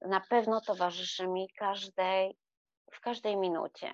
na 0.00 0.20
pewno 0.20 0.60
towarzyszy 0.60 1.26
mi 1.26 1.48
każdej, 1.58 2.36
w 2.92 3.00
każdej 3.00 3.36
minucie. 3.36 3.92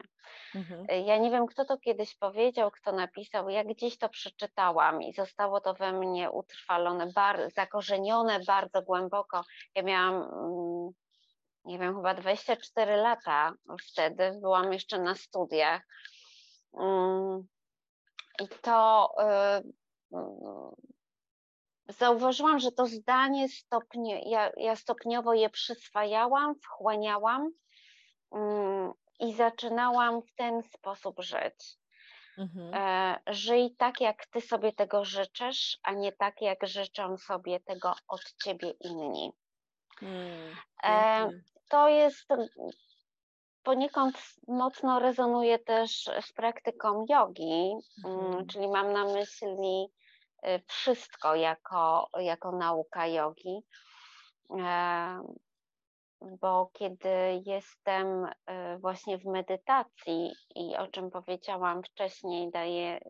Mhm. 0.54 0.86
Ja 1.06 1.18
nie 1.18 1.30
wiem, 1.30 1.46
kto 1.46 1.64
to 1.64 1.78
kiedyś 1.78 2.16
powiedział, 2.16 2.70
kto 2.70 2.92
napisał, 2.92 3.48
ja 3.48 3.64
gdzieś 3.64 3.98
to 3.98 4.08
przeczytałam 4.08 5.02
i 5.02 5.12
zostało 5.12 5.60
to 5.60 5.74
we 5.74 5.92
mnie 5.92 6.30
utrwalone, 6.30 7.12
bar, 7.12 7.50
zakorzenione 7.56 8.40
bardzo 8.46 8.82
głęboko. 8.82 9.44
Ja 9.74 9.82
miałam, 9.82 10.14
mm, 10.14 10.90
nie 11.64 11.78
wiem, 11.78 11.96
chyba 11.96 12.14
24 12.14 12.96
lata 12.96 13.52
wtedy, 13.90 14.38
byłam 14.40 14.72
jeszcze 14.72 14.98
na 14.98 15.14
studiach 15.14 15.82
I 18.40 18.48
to 18.62 19.10
y, 19.18 20.16
mm, 20.16 20.70
zauważyłam, 21.88 22.58
że 22.58 22.72
to 22.72 22.86
zdanie 22.86 23.48
stopnie, 23.48 24.30
ja, 24.30 24.52
ja 24.56 24.76
stopniowo 24.76 25.34
je 25.34 25.50
przyswajałam, 25.50 26.54
wchłaniałam 26.54 27.50
mm, 28.32 28.92
i 29.20 29.34
zaczynałam 29.34 30.22
w 30.22 30.34
ten 30.34 30.62
sposób 30.62 31.20
żyć. 31.20 31.78
Mhm. 32.38 32.74
E, 32.74 33.20
żyj 33.26 33.76
tak, 33.78 34.00
jak 34.00 34.26
ty 34.26 34.40
sobie 34.40 34.72
tego 34.72 35.04
życzysz, 35.04 35.78
a 35.82 35.92
nie 35.92 36.12
tak, 36.12 36.40
jak 36.40 36.66
życzą 36.66 37.16
sobie 37.16 37.60
tego 37.60 37.94
od 38.08 38.34
ciebie 38.44 38.70
inni. 38.70 39.32
Mm, 40.02 40.56
e, 40.84 41.30
to 41.68 41.88
jest 41.88 42.28
poniekąd 43.68 44.16
mocno 44.48 44.98
rezonuje 44.98 45.58
też 45.58 46.10
z 46.20 46.32
praktyką 46.32 47.06
jogi, 47.08 47.74
mm, 48.04 48.26
mhm. 48.26 48.46
czyli 48.46 48.68
mam 48.68 48.92
na 48.92 49.04
myśli 49.04 49.88
y, 50.46 50.62
wszystko 50.66 51.34
jako, 51.34 52.08
jako 52.18 52.52
nauka 52.52 53.06
jogi. 53.06 53.62
bo 56.40 56.70
kiedy 56.72 57.42
jestem 57.46 58.26
właśnie 58.80 59.18
w 59.18 59.24
medytacji 59.24 60.32
i 60.54 60.76
o 60.76 60.86
czym 60.86 61.10
powiedziałam 61.10 61.82
wcześniej, 61.82 62.50
daję 62.50 63.00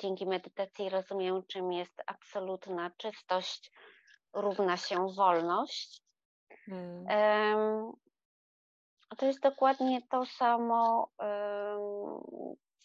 dzięki 0.00 0.26
medytacji 0.26 0.90
rozumiem, 0.90 1.42
czym 1.46 1.72
jest 1.72 2.02
absolutna 2.06 2.90
czystość, 2.96 3.72
równa 4.32 4.76
się 4.76 5.06
wolność. 5.16 6.02
Hmm. 6.66 7.06
To 9.18 9.26
jest 9.26 9.40
dokładnie 9.40 10.02
to 10.10 10.26
samo, 10.26 11.08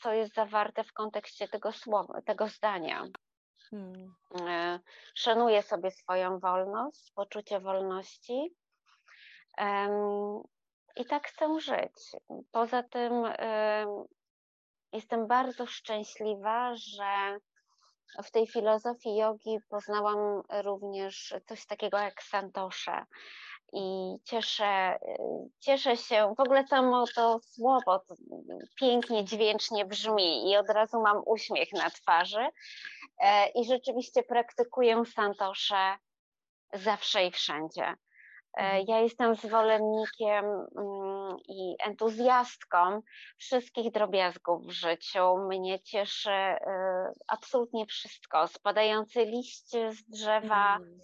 co 0.01 0.13
jest 0.13 0.34
zawarte 0.34 0.84
w 0.84 0.93
kontekście 0.93 1.47
tego 1.47 1.72
słowa, 1.72 2.22
tego 2.22 2.47
zdania. 2.47 3.05
Hmm. 3.70 4.15
E, 4.47 4.80
szanuję 5.15 5.61
sobie 5.61 5.91
swoją 5.91 6.39
wolność, 6.39 7.11
poczucie 7.15 7.59
wolności 7.59 8.55
i 10.95 11.05
tak 11.05 11.28
chcę 11.28 11.59
żyć. 11.59 12.22
Poza 12.51 12.84
tym 12.84 13.13
jestem 14.93 15.28
bardzo 15.28 15.65
szczęśliwa, 15.65 16.76
że 16.76 17.39
w 18.24 18.32
tej 18.32 18.47
filozofii 18.47 19.15
jogi 19.15 19.57
poznałam 19.70 20.41
również 20.63 21.36
coś 21.47 21.65
takiego 21.65 21.97
jak 21.97 22.24
santosze. 22.24 23.05
I 23.74 24.15
cieszę, 24.24 24.99
cieszę 25.59 25.97
się, 25.97 26.34
w 26.38 26.39
ogóle 26.39 26.67
samo 26.67 27.05
to 27.15 27.39
słowo 27.39 27.99
to 27.99 28.15
pięknie, 28.80 29.26
dźwięcznie 29.26 29.86
brzmi 29.86 30.51
i 30.51 30.57
od 30.57 30.70
razu 30.70 31.01
mam 31.01 31.22
uśmiech 31.26 31.74
na 31.74 31.89
twarzy. 31.89 32.47
E, 33.20 33.49
I 33.49 33.65
rzeczywiście 33.65 34.24
praktykuję 34.24 35.03
santosze 35.05 35.97
zawsze 36.74 37.26
i 37.26 37.32
wszędzie. 37.32 37.84
E, 37.84 38.61
mhm. 38.61 38.86
Ja 38.88 38.99
jestem 38.99 39.36
zwolennikiem 39.36 40.45
mm, 40.45 41.38
i 41.47 41.76
entuzjastką 41.86 43.01
wszystkich 43.38 43.91
drobiazgów 43.91 44.65
w 44.65 44.72
życiu. 44.72 45.38
Mnie 45.38 45.80
cieszy 45.80 46.32
e, 46.32 46.57
absolutnie 47.28 47.86
wszystko. 47.86 48.47
Spadający 48.47 49.26
liść 49.26 49.70
z 49.70 50.03
drzewa, 50.07 50.76
mm. 50.76 50.99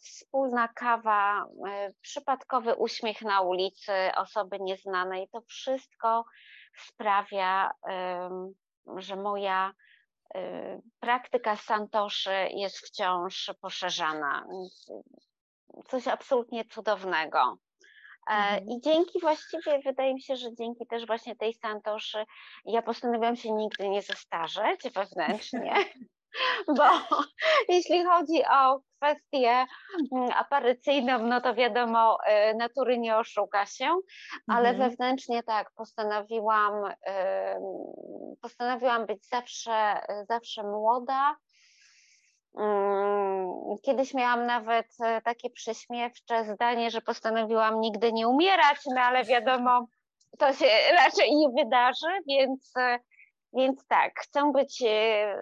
Wspólna 0.00 0.68
kawa, 0.68 1.46
przypadkowy 2.00 2.74
uśmiech 2.74 3.22
na 3.22 3.40
ulicy 3.40 3.92
osoby 4.16 4.60
nieznanej. 4.60 5.28
To 5.28 5.40
wszystko 5.40 6.24
sprawia, 6.78 7.70
że 8.96 9.16
moja 9.16 9.72
praktyka 11.00 11.56
santoszy 11.56 12.48
jest 12.50 12.78
wciąż 12.78 13.50
poszerzana 13.60 14.44
coś 15.88 16.08
absolutnie 16.08 16.64
cudownego. 16.64 17.58
E, 18.26 18.32
mhm. 18.32 18.68
I 18.68 18.80
dzięki 18.80 19.20
właściwie, 19.20 19.78
wydaje 19.84 20.14
mi 20.14 20.22
się, 20.22 20.36
że 20.36 20.54
dzięki 20.54 20.86
też 20.86 21.06
właśnie 21.06 21.36
tej 21.36 21.54
Santoszy, 21.54 22.24
ja 22.64 22.82
postanowiłam 22.82 23.36
się 23.36 23.52
nigdy 23.52 23.88
nie 23.88 24.02
zestarzeć 24.02 24.80
wewnętrznie, 24.94 25.74
bo 26.76 26.84
jeśli 27.68 28.04
chodzi 28.04 28.44
o 28.50 28.80
kwestię 28.96 29.64
mm, 30.12 30.30
aparycyjną, 30.34 31.18
no 31.18 31.40
to 31.40 31.54
wiadomo, 31.54 32.18
e, 32.26 32.54
natury 32.54 32.98
nie 32.98 33.16
oszuka 33.16 33.66
się, 33.66 33.96
ale 34.48 34.68
mhm. 34.68 34.90
wewnętrznie 34.90 35.42
tak, 35.42 35.70
postanowiłam, 35.76 36.72
postanowiłam 38.40 39.06
być 39.06 39.28
zawsze, 39.28 40.00
zawsze 40.28 40.62
młoda, 40.62 41.36
Mm, 42.58 43.76
kiedyś 43.82 44.14
miałam 44.14 44.46
nawet 44.46 44.86
e, 45.04 45.22
takie 45.22 45.50
prześmiewcze 45.50 46.44
zdanie, 46.44 46.90
że 46.90 47.00
postanowiłam 47.00 47.80
nigdy 47.80 48.12
nie 48.12 48.28
umierać, 48.28 48.78
no 48.94 49.00
ale 49.00 49.24
wiadomo, 49.24 49.86
to 50.38 50.52
się 50.52 50.66
raczej 51.04 51.36
nie 51.36 51.64
wydarzy, 51.64 52.08
więc, 52.28 52.72
e, 52.76 52.98
więc 53.52 53.86
tak, 53.86 54.20
chcę 54.20 54.52
być 54.52 54.82
e, 54.86 55.36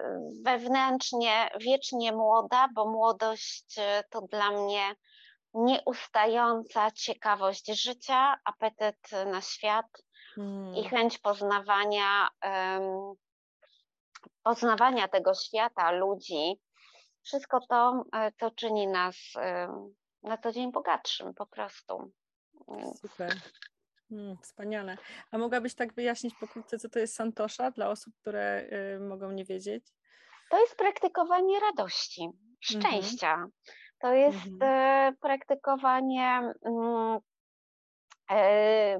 wewnętrznie 0.45 1.49
wiecznie 1.59 2.11
młoda, 2.11 2.67
bo 2.75 2.85
młodość 2.85 3.75
to 4.09 4.21
dla 4.21 4.51
mnie 4.51 4.95
nieustająca 5.53 6.91
ciekawość 6.91 7.81
życia, 7.83 8.35
apetyt 8.45 8.97
na 9.25 9.41
świat 9.41 9.85
hmm. 10.35 10.75
i 10.75 10.83
chęć 10.83 11.17
poznawania, 11.17 12.29
um, 12.43 13.13
poznawania 14.43 15.07
tego 15.07 15.33
świata, 15.33 15.91
ludzi 15.91 16.61
wszystko 17.23 17.59
to, 17.69 18.03
e, 18.13 18.31
to 18.31 18.51
czyni 18.51 18.87
nas 18.87 19.15
e, 19.35 19.67
na 20.23 20.37
co 20.37 20.51
dzień 20.51 20.71
bogatszym 20.71 21.33
po 21.33 21.45
prostu. 21.45 22.11
Super. 23.01 23.35
Hmm, 24.11 24.37
wspaniale. 24.37 24.97
A 25.31 25.37
mogłabyś 25.37 25.75
tak 25.75 25.93
wyjaśnić 25.93 26.35
pokrótce, 26.35 26.79
co 26.79 26.89
to 26.89 26.99
jest 26.99 27.15
santosza 27.15 27.71
dla 27.71 27.89
osób, 27.89 28.13
które 28.21 28.65
y, 28.95 28.99
mogą 28.99 29.31
nie 29.31 29.45
wiedzieć? 29.45 29.85
To 30.49 30.59
jest 30.59 30.75
praktykowanie 30.75 31.59
radości, 31.59 32.23
mhm. 32.23 32.41
szczęścia. 32.61 33.33
Mhm. 33.33 33.51
To 33.99 34.13
jest 34.13 34.47
mhm. 34.47 35.15
praktykowanie 35.15 36.53
mm, 36.65 37.19
E, 38.31 38.99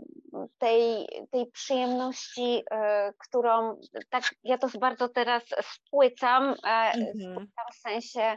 tej, 0.57 1.07
tej 1.31 1.51
przyjemności, 1.51 2.63
e, 2.71 3.13
którą 3.17 3.79
tak 4.09 4.23
ja 4.43 4.57
to 4.57 4.67
bardzo 4.79 5.09
teraz 5.09 5.43
spłycam, 5.63 6.55
mm 6.63 7.47
w 7.71 7.75
sensie 7.75 8.35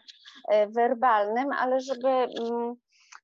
e, 0.48 0.66
werbalnym, 0.66 1.52
ale 1.52 1.80
żeby 1.80 2.08
mm, 2.08 2.74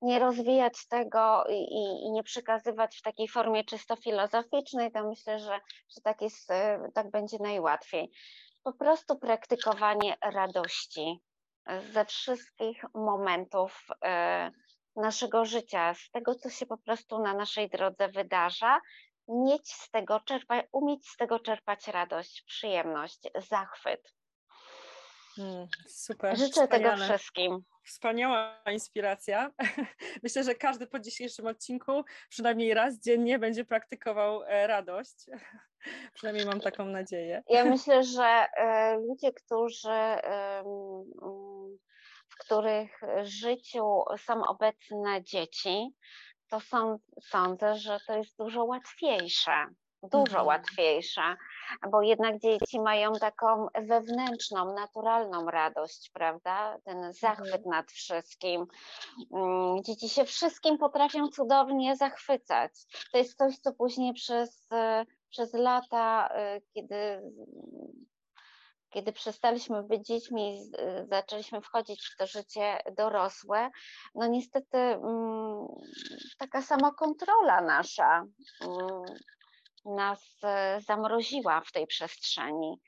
nie 0.03 0.19
rozwijać 0.19 0.87
tego 0.89 1.45
i, 1.49 1.55
i, 1.55 2.11
nie 2.11 2.23
przekazywać 2.23 2.97
w 2.97 3.03
takiej 3.03 3.29
formie 3.29 3.65
czysto 3.65 3.97
filozoficznej, 3.97 4.93
to 4.93 5.09
myślę, 5.09 5.39
że, 5.39 5.61
że 5.97 6.01
tak, 6.03 6.23
jest, 6.23 6.49
tak 6.95 7.11
będzie 7.11 7.37
najłatwiej. 7.41 8.11
Po 8.63 8.73
prostu 8.73 9.19
praktykowanie 9.19 10.17
radości 10.23 11.21
ze 11.93 12.05
wszystkich 12.05 12.85
momentów 12.95 13.87
naszego 14.97 15.45
życia, 15.45 15.95
z 15.95 16.11
tego, 16.11 16.35
co 16.35 16.51
się 16.51 16.67
po 16.67 16.79
prostu 16.79 17.23
na 17.23 17.35
naszej 17.35 17.71
drodze 17.71 18.09
wydarza, 18.09 18.81
mieć 19.29 19.73
z 19.73 19.91
tego 19.91 20.21
czerpać, 20.21 20.67
umieć 20.73 21.09
z 21.09 21.17
tego 21.17 21.39
czerpać 21.39 21.89
radość, 21.89 22.43
przyjemność, 22.47 23.21
zachwyt. 23.49 24.13
Hmm, 25.37 25.68
super. 25.89 26.37
Życzę 26.37 26.51
wspaniale. 26.51 26.91
tego 26.91 27.05
wszystkim. 27.05 27.64
Wspaniała 27.85 28.62
inspiracja. 28.72 29.51
Myślę, 30.22 30.45
że 30.45 30.55
każdy 30.55 30.87
po 30.87 30.99
dzisiejszym 30.99 31.47
odcinku 31.47 32.05
przynajmniej 32.28 32.74
raz 32.74 32.99
dziennie 32.99 33.39
będzie 33.39 33.64
praktykował 33.64 34.43
e, 34.43 34.66
radość. 34.66 35.16
Przynajmniej 36.14 36.47
mam 36.47 36.61
taką 36.61 36.85
nadzieję. 36.85 37.43
Ja 37.49 37.64
myślę, 37.74 38.05
że 38.05 38.47
e, 38.57 38.97
ludzie, 38.97 39.33
którzy 39.33 40.18
których 42.41 43.01
życiu 43.22 44.05
są 44.18 44.43
obecne 44.49 45.24
dzieci, 45.24 45.89
to 46.49 46.61
są, 46.61 46.99
sądzę, 47.22 47.74
że 47.74 47.99
to 48.07 48.16
jest 48.16 48.37
dużo 48.39 48.64
łatwiejsze. 48.64 49.66
Dużo 50.03 50.23
mhm. 50.23 50.47
łatwiejsze, 50.47 51.37
bo 51.91 52.03
jednak 52.03 52.39
dzieci 52.39 52.81
mają 52.81 53.13
taką 53.13 53.67
wewnętrzną, 53.75 54.75
naturalną 54.75 55.51
radość, 55.51 56.11
prawda? 56.13 56.79
Ten 56.85 57.13
zachwyt 57.13 57.67
mhm. 57.67 57.71
nad 57.71 57.91
wszystkim. 57.91 58.67
Mm, 59.35 59.83
dzieci 59.85 60.09
się 60.09 60.25
wszystkim 60.25 60.79
potrafią 60.79 61.29
cudownie 61.29 61.97
zachwycać. 61.97 62.73
To 63.13 63.19
jest 63.19 63.39
coś, 63.39 63.59
co 63.59 63.73
później 63.73 64.13
przez, 64.13 64.69
przez 65.31 65.55
lata, 65.55 66.29
y, 66.57 66.63
kiedy 66.75 67.23
kiedy 68.91 69.13
przestaliśmy 69.13 69.83
być 69.83 70.07
dziećmi 70.07 70.59
i 70.59 70.71
zaczęliśmy 71.09 71.61
wchodzić 71.61 72.07
w 72.07 72.17
to 72.17 72.27
życie 72.27 72.79
dorosłe, 72.97 73.71
no 74.15 74.27
niestety 74.27 74.79
mm, 74.79 75.67
taka 76.39 76.63
sama 76.63 76.93
kontrola 76.95 77.61
nasza 77.61 78.25
mm, 78.61 79.03
nas 79.85 80.39
e, 80.45 80.81
zamroziła 80.81 81.61
w 81.61 81.72
tej 81.72 81.87
przestrzeni. 81.87 82.81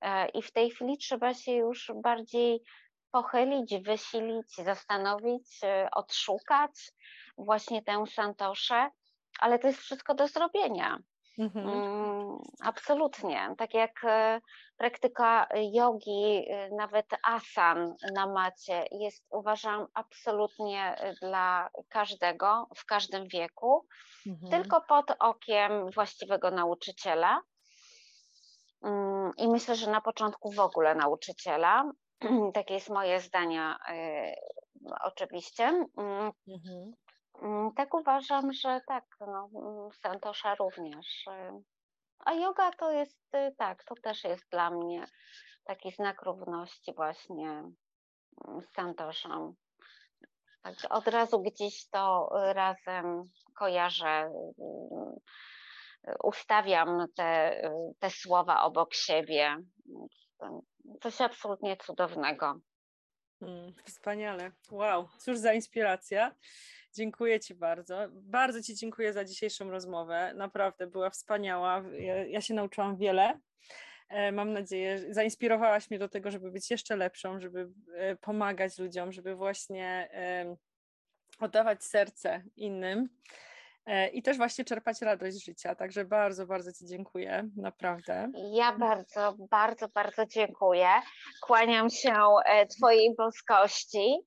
E, 0.00 0.28
I 0.28 0.42
w 0.42 0.52
tej 0.52 0.70
chwili 0.70 0.98
trzeba 0.98 1.34
się 1.34 1.52
już 1.52 1.92
bardziej 2.02 2.62
pochylić, 3.10 3.74
wysilić, 3.82 4.56
zastanowić, 4.56 5.64
e, 5.64 5.88
odszukać 5.92 6.92
właśnie 7.38 7.82
tę 7.82 8.04
santoszę, 8.06 8.90
ale 9.38 9.58
to 9.58 9.66
jest 9.66 9.80
wszystko 9.80 10.14
do 10.14 10.28
zrobienia. 10.28 10.98
Mhm. 11.38 11.68
Mm, 11.68 12.38
absolutnie. 12.60 13.54
Tak 13.58 13.74
jak 13.74 14.02
praktyka 14.76 15.46
jogi, 15.72 16.46
e, 16.48 16.70
nawet 16.70 17.06
asan 17.22 17.94
na 18.14 18.26
macie 18.26 18.84
jest, 18.90 19.26
uważam, 19.30 19.86
absolutnie 19.94 20.96
e, 20.96 21.14
dla 21.14 21.70
każdego, 21.88 22.68
w 22.76 22.84
każdym 22.84 23.28
wieku, 23.28 23.86
mhm. 24.26 24.50
tylko 24.50 24.80
pod 24.80 25.06
okiem 25.18 25.90
właściwego 25.90 26.50
nauczyciela. 26.50 27.40
Mm, 28.82 29.30
I 29.36 29.48
myślę, 29.48 29.74
że 29.74 29.90
na 29.90 30.00
początku 30.00 30.52
w 30.52 30.60
ogóle 30.60 30.94
nauczyciela. 30.94 31.92
Takie 32.54 32.74
jest 32.74 32.90
moje 32.90 33.20
zdanie, 33.20 33.74
oczywiście. 35.04 35.64
Mm. 35.96 36.32
Mhm. 36.48 36.92
Mm, 37.42 37.72
tak 37.76 37.94
uważam, 37.94 38.52
że 38.52 38.80
tak, 38.88 39.04
no, 39.20 39.48
Santosza 40.02 40.54
również. 40.54 41.24
Y, 42.24 42.30
a 42.30 42.34
yoga 42.34 42.70
to 42.70 42.90
jest, 42.90 43.34
y, 43.34 43.54
tak, 43.58 43.84
to 43.84 43.94
też 43.94 44.24
jest 44.24 44.50
dla 44.50 44.70
mnie 44.70 45.04
taki 45.64 45.90
znak 45.90 46.22
równości 46.22 46.94
właśnie 46.94 47.48
mm, 47.48 48.62
z 48.62 48.74
Santoszą. 48.76 49.54
Tak, 50.62 50.74
od 50.90 51.08
razu 51.08 51.42
gdzieś 51.42 51.88
to 51.88 52.30
razem 52.32 53.30
kojarzę, 53.54 54.30
ustawiam 56.22 57.06
te, 57.16 57.60
te 57.98 58.10
słowa 58.10 58.62
obok 58.62 58.94
siebie. 58.94 59.56
Coś 61.02 61.20
absolutnie 61.20 61.76
cudownego. 61.76 62.60
Hmm, 63.40 63.74
wspaniale. 63.84 64.52
Wow, 64.70 65.08
cóż 65.18 65.38
za 65.38 65.52
inspiracja. 65.52 66.34
Dziękuję 66.94 67.40
Ci 67.40 67.54
bardzo. 67.54 67.98
Bardzo 68.12 68.62
Ci 68.62 68.74
dziękuję 68.74 69.12
za 69.12 69.24
dzisiejszą 69.24 69.70
rozmowę. 69.70 70.32
Naprawdę 70.36 70.86
była 70.86 71.10
wspaniała. 71.10 71.84
Ja, 71.98 72.24
ja 72.26 72.40
się 72.40 72.54
nauczyłam 72.54 72.96
wiele. 72.96 73.40
E, 74.08 74.32
mam 74.32 74.52
nadzieję, 74.52 75.14
zainspirowałaś 75.14 75.90
mnie 75.90 75.98
do 75.98 76.08
tego, 76.08 76.30
żeby 76.30 76.50
być 76.50 76.70
jeszcze 76.70 76.96
lepszą, 76.96 77.40
żeby 77.40 77.68
e, 77.94 78.16
pomagać 78.16 78.78
ludziom, 78.78 79.12
żeby 79.12 79.34
właśnie 79.34 80.08
oddawać 81.38 81.84
serce 81.84 82.42
innym. 82.56 83.08
E, 83.86 84.08
i 84.08 84.22
też 84.22 84.36
właśnie 84.36 84.64
czerpać 84.64 85.02
radość 85.02 85.36
z 85.36 85.44
życia. 85.44 85.74
Także 85.74 86.04
bardzo, 86.04 86.46
bardzo 86.46 86.72
Ci 86.72 86.86
dziękuję, 86.86 87.48
naprawdę. 87.56 88.30
Ja 88.52 88.72
bardzo, 88.72 89.36
bardzo, 89.50 89.88
bardzo 89.88 90.26
dziękuję. 90.26 90.88
Kłaniam 91.42 91.90
się 91.90 92.14
e, 92.46 92.66
Twojej 92.66 93.14
boskości. 93.14 94.18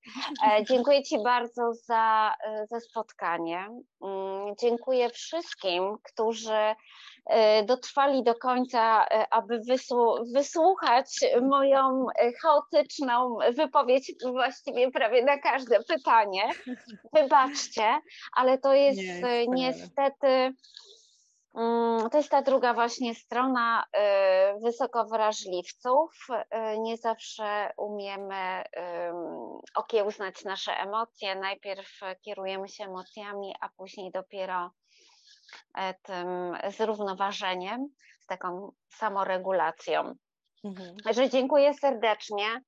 E, 0.48 0.64
dziękuję 0.70 1.04
Ci 1.04 1.24
bardzo 1.24 1.74
za, 1.74 2.34
za 2.70 2.80
spotkanie. 2.80 3.68
Mm, 4.02 4.56
dziękuję 4.60 5.10
wszystkim, 5.10 5.98
którzy 6.04 6.76
dotrwali 7.66 8.24
do 8.24 8.36
końca, 8.36 9.06
e, 9.06 9.34
aby 9.34 9.62
wysłuchać 10.34 11.08
moją 11.42 12.06
e, 12.16 12.32
chaotyczną 12.34 13.38
wypowiedź 13.54 14.12
właściwie 14.32 14.92
prawie 14.92 15.24
na 15.24 15.38
każde 15.38 15.84
pytanie. 15.84 16.50
Wybaczcie, 17.14 18.00
ale 18.36 18.58
to 18.58 18.74
jest 18.74 19.00
Nie, 19.00 19.48
niestety. 19.48 20.54
Mm, 21.56 22.10
to 22.10 22.18
jest 22.18 22.30
ta 22.30 22.42
druga 22.42 22.74
właśnie 22.74 23.16
strona 23.16 23.86
wysokowrażliwców. 24.64 26.28
Nie 26.80 26.98
zawsze 26.98 27.72
umiemy 27.78 28.64
okiełznać 29.76 30.44
nasze 30.44 30.72
emocje. 30.72 31.36
Najpierw 31.36 32.00
kierujemy 32.22 32.70
się 32.70 32.84
emocjami, 32.84 33.56
a 33.62 33.70
później 33.70 34.12
dopiero 34.12 34.72
E, 34.87 34.87
tym 36.04 36.58
zrównoważeniem, 36.70 37.88
z 38.20 38.26
taką 38.26 38.72
samoregulacją. 38.90 40.14
Mhm. 40.64 40.96
Że 41.12 41.30
dziękuję 41.30 41.74
serdecznie. 41.74 42.62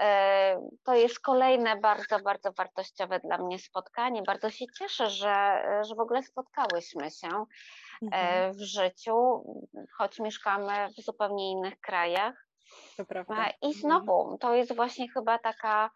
E, 0.00 0.60
to 0.84 0.94
jest 0.94 1.20
kolejne 1.20 1.76
bardzo, 1.76 2.20
bardzo 2.20 2.52
wartościowe 2.52 3.20
dla 3.20 3.38
mnie 3.38 3.58
spotkanie. 3.58 4.22
Bardzo 4.22 4.50
się 4.50 4.64
cieszę, 4.78 5.10
że, 5.10 5.62
że 5.88 5.94
w 5.94 6.00
ogóle 6.00 6.22
spotkałyśmy 6.22 7.10
się 7.10 7.28
e, 7.28 7.44
mhm. 8.02 8.52
w 8.52 8.60
życiu, 8.60 9.44
choć 9.98 10.18
mieszkamy 10.18 10.88
w 10.98 11.04
zupełnie 11.04 11.50
innych 11.50 11.80
krajach. 11.80 12.46
I 13.62 13.66
mhm. 13.66 13.72
znowu, 13.72 14.38
to 14.40 14.54
jest 14.54 14.76
właśnie 14.76 15.08
chyba 15.08 15.38
taka 15.38 15.90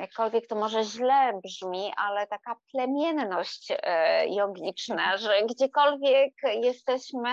jakkolwiek 0.00 0.46
to 0.46 0.56
może 0.56 0.82
źle 0.84 1.40
brzmi, 1.44 1.92
ale 1.96 2.26
taka 2.26 2.56
plemienność 2.72 3.72
e, 3.82 4.28
jogiczna, 4.28 5.16
że 5.16 5.42
gdziekolwiek 5.42 6.34
jesteśmy, 6.54 7.28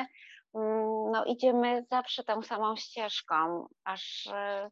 mm, 0.55 1.11
no 1.11 1.25
idziemy 1.25 1.85
zawsze 1.91 2.23
tą 2.23 2.41
samą 2.41 2.75
ścieżką, 2.75 3.67
aż, 3.83 4.27
e, 4.27 4.69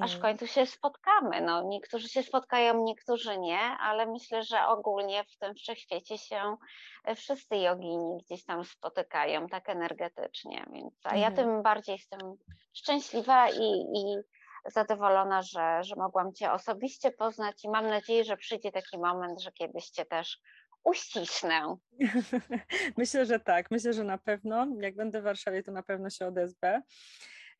aż 0.00 0.16
w 0.16 0.20
końcu 0.20 0.46
się 0.46 0.66
spotkamy. 0.66 1.40
No, 1.40 1.62
niektórzy 1.62 2.08
się 2.08 2.22
spotkają, 2.22 2.84
niektórzy 2.84 3.38
nie, 3.38 3.60
ale 3.60 4.06
myślę, 4.06 4.42
że 4.42 4.66
ogólnie 4.66 5.24
w 5.24 5.38
tym 5.38 5.54
wszechświecie 5.54 6.18
się 6.18 6.56
e, 7.04 7.14
wszyscy 7.14 7.56
jogini 7.56 8.18
gdzieś 8.24 8.44
tam 8.44 8.64
spotykają 8.64 9.46
tak 9.46 9.68
energetycznie, 9.68 10.66
więc 10.72 10.94
a 11.04 11.16
ja 11.16 11.28
mhm. 11.28 11.48
tym 11.48 11.62
bardziej 11.62 11.92
jestem 11.92 12.20
szczęśliwa 12.74 13.50
i, 13.50 13.84
i 13.94 14.16
zadowolona, 14.74 15.42
że, 15.42 15.84
że 15.84 15.96
mogłam 15.96 16.32
Cię 16.32 16.52
osobiście 16.52 17.10
poznać 17.10 17.64
i 17.64 17.68
mam 17.68 17.86
nadzieję, 17.86 18.24
że 18.24 18.36
przyjdzie 18.36 18.72
taki 18.72 18.98
moment, 18.98 19.42
że 19.42 19.52
kiedyś 19.52 19.84
Cię 19.84 20.04
też 20.04 20.38
uścisnę. 20.84 21.76
Myślę, 22.98 23.26
że 23.26 23.40
tak. 23.40 23.70
Myślę, 23.70 23.92
że 23.92 24.04
na 24.04 24.18
pewno. 24.18 24.66
Jak 24.80 24.96
będę 24.96 25.20
w 25.20 25.24
Warszawie, 25.24 25.62
to 25.62 25.72
na 25.72 25.82
pewno 25.82 26.10
się 26.10 26.26
odezwę. 26.26 26.82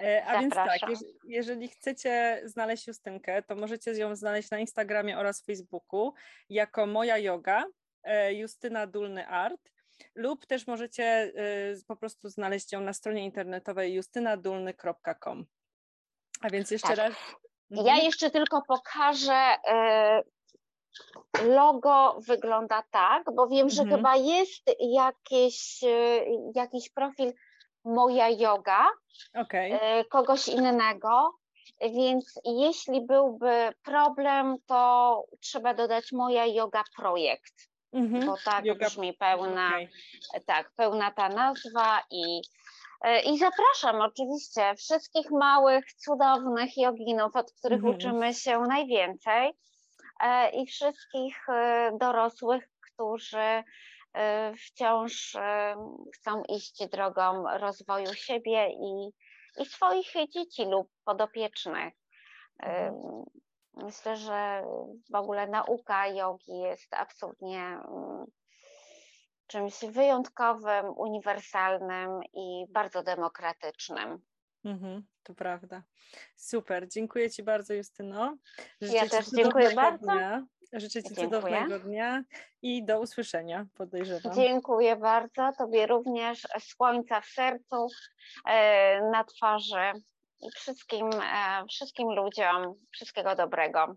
E, 0.03 0.25
a 0.25 0.43
Zapraszam. 0.43 0.91
więc 0.91 1.01
tak, 1.01 1.11
jeżeli 1.29 1.69
chcecie 1.69 2.43
znaleźć 2.45 2.87
Justynkę, 2.87 3.43
to 3.43 3.57
możecie 3.57 3.93
ją 3.93 4.17
znaleźć 4.17 4.51
na 4.51 4.59
Instagramie 4.59 5.19
oraz 5.19 5.45
Facebooku 5.45 6.13
jako 6.49 6.87
Moja 6.87 7.19
Yoga, 7.19 7.65
e, 8.03 8.35
Justyna 8.35 8.87
Dulny 8.87 9.27
Art 9.27 9.71
lub 10.15 10.47
też 10.47 10.67
możecie 10.67 11.05
e, 11.05 11.33
po 11.87 11.97
prostu 11.97 12.29
znaleźć 12.29 12.73
ją 12.73 12.81
na 12.81 12.93
stronie 12.93 13.25
internetowej 13.25 13.95
justynadulny.com. 13.95 15.47
A 16.41 16.51
więc 16.51 16.71
jeszcze 16.71 16.89
tak. 16.89 16.99
raz. 16.99 17.15
Ja 17.71 17.81
mhm. 17.81 18.05
jeszcze 18.05 18.31
tylko 18.31 18.63
pokażę. 18.63 19.57
E, 19.69 20.23
logo 21.45 22.21
wygląda 22.27 22.83
tak, 22.91 23.25
bo 23.35 23.47
wiem, 23.47 23.71
że 23.71 23.83
mhm. 23.83 23.99
chyba 23.99 24.17
jest 24.17 24.63
jakieś, 24.81 25.85
e, 25.85 26.25
jakiś 26.55 26.91
profil 26.91 27.33
moja 27.85 28.29
yoga, 28.29 28.87
okay. 29.35 29.81
E, 29.81 30.05
kogoś 30.05 30.49
innego. 30.49 31.35
Więc 31.81 32.41
jeśli 32.45 33.07
byłby 33.07 33.73
problem, 33.83 34.57
to 34.67 35.23
trzeba 35.41 35.75
dodać 35.75 36.13
moja 36.13 36.47
yoga 36.47 36.83
projekt, 36.97 37.55
mhm. 37.93 38.27
bo 38.27 38.35
tak 38.45 38.65
yoga. 38.65 38.87
brzmi 38.87 39.15
pełna, 39.15 39.69
okay. 39.69 39.89
tak, 40.47 40.73
pełna 40.77 41.11
ta 41.11 41.29
nazwa 41.29 42.03
i 42.11 42.41
I 43.25 43.39
zapraszam 43.39 44.01
oczywiście 44.01 44.75
wszystkich 44.75 45.31
małych, 45.31 45.93
cudownych 45.95 46.77
joginów, 46.77 47.37
od 47.37 47.53
których 47.53 47.79
mhm. 47.79 47.95
uczymy 47.95 48.35
się 48.35 48.61
najwięcej, 48.61 49.53
e, 50.21 50.51
i 50.51 50.67
wszystkich 50.67 51.49
e, 51.49 51.91
dorosłych, 52.01 52.69
którzy 52.81 53.65
wciąż 54.67 55.37
chcą 56.15 56.43
iść 56.49 56.89
drogą 56.89 57.45
rozwoju 57.59 58.15
siebie 58.15 58.69
i, 58.71 59.13
i 59.63 59.67
swoich 59.67 60.13
dzieci 60.29 60.65
lub 60.65 60.89
podopiecznych. 61.05 61.95
Mhm. 62.59 63.25
Myślę, 63.75 64.17
że 64.17 64.63
w 65.11 65.15
ogóle 65.15 65.47
nauka 65.47 66.07
jogi 66.07 66.59
jest 66.59 66.95
absolutnie 66.95 67.59
mm, 67.59 68.27
czymś 69.47 69.85
wyjątkowym, 69.91 70.87
uniwersalnym 70.97 72.21
i 72.35 72.67
bardzo 72.69 73.03
demokratycznym. 73.03 74.19
Mhm, 74.65 75.07
to 75.23 75.35
prawda. 75.35 75.83
Super. 76.37 76.89
Dziękuję 76.89 77.31
Ci 77.31 77.43
bardzo, 77.43 77.75
Justyno. 77.75 78.37
Życzę 78.81 78.97
ja 78.97 79.09
też 79.09 79.27
dziękuję 79.31 79.71
bardzo. 79.71 80.07
Dnia. 80.13 80.47
Życzę 80.73 81.03
Ci 81.03 81.15
dziękuję. 81.15 81.27
cudownego 81.27 81.79
dnia 81.79 82.23
i 82.63 82.85
do 82.85 83.01
usłyszenia, 83.01 83.67
podejrzewam. 83.75 84.35
Dziękuję 84.35 84.97
bardzo. 84.97 85.53
Tobie 85.59 85.87
również 85.87 86.47
słońca 86.61 87.21
w 87.21 87.27
sercu, 87.27 87.87
e, 88.47 89.01
na 89.11 89.25
twarzy 89.25 89.93
i 90.41 90.51
wszystkim, 90.51 91.11
e, 91.13 91.65
wszystkim 91.69 92.09
ludziom 92.13 92.75
wszystkiego 92.93 93.35
dobrego. 93.35 93.97